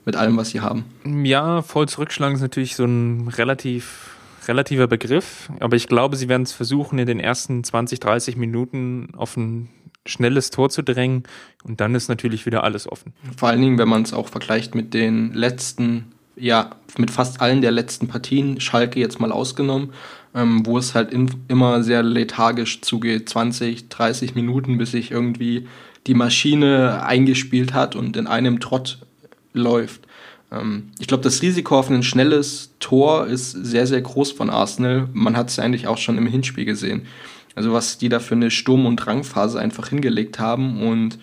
mit 0.05 0.14
allem, 0.14 0.37
was 0.37 0.51
sie 0.51 0.61
haben? 0.61 0.85
Ja, 1.25 1.62
voll 1.62 1.88
zurückschlagen 1.88 2.35
ist 2.35 2.42
natürlich 2.42 2.77
so 2.77 2.85
ein 2.85 3.29
relativ 3.29 4.11
relativer 4.46 4.88
Begriff, 4.88 5.48
aber 5.61 5.77
ich 5.77 5.87
glaube, 5.87 6.16
sie 6.16 6.29
werden 6.29 6.42
es 6.42 6.53
versuchen, 6.53 6.98
in 6.98 7.07
den 7.07 7.20
ersten 7.20 7.64
20, 7.64 8.01
30 8.01 8.37
Minuten 8.37 9.14
auf 9.16 9.38
ein 9.38 9.70
schnelles 10.07 10.51
Tor 10.51 10.71
zu 10.71 10.83
drängen 10.83 11.25
und 11.65 11.81
dann 11.81 11.95
ist 11.95 12.09
natürlich 12.09 12.47
wieder 12.47 12.65
alles 12.65 12.91
offen. 12.91 13.12
Vor 13.37 13.49
allen 13.49 13.61
Dingen, 13.61 13.79
wenn 13.79 13.88
man 13.88 14.03
es 14.03 14.12
auch 14.12 14.29
vergleicht 14.29 14.75
mit 14.75 14.95
den 14.95 15.33
letzten, 15.33 16.12
ja, 16.37 16.77
mit 16.99 17.11
fast 17.11 17.41
allen 17.41 17.62
der 17.62 17.71
letzten 17.71 18.09
Partien, 18.09 18.61
Schalke 18.61 18.99
jetzt 18.99 19.21
mal 19.21 19.33
ausgenommen, 19.33 19.93
ähm, 20.35 20.67
wo 20.67 20.79
es 20.79 20.95
halt 20.95 21.12
in, 21.12 21.31
immer 21.49 21.83
sehr 21.83 22.03
lethargisch 22.03 22.81
zugeht, 22.81 23.29
20, 23.29 23.88
30 23.88 24.35
Minuten, 24.35 24.79
bis 24.79 24.93
sich 24.93 25.11
irgendwie 25.11 25.69
die 26.07 26.15
Maschine 26.15 27.05
eingespielt 27.05 27.75
hat 27.75 27.95
und 27.95 28.17
in 28.17 28.27
einem 28.27 28.61
Trott 28.61 28.99
läuft. 29.53 30.03
Ähm, 30.51 30.91
ich 30.99 31.07
glaube, 31.07 31.23
das 31.23 31.43
Risiko 31.43 31.79
auf 31.79 31.91
ein 31.91 32.03
schnelles 32.03 32.75
Tor 32.81 33.27
ist 33.27 33.53
sehr, 33.53 33.87
sehr 33.87 34.01
groß 34.01 34.33
von 34.33 34.51
Arsenal. 34.51 35.09
Man 35.12 35.37
hat 35.37 35.51
es 35.51 35.59
eigentlich 35.59 35.87
auch 35.87 35.99
schon 35.99 36.19
im 36.19 36.27
Hinspiel 36.27 36.65
gesehen. 36.65 37.07
Also 37.55 37.73
was 37.73 37.99
die 37.99 38.09
da 38.09 38.19
für 38.19 38.35
eine 38.35 38.51
Sturm- 38.51 38.87
und 38.87 38.97
Drangphase 38.97 39.61
einfach 39.61 39.88
hingelegt 39.88 40.38
haben 40.38 40.83
und 40.83 41.19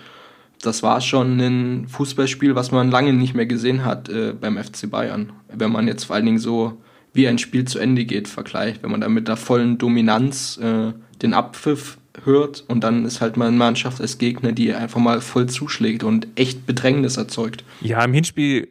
das 0.62 0.84
war 0.84 1.00
schon 1.02 1.40
ein 1.40 1.88
Fußballspiel, 1.88 2.56
was 2.56 2.72
man 2.72 2.92
lange 2.92 3.14
nicht 3.14 3.34
mehr 3.34 3.46
gesehen 3.46 3.86
hat 3.86 4.10
äh, 4.10 4.34
beim 4.34 4.62
FC 4.62 4.90
Bayern. 4.90 5.32
Wenn 5.48 5.72
man 5.72 5.88
jetzt 5.88 6.06
vor 6.06 6.16
allen 6.16 6.26
Dingen 6.26 6.40
so 6.40 6.82
wie 7.14 7.28
ein 7.28 7.38
Spiel 7.38 7.66
zu 7.66 7.80
Ende 7.80 8.06
geht, 8.06 8.28
vergleicht. 8.28 8.84
Wenn 8.84 8.92
man 8.92 9.02
da 9.02 9.10
mit 9.10 9.28
der 9.28 9.38
vollen 9.38 9.78
Dominanz 9.78 10.60
äh, 10.62 10.94
den 11.22 11.34
Abpfiff 11.34 11.98
hört 12.24 12.66
und 12.68 12.84
dann 12.84 13.06
ist 13.06 13.22
halt 13.22 13.38
mal 13.38 13.48
eine 13.48 13.58
Mannschaft 13.58 14.02
als 14.02 14.18
Gegner, 14.18 14.52
die 14.52 14.74
einfach 14.74 15.00
mal 15.00 15.22
voll 15.22 15.48
zuschlägt 15.48 16.04
und 16.04 16.28
echt 16.36 16.66
Bedrängnis 16.66 17.18
erzeugt. 17.18 17.64
Ja, 17.82 18.04
im 18.04 18.14
Hinspiel, 18.14 18.70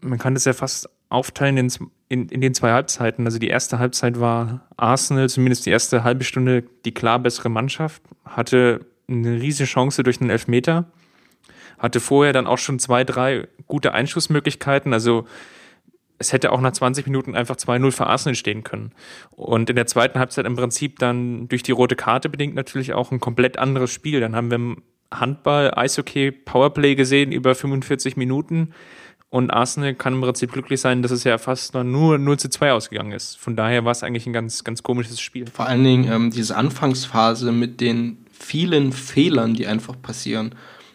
man 0.00 0.18
kann 0.18 0.34
das 0.34 0.44
ja 0.44 0.52
fast 0.52 0.88
aufteilen 1.08 1.56
in, 1.56 1.72
in, 2.08 2.28
in 2.28 2.40
den 2.40 2.54
zwei 2.54 2.72
Halbzeiten. 2.72 3.26
Also 3.26 3.38
die 3.38 3.48
erste 3.48 3.78
Halbzeit 3.78 4.20
war 4.20 4.68
Arsenal, 4.76 5.28
zumindest 5.28 5.66
die 5.66 5.70
erste 5.70 6.04
halbe 6.04 6.24
Stunde, 6.24 6.64
die 6.84 6.92
klar 6.92 7.18
bessere 7.18 7.48
Mannschaft, 7.48 8.02
hatte 8.24 8.86
eine 9.08 9.40
riesige 9.40 9.68
Chance 9.68 10.02
durch 10.02 10.20
einen 10.20 10.30
Elfmeter, 10.30 10.86
hatte 11.78 12.00
vorher 12.00 12.32
dann 12.32 12.46
auch 12.46 12.58
schon 12.58 12.78
zwei, 12.78 13.04
drei 13.04 13.48
gute 13.66 13.92
Einschussmöglichkeiten. 13.92 14.92
Also 14.92 15.26
es 16.18 16.32
hätte 16.32 16.52
auch 16.52 16.60
nach 16.60 16.72
20 16.72 17.06
Minuten 17.06 17.34
einfach 17.34 17.56
2-0 17.56 17.90
für 17.90 18.06
Arsenal 18.06 18.34
stehen 18.34 18.62
können. 18.62 18.92
Und 19.30 19.70
in 19.70 19.76
der 19.76 19.86
zweiten 19.86 20.18
Halbzeit 20.18 20.46
im 20.46 20.56
Prinzip 20.56 20.98
dann 20.98 21.48
durch 21.48 21.62
die 21.62 21.72
rote 21.72 21.96
Karte 21.96 22.28
bedingt 22.28 22.54
natürlich 22.54 22.94
auch 22.94 23.10
ein 23.10 23.20
komplett 23.20 23.58
anderes 23.58 23.92
Spiel. 23.92 24.20
Dann 24.20 24.36
haben 24.36 24.50
wir 24.50 24.76
Handball, 25.12 25.72
Eishockey, 25.74 26.30
Powerplay 26.30 26.94
gesehen 26.94 27.32
über 27.32 27.54
45 27.54 28.16
Minuten. 28.16 28.72
Und 29.34 29.50
Arsenal 29.50 29.94
kann 29.94 30.12
im 30.12 30.20
Prinzip 30.20 30.52
glücklich 30.52 30.80
sein, 30.80 31.02
dass 31.02 31.10
es 31.10 31.24
ja 31.24 31.38
fast 31.38 31.74
nur 31.74 32.18
0 32.18 32.38
zu 32.38 32.48
2 32.48 32.70
ausgegangen 32.70 33.10
ist. 33.10 33.36
Von 33.36 33.56
daher 33.56 33.84
war 33.84 33.90
es 33.90 34.04
eigentlich 34.04 34.28
ein 34.28 34.32
ganz, 34.32 34.62
ganz 34.62 34.84
komisches 34.84 35.20
Spiel. 35.20 35.46
Vor 35.48 35.66
allen 35.66 35.82
Dingen 35.82 36.08
ähm, 36.08 36.30
diese 36.30 36.56
Anfangsphase 36.56 37.50
mit 37.50 37.80
den 37.80 38.18
vielen 38.30 38.92
Fehlern, 38.92 39.54
die 39.54 39.66
einfach 39.66 40.00
passieren. 40.00 40.54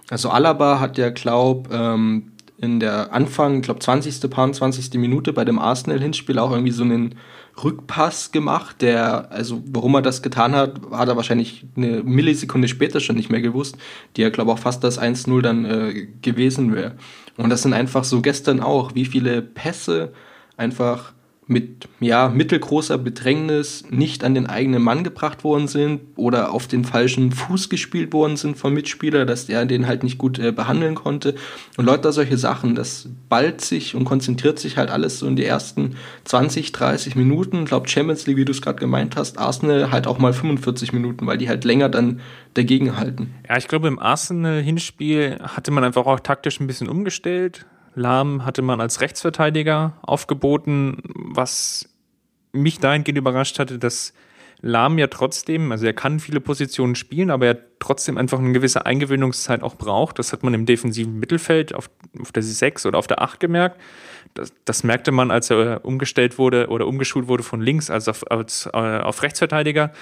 Also 0.10 0.30
Alaba 0.30 0.80
hat 0.80 0.98
ja, 0.98 1.10
glaub, 1.10 1.68
ähm, 1.70 2.32
in 2.62 2.80
der 2.80 3.14
Anfang, 3.14 3.58
ich 3.58 3.62
glaube 3.64 3.80
20., 3.80 4.30
paar 4.30 4.52
20. 4.52 4.94
Minute 4.96 5.34
bei 5.34 5.46
dem 5.46 5.60
Arsenal-Hinspiel 5.60 6.40
auch 6.40 6.52
irgendwie 6.52 6.72
so 6.72 6.84
einen 6.84 7.16
Rückpass 7.64 8.32
gemacht, 8.32 8.82
der, 8.82 9.32
also 9.32 9.62
warum 9.72 9.96
er 9.96 10.02
das 10.02 10.22
getan 10.22 10.56
hat, 10.56 10.80
hat 10.92 11.08
er 11.08 11.16
wahrscheinlich 11.16 11.66
eine 11.76 12.04
Millisekunde 12.04 12.68
später 12.68 13.00
schon 13.00 13.16
nicht 13.16 13.30
mehr 13.30 13.42
gewusst, 13.42 13.78
die 14.16 14.22
ja, 14.22 14.30
glaube 14.30 14.52
auch 14.52 14.60
fast 14.60 14.84
das 14.84 15.00
1-0 15.00 15.42
dann 15.42 15.66
äh, 15.66 16.08
gewesen 16.22 16.74
wäre. 16.74 16.96
Und 17.38 17.50
das 17.50 17.62
sind 17.62 17.74
einfach 17.74 18.04
so 18.04 18.22
gestern 18.22 18.60
auch, 18.60 18.96
wie 18.96 19.06
viele 19.06 19.42
Pässe 19.42 20.14
einfach 20.58 21.14
mit 21.50 21.90
ja, 22.00 22.30
mittelgroßer 22.30 23.00
Bedrängnis 23.00 23.84
nicht 23.90 24.24
an 24.24 24.36
den 24.36 24.46
eigenen 24.46 24.84
Mann 24.84 25.04
gebracht 25.04 25.44
worden 25.44 25.68
sind 25.68 26.02
oder 26.16 26.54
auf 26.54 26.68
den 26.68 26.86
falschen 26.86 27.32
Fuß 27.32 27.70
gespielt 27.70 28.14
worden 28.14 28.38
sind 28.38 28.56
vom 28.56 28.76
Mitspieler, 28.76 29.26
dass 29.26 29.48
der 29.48 29.66
den 29.66 29.88
halt 29.88 30.04
nicht 30.04 30.20
gut 30.20 30.38
äh, 30.38 30.52
behandeln 30.52 30.94
konnte. 30.94 31.34
Und 31.76 31.86
Leute, 31.86 32.12
solche 32.12 32.38
Sachen, 32.38 32.76
das 32.76 33.10
ballt 33.30 33.62
sich 33.62 33.96
und 33.96 34.06
konzentriert 34.06 34.60
sich 34.60 34.78
halt 34.78 34.92
alles 34.92 35.20
so 35.20 35.28
in 35.28 35.36
die 35.36 35.44
ersten 35.44 35.96
20, 36.26 36.72
30 36.72 37.16
Minuten. 37.16 37.64
Ich 37.64 37.66
glaube, 37.66 37.90
Champions 37.90 38.28
League, 38.28 38.38
wie 38.38 38.46
du 38.46 38.52
es 38.52 38.62
gerade 38.62 38.80
gemeint 38.80 39.16
hast, 39.16 39.40
Arsenal 39.40 39.92
halt 39.92 40.06
auch 40.06 40.20
mal 40.20 40.34
45 40.34 40.94
Minuten, 40.94 41.26
weil 41.26 41.40
die 41.40 41.50
halt 41.50 41.66
länger 41.66 41.90
dann 41.90 42.22
dagegen 42.54 42.96
halten. 42.96 43.34
Ja, 43.50 43.58
ich 43.58 43.68
glaube, 43.68 43.88
im 43.88 43.98
Arsenal-Hinspiel 43.98 45.40
hatte 45.42 45.72
man 45.72 45.84
einfach 45.84 46.06
auch 46.06 46.20
taktisch 46.20 46.60
ein 46.60 46.68
bisschen 46.68 46.88
umgestellt 46.88 47.66
Lahm 48.00 48.46
hatte 48.46 48.62
man 48.62 48.80
als 48.80 49.02
Rechtsverteidiger 49.02 49.94
aufgeboten, 50.02 51.02
was 51.14 51.90
mich 52.52 52.80
dahingehend 52.80 53.18
überrascht 53.18 53.60
hatte, 53.60 53.78
dass 53.78 54.14
Lahm 54.62 54.98
ja 54.98 55.08
trotzdem, 55.08 55.72
also 55.72 55.86
er 55.86 55.94
kann 55.94 56.20
viele 56.20 56.42
Positionen 56.42 56.96
spielen, 56.96 57.30
aber 57.30 57.46
er 57.46 57.58
trotzdem 57.80 58.18
einfach 58.18 58.40
eine 58.40 58.52
gewisse 58.52 58.86
Eingewöhnungszeit 58.86 59.64
auch 59.64 59.76
braucht. 59.76 60.20
Das 60.20 60.34
hat 60.34 60.44
man 60.44 60.54
im 60.54 60.66
defensiven 60.66 61.18
Mittelfeld 61.18 61.74
auf, 61.74 61.90
auf 62.20 62.34
der 62.34 62.44
6 62.44 62.86
oder 62.86 63.00
auf 63.00 63.08
der 63.08 63.22
8 63.22 63.40
gemerkt. 63.40 63.80
Das, 64.34 64.54
das, 64.66 64.84
merkte 64.84 65.12
man, 65.12 65.32
als 65.32 65.50
er 65.50 65.86
umgestellt 65.86 66.38
wurde 66.38 66.68
oder 66.68 66.88
umgeschult 66.88 67.28
wurde 67.28 67.44
von 67.44 67.62
links 67.62 67.90
als 67.90 68.10
auf, 68.10 68.30
als, 68.30 68.66
äh, 68.66 68.78
auf 68.78 69.24
Rechtsverteidiger. 69.24 69.94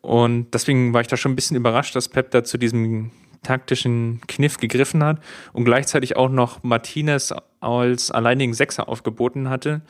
Und 0.00 0.52
deswegen 0.52 0.92
war 0.94 1.00
ich 1.00 1.06
da 1.06 1.16
schon 1.16 1.32
ein 1.32 1.36
bisschen 1.36 1.56
überrascht, 1.56 1.94
dass 1.94 2.08
Pep 2.08 2.32
da 2.32 2.42
zu 2.42 2.58
diesem 2.58 3.12
taktischen 3.42 4.20
Kniff 4.28 4.58
gegriffen 4.58 5.02
hat 5.04 5.20
und 5.52 5.64
gleichzeitig 5.64 6.16
auch 6.16 6.28
noch 6.28 6.62
Martinez 6.62 7.34
als 7.60 8.10
alleinigen 8.10 8.54
Sechser 8.54 8.88
aufgeboten 8.88 9.50
hatte, 9.50 9.82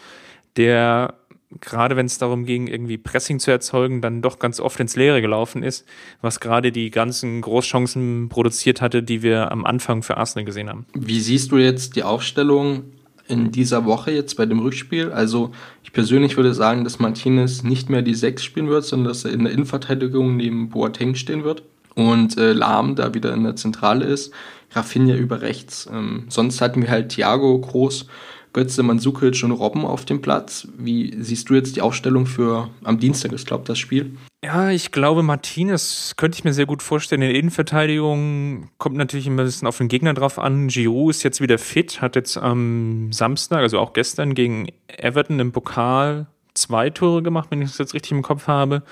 der 0.57 1.15
gerade 1.61 1.97
wenn 1.97 2.07
es 2.07 2.19
darum 2.19 2.47
ging, 2.47 2.67
irgendwie 2.67 2.99
Pressing 2.99 3.39
zu 3.39 3.51
erzeugen, 3.51 4.01
dann 4.01 4.23
doch 4.23 4.39
ganz 4.39 4.61
oft 4.61 4.81
ins 4.81 4.97
Leere 4.97 5.21
gelaufen 5.21 5.63
ist, 5.63 5.87
was 6.21 6.41
gerade 6.41 6.73
die 6.73 6.91
ganzen 6.91 7.43
Großchancen 7.43 8.29
produziert 8.29 8.81
hatte, 8.81 9.03
die 9.03 9.23
wir 9.23 9.53
am 9.53 9.67
Anfang 9.67 10.03
für 10.03 10.17
Arsenal 10.17 10.45
gesehen 10.45 10.69
haben. 10.69 10.87
Wie 10.95 11.21
siehst 11.21 11.53
du 11.53 11.59
jetzt 11.59 11.97
die 11.97 12.03
Aufstellung 12.03 12.85
in 13.29 13.51
dieser 13.51 13.85
Woche 13.85 14.13
jetzt 14.13 14.37
bei 14.37 14.47
dem 14.47 14.61
Rückspiel? 14.61 15.11
Also 15.11 15.53
ich 15.83 15.93
persönlich 15.93 16.37
würde 16.37 16.55
sagen, 16.55 16.85
dass 16.85 16.99
Martinez 16.99 17.63
nicht 17.63 17.91
mehr 17.91 18.03
die 18.03 18.15
Sechs 18.15 18.45
spielen 18.45 18.69
wird, 18.69 18.85
sondern 18.85 19.09
dass 19.09 19.25
er 19.25 19.33
in 19.33 19.45
der 19.45 19.53
Innenverteidigung 19.53 20.37
neben 20.37 20.71
Boateng 20.71 21.15
stehen 21.15 21.45
wird 21.45 21.63
und 21.95 22.39
äh, 22.39 22.53
Lahm 22.53 22.95
da 22.95 23.15
wieder 23.15 23.33
in 23.35 23.45
der 23.45 23.57
Zentrale 23.57 24.05
ist, 24.05 24.33
Rafinha 24.73 25.15
über 25.15 25.43
rechts. 25.43 25.89
Ähm, 25.93 26.25
sonst 26.29 26.61
hatten 26.61 26.83
wir 26.83 26.91
halt 26.91 27.11
Thiago, 27.11 27.59
Groß, 27.59 28.07
Götze, 28.53 28.83
Mansukic 28.83 29.43
und 29.45 29.53
Robben 29.53 29.85
auf 29.85 30.05
dem 30.05 30.21
Platz. 30.21 30.69
Wie 30.77 31.15
siehst 31.21 31.49
du 31.49 31.55
jetzt 31.55 31.77
die 31.77 31.81
Aufstellung 31.81 32.27
für 32.27 32.69
am 32.85 32.99
Dienstag, 32.99 33.33
ist 33.33 33.47
glaube 33.47 33.65
das 33.67 33.79
Spiel? 33.79 34.17
Ja, 34.45 34.71
ich 34.71 34.91
glaube, 34.91 35.23
Martinez 35.23 36.15
könnte 36.17 36.37
ich 36.37 36.45
mir 36.45 36.53
sehr 36.53 36.67
gut 36.67 36.83
vorstellen. 36.83 37.23
In 37.23 37.29
der 37.29 37.39
Innenverteidigung 37.39 38.69
kommt 38.77 38.97
natürlich 38.97 39.27
ein 39.27 39.37
bisschen 39.37 39.69
auf 39.69 39.79
den 39.79 39.89
Gegner 39.89 40.15
drauf 40.15 40.39
an. 40.39 40.69
Giroud 40.69 41.11
ist 41.11 41.23
jetzt 41.23 41.41
wieder 41.41 41.59
fit, 41.59 42.03
hat 42.03 42.17
jetzt 42.17 42.37
am 42.37 43.13
Samstag, 43.13 43.61
also 43.61 43.79
auch 43.79 43.93
gestern 43.93 44.35
gegen 44.35 44.69
Everton 44.89 45.39
im 45.39 45.53
Pokal 45.53 46.27
zwei 46.55 46.91
Tore 46.91 47.23
gemacht, 47.23 47.51
wenn 47.51 47.63
ich 47.63 47.71
das 47.71 47.79
jetzt 47.79 47.95
richtig 47.95 48.13
im 48.13 48.23
Kopf 48.23 48.47
habe. 48.47 48.83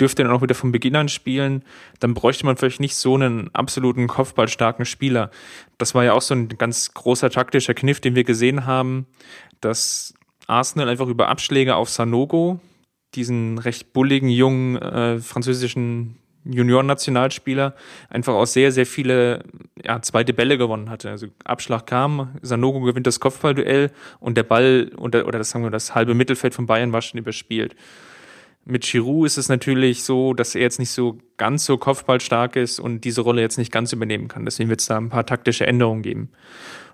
Dürfte 0.00 0.22
dann 0.22 0.32
auch 0.32 0.42
wieder 0.42 0.54
von 0.54 0.72
Beginn 0.72 0.96
an 0.96 1.08
spielen. 1.08 1.64
Dann 2.00 2.14
bräuchte 2.14 2.44
man 2.46 2.56
vielleicht 2.56 2.80
nicht 2.80 2.96
so 2.96 3.14
einen 3.14 3.54
absoluten 3.54 4.06
kopfballstarken 4.06 4.84
Spieler. 4.84 5.30
Das 5.78 5.94
war 5.94 6.04
ja 6.04 6.12
auch 6.12 6.22
so 6.22 6.34
ein 6.34 6.48
ganz 6.48 6.92
großer 6.94 7.30
taktischer 7.30 7.74
Kniff, 7.74 8.00
den 8.00 8.14
wir 8.14 8.24
gesehen 8.24 8.66
haben, 8.66 9.06
dass 9.60 10.14
Arsenal 10.46 10.88
einfach 10.88 11.08
über 11.08 11.28
Abschläge 11.28 11.76
auf 11.76 11.88
Sanogo, 11.88 12.60
diesen 13.14 13.58
recht 13.58 13.92
bulligen 13.92 14.28
jungen 14.28 14.76
äh, 14.76 15.18
französischen 15.18 16.16
Junioren-Nationalspieler 16.52 17.74
einfach 18.08 18.34
auch 18.34 18.46
sehr, 18.46 18.72
sehr 18.72 18.86
viele 18.86 19.44
ja, 19.82 20.00
zweite 20.02 20.32
Bälle 20.32 20.58
gewonnen 20.58 20.90
hatte. 20.90 21.10
Also 21.10 21.26
Abschlag 21.44 21.86
kam, 21.86 22.36
Sanogo 22.42 22.80
gewinnt 22.80 23.06
das 23.06 23.20
Kopfballduell 23.20 23.90
und 24.20 24.36
der 24.36 24.42
Ball 24.42 24.90
oder, 24.96 25.26
oder 25.26 25.38
das 25.38 25.50
sagen 25.50 25.64
wir 25.64 25.70
das 25.70 25.94
halbe 25.94 26.14
Mittelfeld 26.14 26.54
von 26.54 26.66
Bayern 26.66 26.92
war 26.92 27.02
schon 27.02 27.18
überspielt. 27.18 27.74
Mit 28.64 28.82
Giroud 28.82 29.26
ist 29.26 29.38
es 29.38 29.48
natürlich 29.48 30.02
so, 30.02 30.34
dass 30.34 30.56
er 30.56 30.62
jetzt 30.62 30.80
nicht 30.80 30.90
so 30.90 31.18
ganz 31.36 31.64
so 31.64 31.78
kopfballstark 31.78 32.56
ist 32.56 32.80
und 32.80 33.04
diese 33.04 33.20
Rolle 33.20 33.40
jetzt 33.40 33.58
nicht 33.58 33.70
ganz 33.70 33.92
übernehmen 33.92 34.26
kann. 34.26 34.44
Deswegen 34.44 34.68
wird 34.68 34.80
es 34.80 34.86
da 34.86 34.96
ein 34.96 35.08
paar 35.08 35.24
taktische 35.24 35.66
Änderungen 35.66 36.02
geben. 36.02 36.30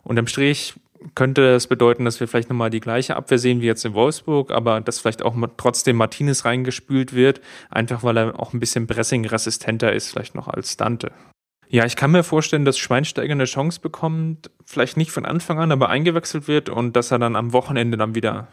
Und 0.02 0.18
am 0.18 0.26
Strich 0.26 0.74
könnte 1.14 1.52
das 1.52 1.66
bedeuten, 1.66 2.04
dass 2.04 2.20
wir 2.20 2.28
vielleicht 2.28 2.48
nochmal 2.48 2.70
die 2.70 2.80
gleiche 2.80 3.16
Abwehr 3.16 3.38
sehen 3.38 3.60
wie 3.60 3.66
jetzt 3.66 3.84
in 3.84 3.94
Wolfsburg, 3.94 4.50
aber 4.50 4.80
dass 4.80 4.98
vielleicht 4.98 5.22
auch 5.22 5.36
trotzdem 5.56 5.96
Martinez 5.96 6.44
reingespült 6.44 7.14
wird, 7.14 7.40
einfach 7.70 8.02
weil 8.02 8.16
er 8.16 8.40
auch 8.40 8.52
ein 8.52 8.60
bisschen 8.60 8.86
Pressing-resistenter 8.86 9.92
ist, 9.92 10.10
vielleicht 10.10 10.34
noch 10.34 10.48
als 10.48 10.76
Dante. 10.76 11.12
Ja, 11.68 11.86
ich 11.86 11.96
kann 11.96 12.10
mir 12.10 12.22
vorstellen, 12.22 12.66
dass 12.66 12.76
Schweinsteiger 12.76 13.32
eine 13.32 13.46
Chance 13.46 13.80
bekommt, 13.80 14.50
vielleicht 14.66 14.98
nicht 14.98 15.10
von 15.10 15.24
Anfang 15.24 15.58
an, 15.58 15.72
aber 15.72 15.88
eingewechselt 15.88 16.46
wird 16.46 16.68
und 16.68 16.96
dass 16.96 17.10
er 17.10 17.18
dann 17.18 17.34
am 17.34 17.54
Wochenende 17.54 17.96
dann 17.96 18.14
wieder 18.14 18.48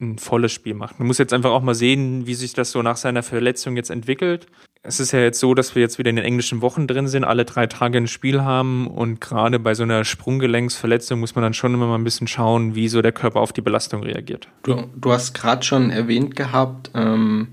ein 0.00 0.18
volles 0.18 0.52
Spiel 0.52 0.74
macht. 0.74 0.98
Man 0.98 1.06
muss 1.06 1.18
jetzt 1.18 1.32
einfach 1.32 1.50
auch 1.50 1.62
mal 1.62 1.74
sehen, 1.74 2.26
wie 2.26 2.34
sich 2.34 2.54
das 2.54 2.72
so 2.72 2.82
nach 2.82 2.96
seiner 2.96 3.22
Verletzung 3.22 3.76
jetzt 3.76 3.90
entwickelt. 3.90 4.46
Es 4.84 4.98
ist 4.98 5.12
ja 5.12 5.20
jetzt 5.20 5.38
so, 5.38 5.54
dass 5.54 5.74
wir 5.74 5.82
jetzt 5.82 5.98
wieder 5.98 6.10
in 6.10 6.16
den 6.16 6.24
englischen 6.24 6.60
Wochen 6.60 6.86
drin 6.88 7.06
sind, 7.06 7.24
alle 7.24 7.44
drei 7.44 7.66
Tage 7.66 7.98
ein 7.98 8.08
Spiel 8.08 8.42
haben 8.42 8.88
und 8.88 9.20
gerade 9.20 9.60
bei 9.60 9.74
so 9.74 9.84
einer 9.84 10.04
Sprunggelenksverletzung 10.04 11.20
muss 11.20 11.36
man 11.36 11.42
dann 11.42 11.54
schon 11.54 11.72
immer 11.72 11.86
mal 11.86 11.94
ein 11.94 12.04
bisschen 12.04 12.26
schauen, 12.26 12.74
wie 12.74 12.88
so 12.88 13.00
der 13.00 13.12
Körper 13.12 13.40
auf 13.40 13.52
die 13.52 13.60
Belastung 13.60 14.02
reagiert. 14.02 14.48
Du, 14.64 14.84
du 14.96 15.12
hast 15.12 15.34
gerade 15.34 15.62
schon 15.62 15.90
erwähnt 15.90 16.34
gehabt, 16.34 16.90
ähm, 16.94 17.48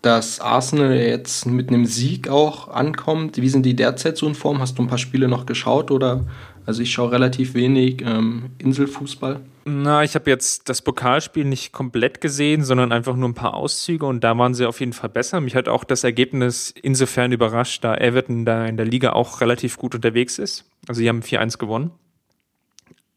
dass 0.00 0.40
Arsenal 0.40 0.94
jetzt 0.94 1.44
mit 1.44 1.68
einem 1.68 1.84
Sieg 1.84 2.30
auch 2.30 2.68
ankommt. 2.68 3.36
Wie 3.36 3.50
sind 3.50 3.66
die 3.66 3.76
derzeit 3.76 4.16
so 4.16 4.26
in 4.26 4.34
Form? 4.34 4.60
Hast 4.60 4.78
du 4.78 4.82
ein 4.82 4.88
paar 4.88 4.96
Spiele 4.96 5.28
noch 5.28 5.44
geschaut 5.44 5.90
oder? 5.90 6.24
Also 6.66 6.82
ich 6.82 6.92
schaue 6.92 7.12
relativ 7.12 7.54
wenig 7.54 8.02
ähm, 8.02 8.50
Inselfußball. 8.58 9.40
Na, 9.64 10.02
ich 10.02 10.14
habe 10.14 10.30
jetzt 10.30 10.68
das 10.68 10.82
Pokalspiel 10.82 11.44
nicht 11.44 11.72
komplett 11.72 12.20
gesehen, 12.20 12.64
sondern 12.64 12.92
einfach 12.92 13.14
nur 13.16 13.28
ein 13.28 13.34
paar 13.34 13.54
Auszüge 13.54 14.06
und 14.06 14.24
da 14.24 14.36
waren 14.36 14.54
sie 14.54 14.66
auf 14.66 14.80
jeden 14.80 14.92
Fall 14.92 15.10
besser. 15.10 15.40
Mich 15.40 15.54
hat 15.54 15.68
auch 15.68 15.84
das 15.84 16.04
Ergebnis 16.04 16.74
insofern 16.82 17.32
überrascht, 17.32 17.84
da 17.84 17.94
Everton 17.94 18.44
da 18.44 18.66
in 18.66 18.76
der 18.76 18.86
Liga 18.86 19.12
auch 19.12 19.40
relativ 19.40 19.76
gut 19.76 19.94
unterwegs 19.94 20.38
ist. 20.38 20.64
Also 20.88 21.00
sie 21.00 21.08
haben 21.08 21.20
4-1 21.20 21.58
gewonnen. 21.58 21.90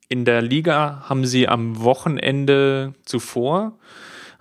In 0.10 0.26
der 0.26 0.42
Liga 0.42 1.04
haben 1.08 1.26
sie 1.26 1.48
am 1.48 1.82
Wochenende 1.82 2.94
zuvor, 3.06 3.74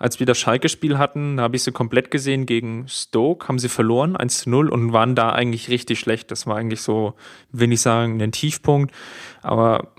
als 0.03 0.19
wir 0.19 0.27
das 0.27 0.37
Schalke-Spiel 0.37 0.99
hatten, 0.99 1.37
da 1.37 1.45
habe 1.45 1.55
ich 1.55 1.63
sie 1.63 1.71
komplett 1.71 2.11
gesehen 2.11 2.45
gegen 2.45 2.89
Stoke, 2.89 3.47
haben 3.47 3.61
sie 3.61 3.69
verloren, 3.69 4.17
1-0 4.17 4.69
und 4.69 4.93
waren 4.93 5.15
da 5.15 5.31
eigentlich 5.31 5.69
richtig 5.69 6.01
schlecht. 6.01 6.33
Das 6.33 6.45
war 6.45 6.57
eigentlich 6.57 6.83
so, 6.83 7.15
will 7.53 7.71
ich 7.71 7.83
sagen, 7.83 8.21
ein 8.21 8.33
Tiefpunkt. 8.33 8.93
Aber 9.43 9.93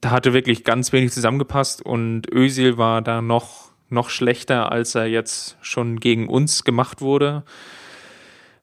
da 0.00 0.10
hatte 0.10 0.32
wirklich 0.32 0.62
ganz 0.62 0.92
wenig 0.92 1.10
zusammengepasst 1.10 1.82
und 1.84 2.32
Özil 2.32 2.78
war 2.78 3.02
da 3.02 3.20
noch, 3.20 3.72
noch 3.88 4.10
schlechter, 4.10 4.70
als 4.70 4.94
er 4.94 5.06
jetzt 5.06 5.56
schon 5.60 5.98
gegen 5.98 6.28
uns 6.28 6.62
gemacht 6.62 7.00
wurde. 7.00 7.42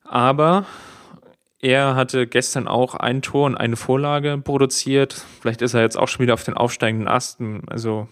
Aber 0.05 0.65
er 1.59 1.95
hatte 1.95 2.25
gestern 2.25 2.69
auch 2.69 2.95
ein 2.95 3.21
Tor 3.21 3.47
und 3.47 3.57
eine 3.57 3.75
Vorlage 3.75 4.37
produziert. 4.41 5.25
Vielleicht 5.41 5.61
ist 5.61 5.73
er 5.73 5.81
jetzt 5.81 5.97
auch 5.97 6.07
schon 6.07 6.23
wieder 6.23 6.35
auf 6.35 6.45
den 6.45 6.53
aufsteigenden 6.53 7.09
Asten. 7.09 7.63
Also 7.67 8.07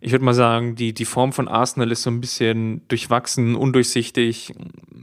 ich 0.00 0.12
würde 0.12 0.24
mal 0.24 0.34
sagen, 0.34 0.76
die, 0.76 0.92
die 0.92 1.04
Form 1.04 1.32
von 1.32 1.48
Arsenal 1.48 1.90
ist 1.90 2.02
so 2.02 2.10
ein 2.10 2.20
bisschen 2.20 2.82
durchwachsen, 2.88 3.54
undurchsichtig. 3.54 4.52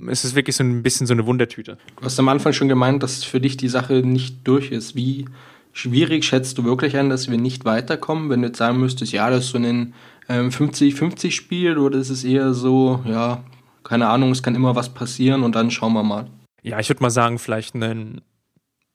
Es 0.07 0.23
ist 0.23 0.35
wirklich 0.35 0.55
so 0.55 0.63
ein 0.63 0.83
bisschen 0.83 1.07
so 1.07 1.13
eine 1.13 1.25
Wundertüte. 1.25 1.77
Du 1.97 2.05
hast 2.05 2.19
am 2.19 2.29
Anfang 2.29 2.53
schon 2.53 2.67
gemeint, 2.67 3.03
dass 3.03 3.23
für 3.23 3.39
dich 3.39 3.57
die 3.57 3.69
Sache 3.69 3.95
nicht 3.95 4.47
durch 4.47 4.71
ist. 4.71 4.95
Wie 4.95 5.25
schwierig 5.71 6.23
schätzt 6.23 6.57
du 6.57 6.63
wirklich 6.63 6.97
an, 6.97 7.09
dass 7.09 7.29
wir 7.29 7.37
nicht 7.37 7.65
weiterkommen, 7.65 8.29
wenn 8.29 8.41
du 8.41 8.47
jetzt 8.49 8.59
sagen 8.59 8.79
müsstest, 8.79 9.11
ja, 9.11 9.29
das 9.29 9.45
ist 9.45 9.51
so 9.51 9.57
ein 9.57 9.93
50-50 10.29 11.25
ähm, 11.25 11.31
Spiel 11.31 11.77
oder 11.77 11.97
ist 11.97 12.09
es 12.09 12.23
eher 12.23 12.53
so, 12.53 13.03
ja, 13.05 13.43
keine 13.83 14.07
Ahnung, 14.07 14.31
es 14.31 14.43
kann 14.43 14.55
immer 14.55 14.75
was 14.75 14.93
passieren 14.93 15.43
und 15.43 15.55
dann 15.55 15.71
schauen 15.71 15.93
wir 15.93 16.03
mal. 16.03 16.27
Ja, 16.61 16.79
ich 16.79 16.89
würde 16.89 17.01
mal 17.01 17.09
sagen, 17.09 17.39
vielleicht 17.39 17.75
ein 17.75 18.21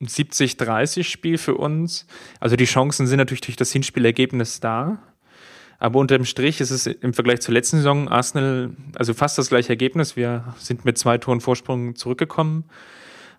70-30 0.03 1.05
Spiel 1.05 1.39
für 1.39 1.57
uns. 1.57 2.07
Also 2.41 2.57
die 2.57 2.65
Chancen 2.65 3.07
sind 3.07 3.19
natürlich 3.19 3.43
durch 3.43 3.57
das 3.57 3.73
Hinspielergebnis 3.73 4.61
da. 4.61 4.99
Aber 5.79 6.01
unterm 6.01 6.24
Strich 6.24 6.61
ist 6.61 6.70
es 6.70 6.87
im 6.87 7.14
Vergleich 7.14 7.41
zur 7.41 7.55
letzten 7.55 7.76
Saison 7.79 8.09
Arsenal, 8.09 8.70
also 8.97 9.14
fast 9.14 9.39
das 9.39 9.49
gleiche 9.49 9.68
Ergebnis. 9.68 10.16
Wir 10.16 10.55
sind 10.59 10.85
mit 10.85 10.99
zwei 10.99 11.18
Toren 11.18 11.41
Vorsprung 11.41 11.95
zurückgekommen. 11.95 12.64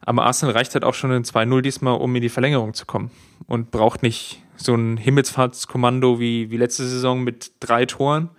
Aber 0.01 0.23
Arsenal 0.23 0.55
reicht 0.55 0.73
halt 0.73 0.85
auch 0.85 0.93
schon 0.93 1.11
in 1.11 1.23
2-0 1.23 1.61
diesmal, 1.61 1.95
um 1.99 2.15
in 2.15 2.21
die 2.21 2.29
Verlängerung 2.29 2.73
zu 2.73 2.85
kommen. 2.85 3.11
Und 3.47 3.71
braucht 3.71 4.03
nicht 4.03 4.41
so 4.55 4.73
ein 4.73 4.95
Himmelsfahrtskommando 4.97 6.19
wie, 6.19 6.49
wie 6.51 6.57
letzte 6.57 6.87
Saison 6.87 7.23
mit 7.23 7.51
drei 7.59 7.85
Toren, 7.85 8.29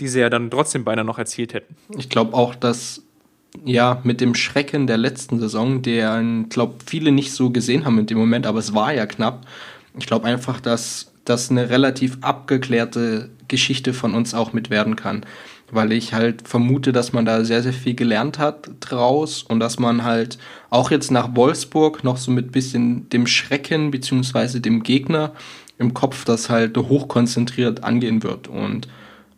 die 0.00 0.08
sie 0.08 0.20
ja 0.20 0.28
dann 0.28 0.50
trotzdem 0.50 0.84
beinahe 0.84 1.04
noch 1.04 1.18
erzielt 1.18 1.54
hätten. 1.54 1.74
Ich 1.96 2.10
glaube 2.10 2.34
auch, 2.34 2.54
dass 2.54 3.02
ja 3.64 4.00
mit 4.04 4.20
dem 4.20 4.34
Schrecken 4.34 4.86
der 4.86 4.98
letzten 4.98 5.40
Saison, 5.40 5.80
der, 5.80 6.22
glaube 6.50 6.76
viele 6.84 7.12
nicht 7.12 7.32
so 7.32 7.50
gesehen 7.50 7.86
haben 7.86 7.98
in 7.98 8.06
dem 8.06 8.18
Moment, 8.18 8.46
aber 8.46 8.58
es 8.58 8.74
war 8.74 8.92
ja 8.92 9.06
knapp. 9.06 9.46
Ich 9.98 10.06
glaube 10.06 10.26
einfach, 10.26 10.60
dass 10.60 11.10
das 11.28 11.50
eine 11.50 11.70
relativ 11.70 12.18
abgeklärte 12.20 13.30
Geschichte 13.48 13.92
von 13.92 14.14
uns 14.14 14.34
auch 14.34 14.52
mit 14.52 14.70
werden 14.70 14.96
kann 14.96 15.24
weil 15.70 15.92
ich 15.92 16.14
halt 16.14 16.48
vermute, 16.48 16.92
dass 16.92 17.12
man 17.12 17.24
da 17.24 17.44
sehr, 17.44 17.62
sehr 17.62 17.72
viel 17.72 17.94
gelernt 17.94 18.38
hat 18.38 18.70
draus 18.80 19.42
und 19.42 19.60
dass 19.60 19.78
man 19.78 20.04
halt 20.04 20.38
auch 20.70 20.90
jetzt 20.90 21.10
nach 21.10 21.34
Wolfsburg 21.36 22.04
noch 22.04 22.16
so 22.16 22.30
mit 22.30 22.52
bisschen 22.52 23.08
dem 23.10 23.26
Schrecken 23.26 23.90
beziehungsweise 23.90 24.60
dem 24.60 24.82
Gegner 24.82 25.32
im 25.78 25.94
Kopf 25.94 26.24
das 26.24 26.50
halt 26.50 26.76
hochkonzentriert 26.76 27.84
angehen 27.84 28.22
wird. 28.22 28.48
Und 28.48 28.88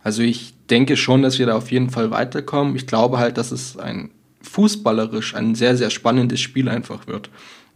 also 0.03 0.22
ich 0.22 0.55
denke 0.70 0.97
schon, 0.97 1.22
dass 1.22 1.38
wir 1.38 1.47
da 1.47 1.57
auf 1.57 1.70
jeden 1.70 1.91
Fall 1.91 2.11
weiterkommen. 2.11 2.76
Ich 2.76 2.86
glaube 2.86 3.18
halt, 3.18 3.36
dass 3.36 3.51
es 3.51 3.76
ein 3.76 4.11
fußballerisch 4.43 5.34
ein 5.34 5.55
sehr, 5.55 5.76
sehr 5.76 5.91
spannendes 5.91 6.41
Spiel 6.41 6.68
einfach 6.68 7.07
wird. 7.07 7.28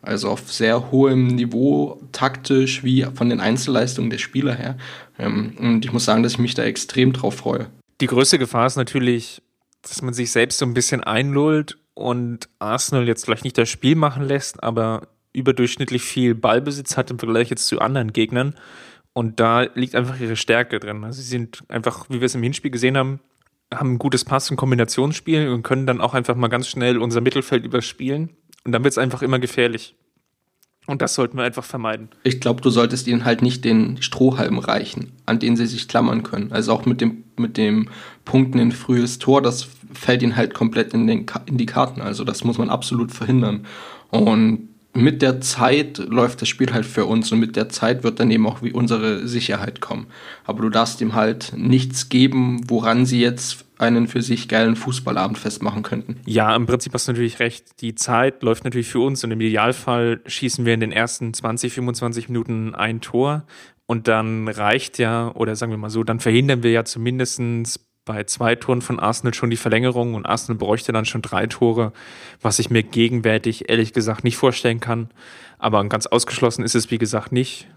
Also 0.04 0.28
auf 0.30 0.52
sehr 0.52 0.90
hohem 0.90 1.26
Niveau, 1.28 2.00
taktisch 2.12 2.84
wie 2.84 3.06
von 3.14 3.30
den 3.30 3.40
Einzelleistungen 3.40 4.10
der 4.10 4.18
Spieler 4.18 4.54
her. 4.54 4.76
Ähm, 5.18 5.54
und 5.58 5.84
ich 5.84 5.92
muss 5.92 6.04
sagen, 6.04 6.22
dass 6.22 6.32
ich 6.32 6.38
mich 6.38 6.54
da 6.54 6.62
extrem 6.62 7.12
drauf 7.12 7.36
freue. 7.36 7.66
Die 8.00 8.06
größte 8.06 8.38
Gefahr 8.38 8.66
ist 8.66 8.76
natürlich, 8.76 9.42
dass 9.82 10.02
man 10.02 10.14
sich 10.14 10.30
selbst 10.30 10.58
so 10.58 10.66
ein 10.66 10.74
bisschen 10.74 11.02
einlullt 11.02 11.78
und 11.94 12.48
Arsenal 12.58 13.06
jetzt 13.06 13.24
vielleicht 13.24 13.44
nicht 13.44 13.56
das 13.56 13.68
Spiel 13.68 13.94
machen 13.94 14.24
lässt, 14.24 14.62
aber 14.62 15.08
überdurchschnittlich 15.32 16.02
viel 16.02 16.34
Ballbesitz 16.34 16.96
hat 16.96 17.10
im 17.10 17.18
Vergleich 17.18 17.50
jetzt 17.50 17.66
zu 17.66 17.80
anderen 17.80 18.12
Gegnern. 18.12 18.54
Und 19.12 19.38
da 19.38 19.62
liegt 19.74 19.94
einfach 19.94 20.18
ihre 20.18 20.36
Stärke 20.36 20.80
drin. 20.80 21.04
Also 21.04 21.22
sie 21.22 21.28
sind 21.28 21.62
einfach, 21.68 22.06
wie 22.08 22.20
wir 22.20 22.26
es 22.26 22.34
im 22.34 22.42
Hinspiel 22.42 22.70
gesehen 22.70 22.96
haben, 22.96 23.20
haben 23.72 23.94
ein 23.94 23.98
gutes 23.98 24.24
Pass- 24.24 24.50
und 24.50 24.56
Kombinationsspiel 24.56 25.48
und 25.48 25.62
können 25.62 25.86
dann 25.86 26.00
auch 26.00 26.14
einfach 26.14 26.34
mal 26.34 26.48
ganz 26.48 26.68
schnell 26.68 26.98
unser 26.98 27.20
Mittelfeld 27.20 27.64
überspielen. 27.64 28.30
Und 28.64 28.72
dann 28.72 28.82
wird 28.84 28.92
es 28.92 28.98
einfach 28.98 29.22
immer 29.22 29.38
gefährlich. 29.38 29.94
Und 30.86 31.00
das 31.00 31.14
sollten 31.14 31.38
wir 31.38 31.44
einfach 31.44 31.64
vermeiden. 31.64 32.08
Ich 32.24 32.40
glaube, 32.40 32.60
du 32.60 32.68
solltest 32.68 33.06
ihnen 33.06 33.24
halt 33.24 33.40
nicht 33.40 33.64
den 33.64 34.02
Strohhalm 34.02 34.58
reichen, 34.58 35.12
an 35.24 35.38
den 35.38 35.56
sie 35.56 35.66
sich 35.66 35.88
klammern 35.88 36.22
können. 36.22 36.52
Also 36.52 36.72
auch 36.72 36.84
mit 36.84 37.00
dem, 37.00 37.24
mit 37.38 37.56
dem 37.56 37.88
Punkten 38.26 38.58
in 38.58 38.72
frühes 38.72 39.18
Tor, 39.18 39.40
das 39.40 39.66
fällt 39.94 40.22
ihnen 40.22 40.36
halt 40.36 40.52
komplett 40.52 40.92
in, 40.92 41.06
den, 41.06 41.26
in 41.46 41.56
die 41.56 41.66
Karten. 41.66 42.02
Also 42.02 42.24
das 42.24 42.44
muss 42.44 42.58
man 42.58 42.68
absolut 42.68 43.12
verhindern. 43.12 43.66
Und 44.10 44.68
mit 44.92 45.22
der 45.22 45.40
Zeit 45.40 45.98
läuft 45.98 46.42
das 46.42 46.48
Spiel 46.48 46.72
halt 46.72 46.86
für 46.86 47.06
uns 47.06 47.32
und 47.32 47.40
mit 47.40 47.56
der 47.56 47.68
Zeit 47.68 48.04
wird 48.04 48.20
dann 48.20 48.30
eben 48.30 48.46
auch 48.46 48.62
wie 48.62 48.72
unsere 48.72 49.26
Sicherheit 49.26 49.80
kommen. 49.80 50.06
Aber 50.44 50.62
du 50.62 50.68
darfst 50.68 51.00
ihm 51.00 51.14
halt 51.14 51.52
nichts 51.56 52.10
geben, 52.10 52.60
woran 52.68 53.06
sie 53.06 53.20
jetzt 53.20 53.64
einen 53.84 54.08
für 54.08 54.22
sich 54.22 54.48
geilen 54.48 54.76
Fußballabend 54.76 55.38
festmachen 55.38 55.82
könnten. 55.82 56.16
Ja, 56.26 56.54
im 56.54 56.66
Prinzip 56.66 56.92
hast 56.94 57.08
du 57.08 57.12
natürlich 57.12 57.40
recht. 57.40 57.80
Die 57.80 57.94
Zeit 57.94 58.42
läuft 58.42 58.64
natürlich 58.64 58.88
für 58.88 59.00
uns 59.00 59.22
und 59.24 59.30
im 59.30 59.40
Idealfall 59.40 60.20
schießen 60.26 60.64
wir 60.64 60.74
in 60.74 60.80
den 60.80 60.92
ersten 60.92 61.32
20, 61.32 61.72
25 61.72 62.28
Minuten 62.28 62.74
ein 62.74 63.00
Tor 63.00 63.44
und 63.86 64.08
dann 64.08 64.48
reicht 64.48 64.98
ja, 64.98 65.30
oder 65.34 65.56
sagen 65.56 65.72
wir 65.72 65.76
mal 65.76 65.90
so, 65.90 66.04
dann 66.04 66.20
verhindern 66.20 66.62
wir 66.62 66.70
ja 66.70 66.84
zumindestens 66.84 67.78
bei 68.04 68.24
zwei 68.24 68.54
Toren 68.54 68.82
von 68.82 69.00
Arsenal 69.00 69.34
schon 69.34 69.50
die 69.50 69.56
Verlängerung 69.56 70.14
und 70.14 70.26
Arsenal 70.26 70.58
bräuchte 70.58 70.92
dann 70.92 71.04
schon 71.04 71.22
drei 71.22 71.46
Tore, 71.46 71.92
was 72.40 72.58
ich 72.58 72.70
mir 72.70 72.82
gegenwärtig 72.82 73.70
ehrlich 73.70 73.92
gesagt 73.92 74.24
nicht 74.24 74.36
vorstellen 74.36 74.80
kann. 74.80 75.10
Aber 75.58 75.82
ganz 75.88 76.06
ausgeschlossen 76.06 76.64
ist 76.64 76.74
es, 76.74 76.90
wie 76.90 76.98
gesagt, 76.98 77.32
nicht. 77.32 77.68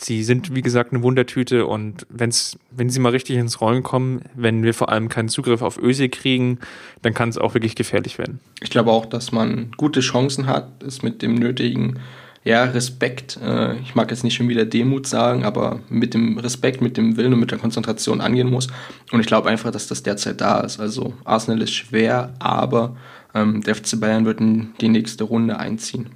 Sie 0.00 0.22
sind, 0.22 0.54
wie 0.54 0.62
gesagt, 0.62 0.92
eine 0.92 1.02
Wundertüte 1.02 1.66
und 1.66 2.06
wenn's, 2.08 2.58
wenn 2.70 2.90
sie 2.90 3.00
mal 3.00 3.10
richtig 3.10 3.36
ins 3.36 3.60
Rollen 3.60 3.82
kommen, 3.82 4.22
wenn 4.34 4.62
wir 4.62 4.74
vor 4.74 4.90
allem 4.90 5.08
keinen 5.08 5.28
Zugriff 5.28 5.62
auf 5.62 5.78
Öse 5.78 6.08
kriegen, 6.08 6.58
dann 7.02 7.14
kann 7.14 7.28
es 7.28 7.38
auch 7.38 7.54
wirklich 7.54 7.74
gefährlich 7.74 8.18
werden. 8.18 8.40
Ich 8.60 8.70
glaube 8.70 8.90
auch, 8.90 9.06
dass 9.06 9.32
man 9.32 9.72
gute 9.76 10.00
Chancen 10.00 10.46
hat, 10.46 10.82
es 10.82 11.02
mit 11.02 11.22
dem 11.22 11.34
nötigen 11.34 11.98
ja, 12.44 12.64
Respekt, 12.64 13.38
äh, 13.42 13.76
ich 13.80 13.94
mag 13.94 14.10
jetzt 14.10 14.24
nicht 14.24 14.34
schon 14.34 14.48
wieder 14.48 14.64
Demut 14.64 15.06
sagen, 15.06 15.44
aber 15.44 15.80
mit 15.90 16.14
dem 16.14 16.38
Respekt, 16.38 16.80
mit 16.80 16.96
dem 16.96 17.16
Willen 17.16 17.34
und 17.34 17.40
mit 17.40 17.50
der 17.50 17.58
Konzentration 17.58 18.20
angehen 18.20 18.48
muss. 18.48 18.68
Und 19.12 19.20
ich 19.20 19.26
glaube 19.26 19.50
einfach, 19.50 19.70
dass 19.70 19.86
das 19.86 20.02
derzeit 20.02 20.40
da 20.40 20.60
ist. 20.60 20.80
Also 20.80 21.12
Arsenal 21.24 21.60
ist 21.60 21.74
schwer, 21.74 22.32
aber 22.38 22.96
ähm, 23.34 23.62
der 23.62 23.74
FC 23.74 24.00
Bayern 24.00 24.24
wird 24.24 24.40
in 24.40 24.72
die 24.80 24.88
nächste 24.88 25.24
Runde 25.24 25.58
einziehen. 25.58 26.06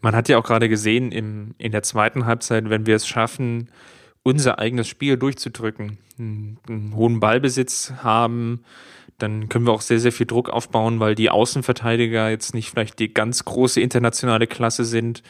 Man 0.00 0.16
hat 0.16 0.28
ja 0.28 0.38
auch 0.38 0.44
gerade 0.44 0.68
gesehen, 0.68 1.12
im, 1.12 1.54
in 1.58 1.72
der 1.72 1.82
zweiten 1.82 2.24
Halbzeit, 2.26 2.70
wenn 2.70 2.86
wir 2.86 2.96
es 2.96 3.06
schaffen, 3.06 3.68
unser 4.22 4.58
eigenes 4.58 4.88
Spiel 4.88 5.16
durchzudrücken, 5.16 5.98
einen, 6.18 6.58
einen 6.68 6.94
hohen 6.94 7.20
Ballbesitz 7.20 7.92
haben, 8.02 8.64
dann 9.18 9.48
können 9.48 9.66
wir 9.66 9.72
auch 9.72 9.80
sehr, 9.82 10.00
sehr 10.00 10.12
viel 10.12 10.26
Druck 10.26 10.48
aufbauen, 10.50 11.00
weil 11.00 11.14
die 11.14 11.30
Außenverteidiger 11.30 12.30
jetzt 12.30 12.54
nicht 12.54 12.70
vielleicht 12.70 12.98
die 12.98 13.12
ganz 13.12 13.44
große 13.44 13.80
internationale 13.80 14.46
Klasse 14.46 14.84
sind. 14.84 15.22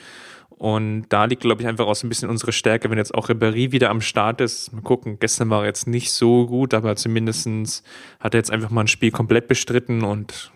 Und 0.48 1.06
da 1.08 1.24
liegt, 1.24 1.42
glaube 1.42 1.62
ich, 1.62 1.68
einfach 1.68 1.86
auch 1.86 1.94
so 1.94 2.06
ein 2.06 2.10
bisschen 2.10 2.28
unsere 2.28 2.52
Stärke, 2.52 2.90
wenn 2.90 2.98
jetzt 2.98 3.14
auch 3.14 3.28
Ribéry 3.28 3.72
wieder 3.72 3.88
am 3.88 4.02
Start 4.02 4.40
ist. 4.40 4.72
Mal 4.72 4.82
gucken, 4.82 5.18
gestern 5.18 5.48
war 5.48 5.62
er 5.62 5.68
jetzt 5.68 5.86
nicht 5.86 6.12
so 6.12 6.46
gut, 6.46 6.74
aber 6.74 6.96
zumindestens 6.96 7.82
hat 8.20 8.34
er 8.34 8.38
jetzt 8.40 8.50
einfach 8.50 8.70
mal 8.70 8.82
ein 8.82 8.86
Spiel 8.86 9.10
komplett 9.10 9.48
bestritten 9.48 10.04
und 10.04 10.52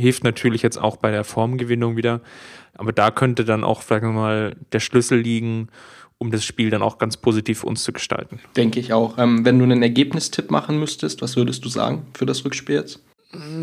hilft 0.00 0.24
natürlich 0.24 0.62
jetzt 0.62 0.78
auch 0.78 0.96
bei 0.96 1.10
der 1.10 1.24
Formgewinnung 1.24 1.96
wieder. 1.96 2.20
Aber 2.74 2.92
da 2.92 3.10
könnte 3.10 3.44
dann 3.44 3.64
auch 3.64 3.82
vielleicht 3.82 4.04
mal 4.04 4.56
der 4.72 4.80
Schlüssel 4.80 5.20
liegen, 5.20 5.68
um 6.18 6.30
das 6.30 6.44
Spiel 6.44 6.70
dann 6.70 6.82
auch 6.82 6.98
ganz 6.98 7.16
positiv 7.16 7.60
für 7.60 7.66
uns 7.66 7.82
zu 7.82 7.92
gestalten. 7.92 8.40
Denke 8.56 8.80
ich 8.80 8.92
auch. 8.92 9.16
Ähm, 9.18 9.44
wenn 9.44 9.58
du 9.58 9.64
einen 9.64 9.82
Ergebnistipp 9.82 10.50
machen 10.50 10.78
müsstest, 10.78 11.22
was 11.22 11.36
würdest 11.36 11.64
du 11.64 11.68
sagen 11.68 12.06
für 12.14 12.26
das 12.26 12.44
Rückspiel 12.44 12.76
jetzt? 12.76 13.00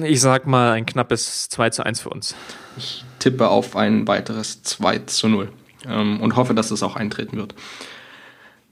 Ich 0.04 0.22
sag 0.22 0.48
mal 0.48 0.72
ein 0.72 0.86
knappes 0.86 1.50
2 1.50 1.70
zu 1.72 1.86
1 1.86 2.00
für 2.00 2.10
uns. 2.10 2.36
Ich 2.78 3.04
tippe 3.20 3.50
auf 3.50 3.76
ein 3.76 4.08
weiteres 4.08 4.64
2 4.64 5.00
zu 5.00 5.28
0 5.28 5.50
ähm, 5.86 6.22
und 6.22 6.36
hoffe, 6.36 6.54
dass 6.54 6.72
es 6.72 6.84
auch 6.84 6.96
eintreten 6.96 7.38
wird. 7.38 7.54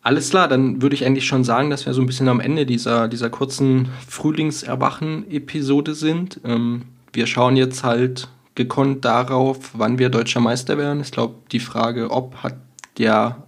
Alles 0.01 0.29
klar, 0.29 0.47
dann 0.47 0.81
würde 0.81 0.95
ich 0.95 1.05
eigentlich 1.05 1.25
schon 1.25 1.43
sagen, 1.43 1.69
dass 1.69 1.85
wir 1.85 1.93
so 1.93 2.01
ein 2.01 2.05
bisschen 2.05 2.29
am 2.29 2.39
Ende 2.39 2.65
dieser, 2.65 3.07
dieser 3.07 3.29
kurzen 3.29 3.89
Frühlingserwachen-Episode 4.07 5.95
sind. 5.95 6.39
Ähm, 6.45 6.83
wir 7.15 7.27
schauen 7.27 7.57
jetzt 7.57 7.83
halt 7.83 8.27
gekonnt 8.55 9.05
darauf, 9.05 9.71
wann 9.73 9.99
wir 9.99 10.09
deutscher 10.09 10.39
Meister 10.39 10.77
werden. 10.77 11.01
Ich 11.01 11.11
glaube, 11.11 11.35
die 11.51 11.59
Frage, 11.59 12.11
ob, 12.11 12.35
hat 12.37 12.55
ja 12.97 13.43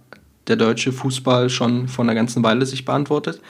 der 0.48 0.56
deutsche 0.56 0.92
Fußball 0.92 1.50
schon 1.50 1.88
vor 1.88 2.04
einer 2.04 2.14
ganzen 2.14 2.42
Weile 2.42 2.64
sich 2.64 2.84
beantwortet. 2.84 3.40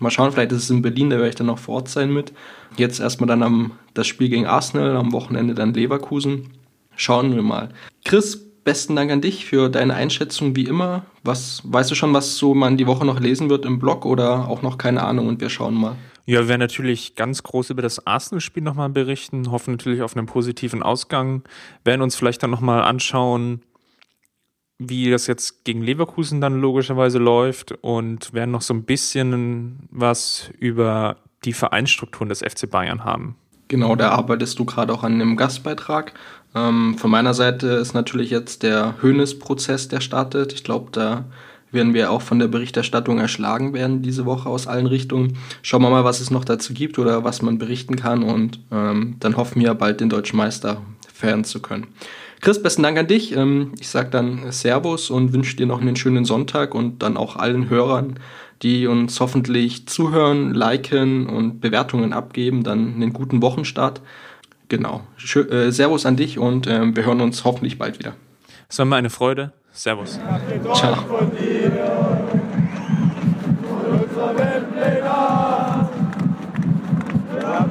Mal 0.00 0.10
schauen, 0.10 0.32
vielleicht 0.32 0.52
ist 0.52 0.64
es 0.64 0.70
in 0.70 0.82
Berlin, 0.82 1.10
da 1.10 1.16
werde 1.16 1.28
ich 1.28 1.34
dann 1.34 1.46
noch 1.46 1.58
vor 1.58 1.76
Ort 1.76 1.88
sein 1.88 2.12
mit. 2.12 2.32
Jetzt 2.76 3.00
erstmal 3.00 3.28
dann 3.28 3.42
am 3.42 3.72
das 3.94 4.06
Spiel 4.06 4.28
gegen 4.28 4.46
Arsenal, 4.46 4.96
am 4.96 5.12
Wochenende 5.12 5.54
dann 5.54 5.74
Leverkusen. 5.74 6.50
Schauen 6.96 7.34
wir 7.34 7.42
mal. 7.42 7.68
Chris, 8.04 8.36
besten 8.64 8.96
Dank 8.96 9.10
an 9.10 9.20
dich 9.20 9.46
für 9.46 9.68
deine 9.68 9.94
Einschätzung 9.94 10.56
wie 10.56 10.64
immer. 10.64 11.04
Was 11.22 11.62
weißt 11.64 11.90
du 11.90 11.94
schon, 11.94 12.14
was 12.14 12.36
so 12.36 12.54
man 12.54 12.76
die 12.76 12.86
Woche 12.86 13.04
noch 13.04 13.20
lesen 13.20 13.50
wird 13.50 13.64
im 13.64 13.78
Blog 13.78 14.04
oder 14.04 14.48
auch 14.48 14.62
noch 14.62 14.78
keine 14.78 15.04
Ahnung 15.04 15.28
und 15.28 15.40
wir 15.40 15.50
schauen 15.50 15.74
mal. 15.74 15.96
Ja, 16.26 16.40
wir 16.40 16.48
werden 16.48 16.60
natürlich 16.60 17.14
ganz 17.16 17.42
groß 17.42 17.70
über 17.70 17.82
das 17.82 18.06
Arsenal-Spiel 18.06 18.62
nochmal 18.62 18.90
berichten, 18.90 19.50
hoffen 19.50 19.72
natürlich 19.72 20.02
auf 20.02 20.16
einen 20.16 20.26
positiven 20.26 20.82
Ausgang, 20.82 21.42
werden 21.84 22.02
uns 22.02 22.16
vielleicht 22.16 22.42
dann 22.42 22.50
nochmal 22.50 22.82
anschauen, 22.82 23.62
wie 24.78 25.10
das 25.10 25.26
jetzt 25.26 25.64
gegen 25.64 25.82
Leverkusen 25.82 26.40
dann 26.40 26.60
logischerweise 26.60 27.18
läuft 27.18 27.72
und 27.82 28.32
werden 28.32 28.50
noch 28.50 28.62
so 28.62 28.72
ein 28.72 28.84
bisschen 28.84 29.88
was 29.90 30.50
über 30.58 31.16
die 31.44 31.52
Vereinsstrukturen 31.52 32.30
des 32.30 32.40
FC 32.40 32.68
Bayern 32.70 33.04
haben. 33.04 33.36
Genau, 33.68 33.94
da 33.94 34.10
arbeitest 34.10 34.58
du 34.58 34.64
gerade 34.64 34.92
auch 34.92 35.04
an 35.04 35.14
einem 35.14 35.36
Gastbeitrag. 35.36 36.14
Ähm, 36.54 36.96
von 36.98 37.10
meiner 37.10 37.34
Seite 37.34 37.68
ist 37.68 37.94
natürlich 37.94 38.30
jetzt 38.30 38.62
der 38.62 38.96
Höhnes-Prozess, 39.00 39.88
der 39.88 40.00
startet. 40.00 40.52
Ich 40.52 40.64
glaube, 40.64 40.90
da 40.90 41.26
werden 41.72 41.94
wir 41.94 42.10
auch 42.10 42.22
von 42.22 42.38
der 42.38 42.48
Berichterstattung 42.48 43.18
erschlagen 43.18 43.72
werden 43.72 44.02
diese 44.02 44.26
Woche 44.26 44.48
aus 44.48 44.66
allen 44.66 44.86
Richtungen. 44.86 45.38
Schauen 45.62 45.82
wir 45.82 45.90
mal, 45.90 46.04
was 46.04 46.20
es 46.20 46.30
noch 46.30 46.44
dazu 46.44 46.74
gibt 46.74 46.98
oder 46.98 47.24
was 47.24 47.42
man 47.42 47.58
berichten 47.58 47.96
kann 47.96 48.22
und 48.22 48.60
ähm, 48.70 49.16
dann 49.20 49.36
hoffen 49.36 49.60
wir 49.60 49.74
bald 49.74 50.00
den 50.00 50.08
deutschen 50.08 50.36
Meister 50.36 50.82
feiern 51.12 51.44
zu 51.44 51.60
können. 51.60 51.86
Chris, 52.40 52.62
besten 52.62 52.82
Dank 52.82 52.98
an 52.98 53.06
dich. 53.06 53.36
Ähm, 53.36 53.72
ich 53.78 53.88
sage 53.88 54.10
dann 54.10 54.50
Servus 54.50 55.10
und 55.10 55.32
wünsche 55.32 55.56
dir 55.56 55.66
noch 55.66 55.80
einen 55.80 55.96
schönen 55.96 56.24
Sonntag 56.24 56.74
und 56.74 57.02
dann 57.02 57.16
auch 57.16 57.36
allen 57.36 57.68
Hörern, 57.68 58.18
die 58.62 58.86
uns 58.86 59.20
hoffentlich 59.20 59.86
zuhören, 59.86 60.54
liken 60.54 61.26
und 61.26 61.60
Bewertungen 61.60 62.12
abgeben, 62.12 62.62
dann 62.62 62.94
einen 62.94 63.12
guten 63.12 63.42
Wochenstart. 63.42 64.00
Genau. 64.68 65.02
Schö 65.16 65.42
äh, 65.42 65.70
Servus 65.70 66.06
an 66.06 66.16
dich 66.16 66.38
und 66.38 66.66
äh, 66.66 66.96
wir 66.96 67.04
hören 67.04 67.20
uns 67.20 67.44
hoffentlich 67.44 67.78
bald 67.78 67.98
wieder. 67.98 68.14
Es 68.68 68.78
war 68.78 68.86
mir 68.86 68.96
eine 68.96 69.10
Freude. 69.10 69.52
Servus. 69.72 70.18
Ciao. 70.74 70.94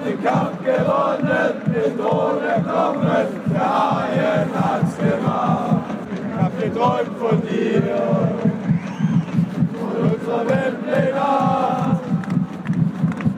den 0.10 0.24
Kampf 0.24 0.64
gewonnen, 0.64 1.62
den 1.74 1.98
Thron 1.98 2.44
erklommen, 2.44 3.28
der 3.52 3.60
Haien 3.60 4.50
hat's 4.54 4.98
gemacht. 4.98 5.84
Ich 6.14 6.42
hab 6.42 6.60
geträumt 6.60 7.18
von 7.20 7.42
dir, 7.42 7.82
von 9.74 10.12
unserer 10.12 10.50
Weltpläne. 10.50 11.22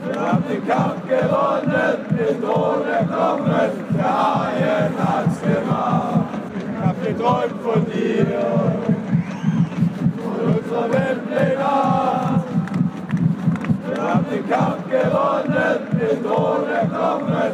Wir 0.06 0.20
haben 0.20 0.44
den 0.50 0.68
Kampf 0.68 1.08
gewonnen, 1.08 1.98
den 2.18 2.42
Thron 2.42 2.88
erklommen, 2.88 3.72
der 3.98 4.04
Haien 4.04 4.94
hat's 4.98 5.42
gemacht. 5.42 5.71
Geträumt 7.22 7.62
von 7.62 7.86
dir, 7.86 8.26
von 10.18 10.56
unserer 10.56 10.92
Weltpläne. 10.92 12.44
Wir 13.86 14.02
haben 14.02 14.26
den 14.32 14.50
Kampf 14.50 14.90
gewonnen, 14.90 15.80
den 16.00 16.24
Thron 16.24 16.68
erklommen, 16.68 17.52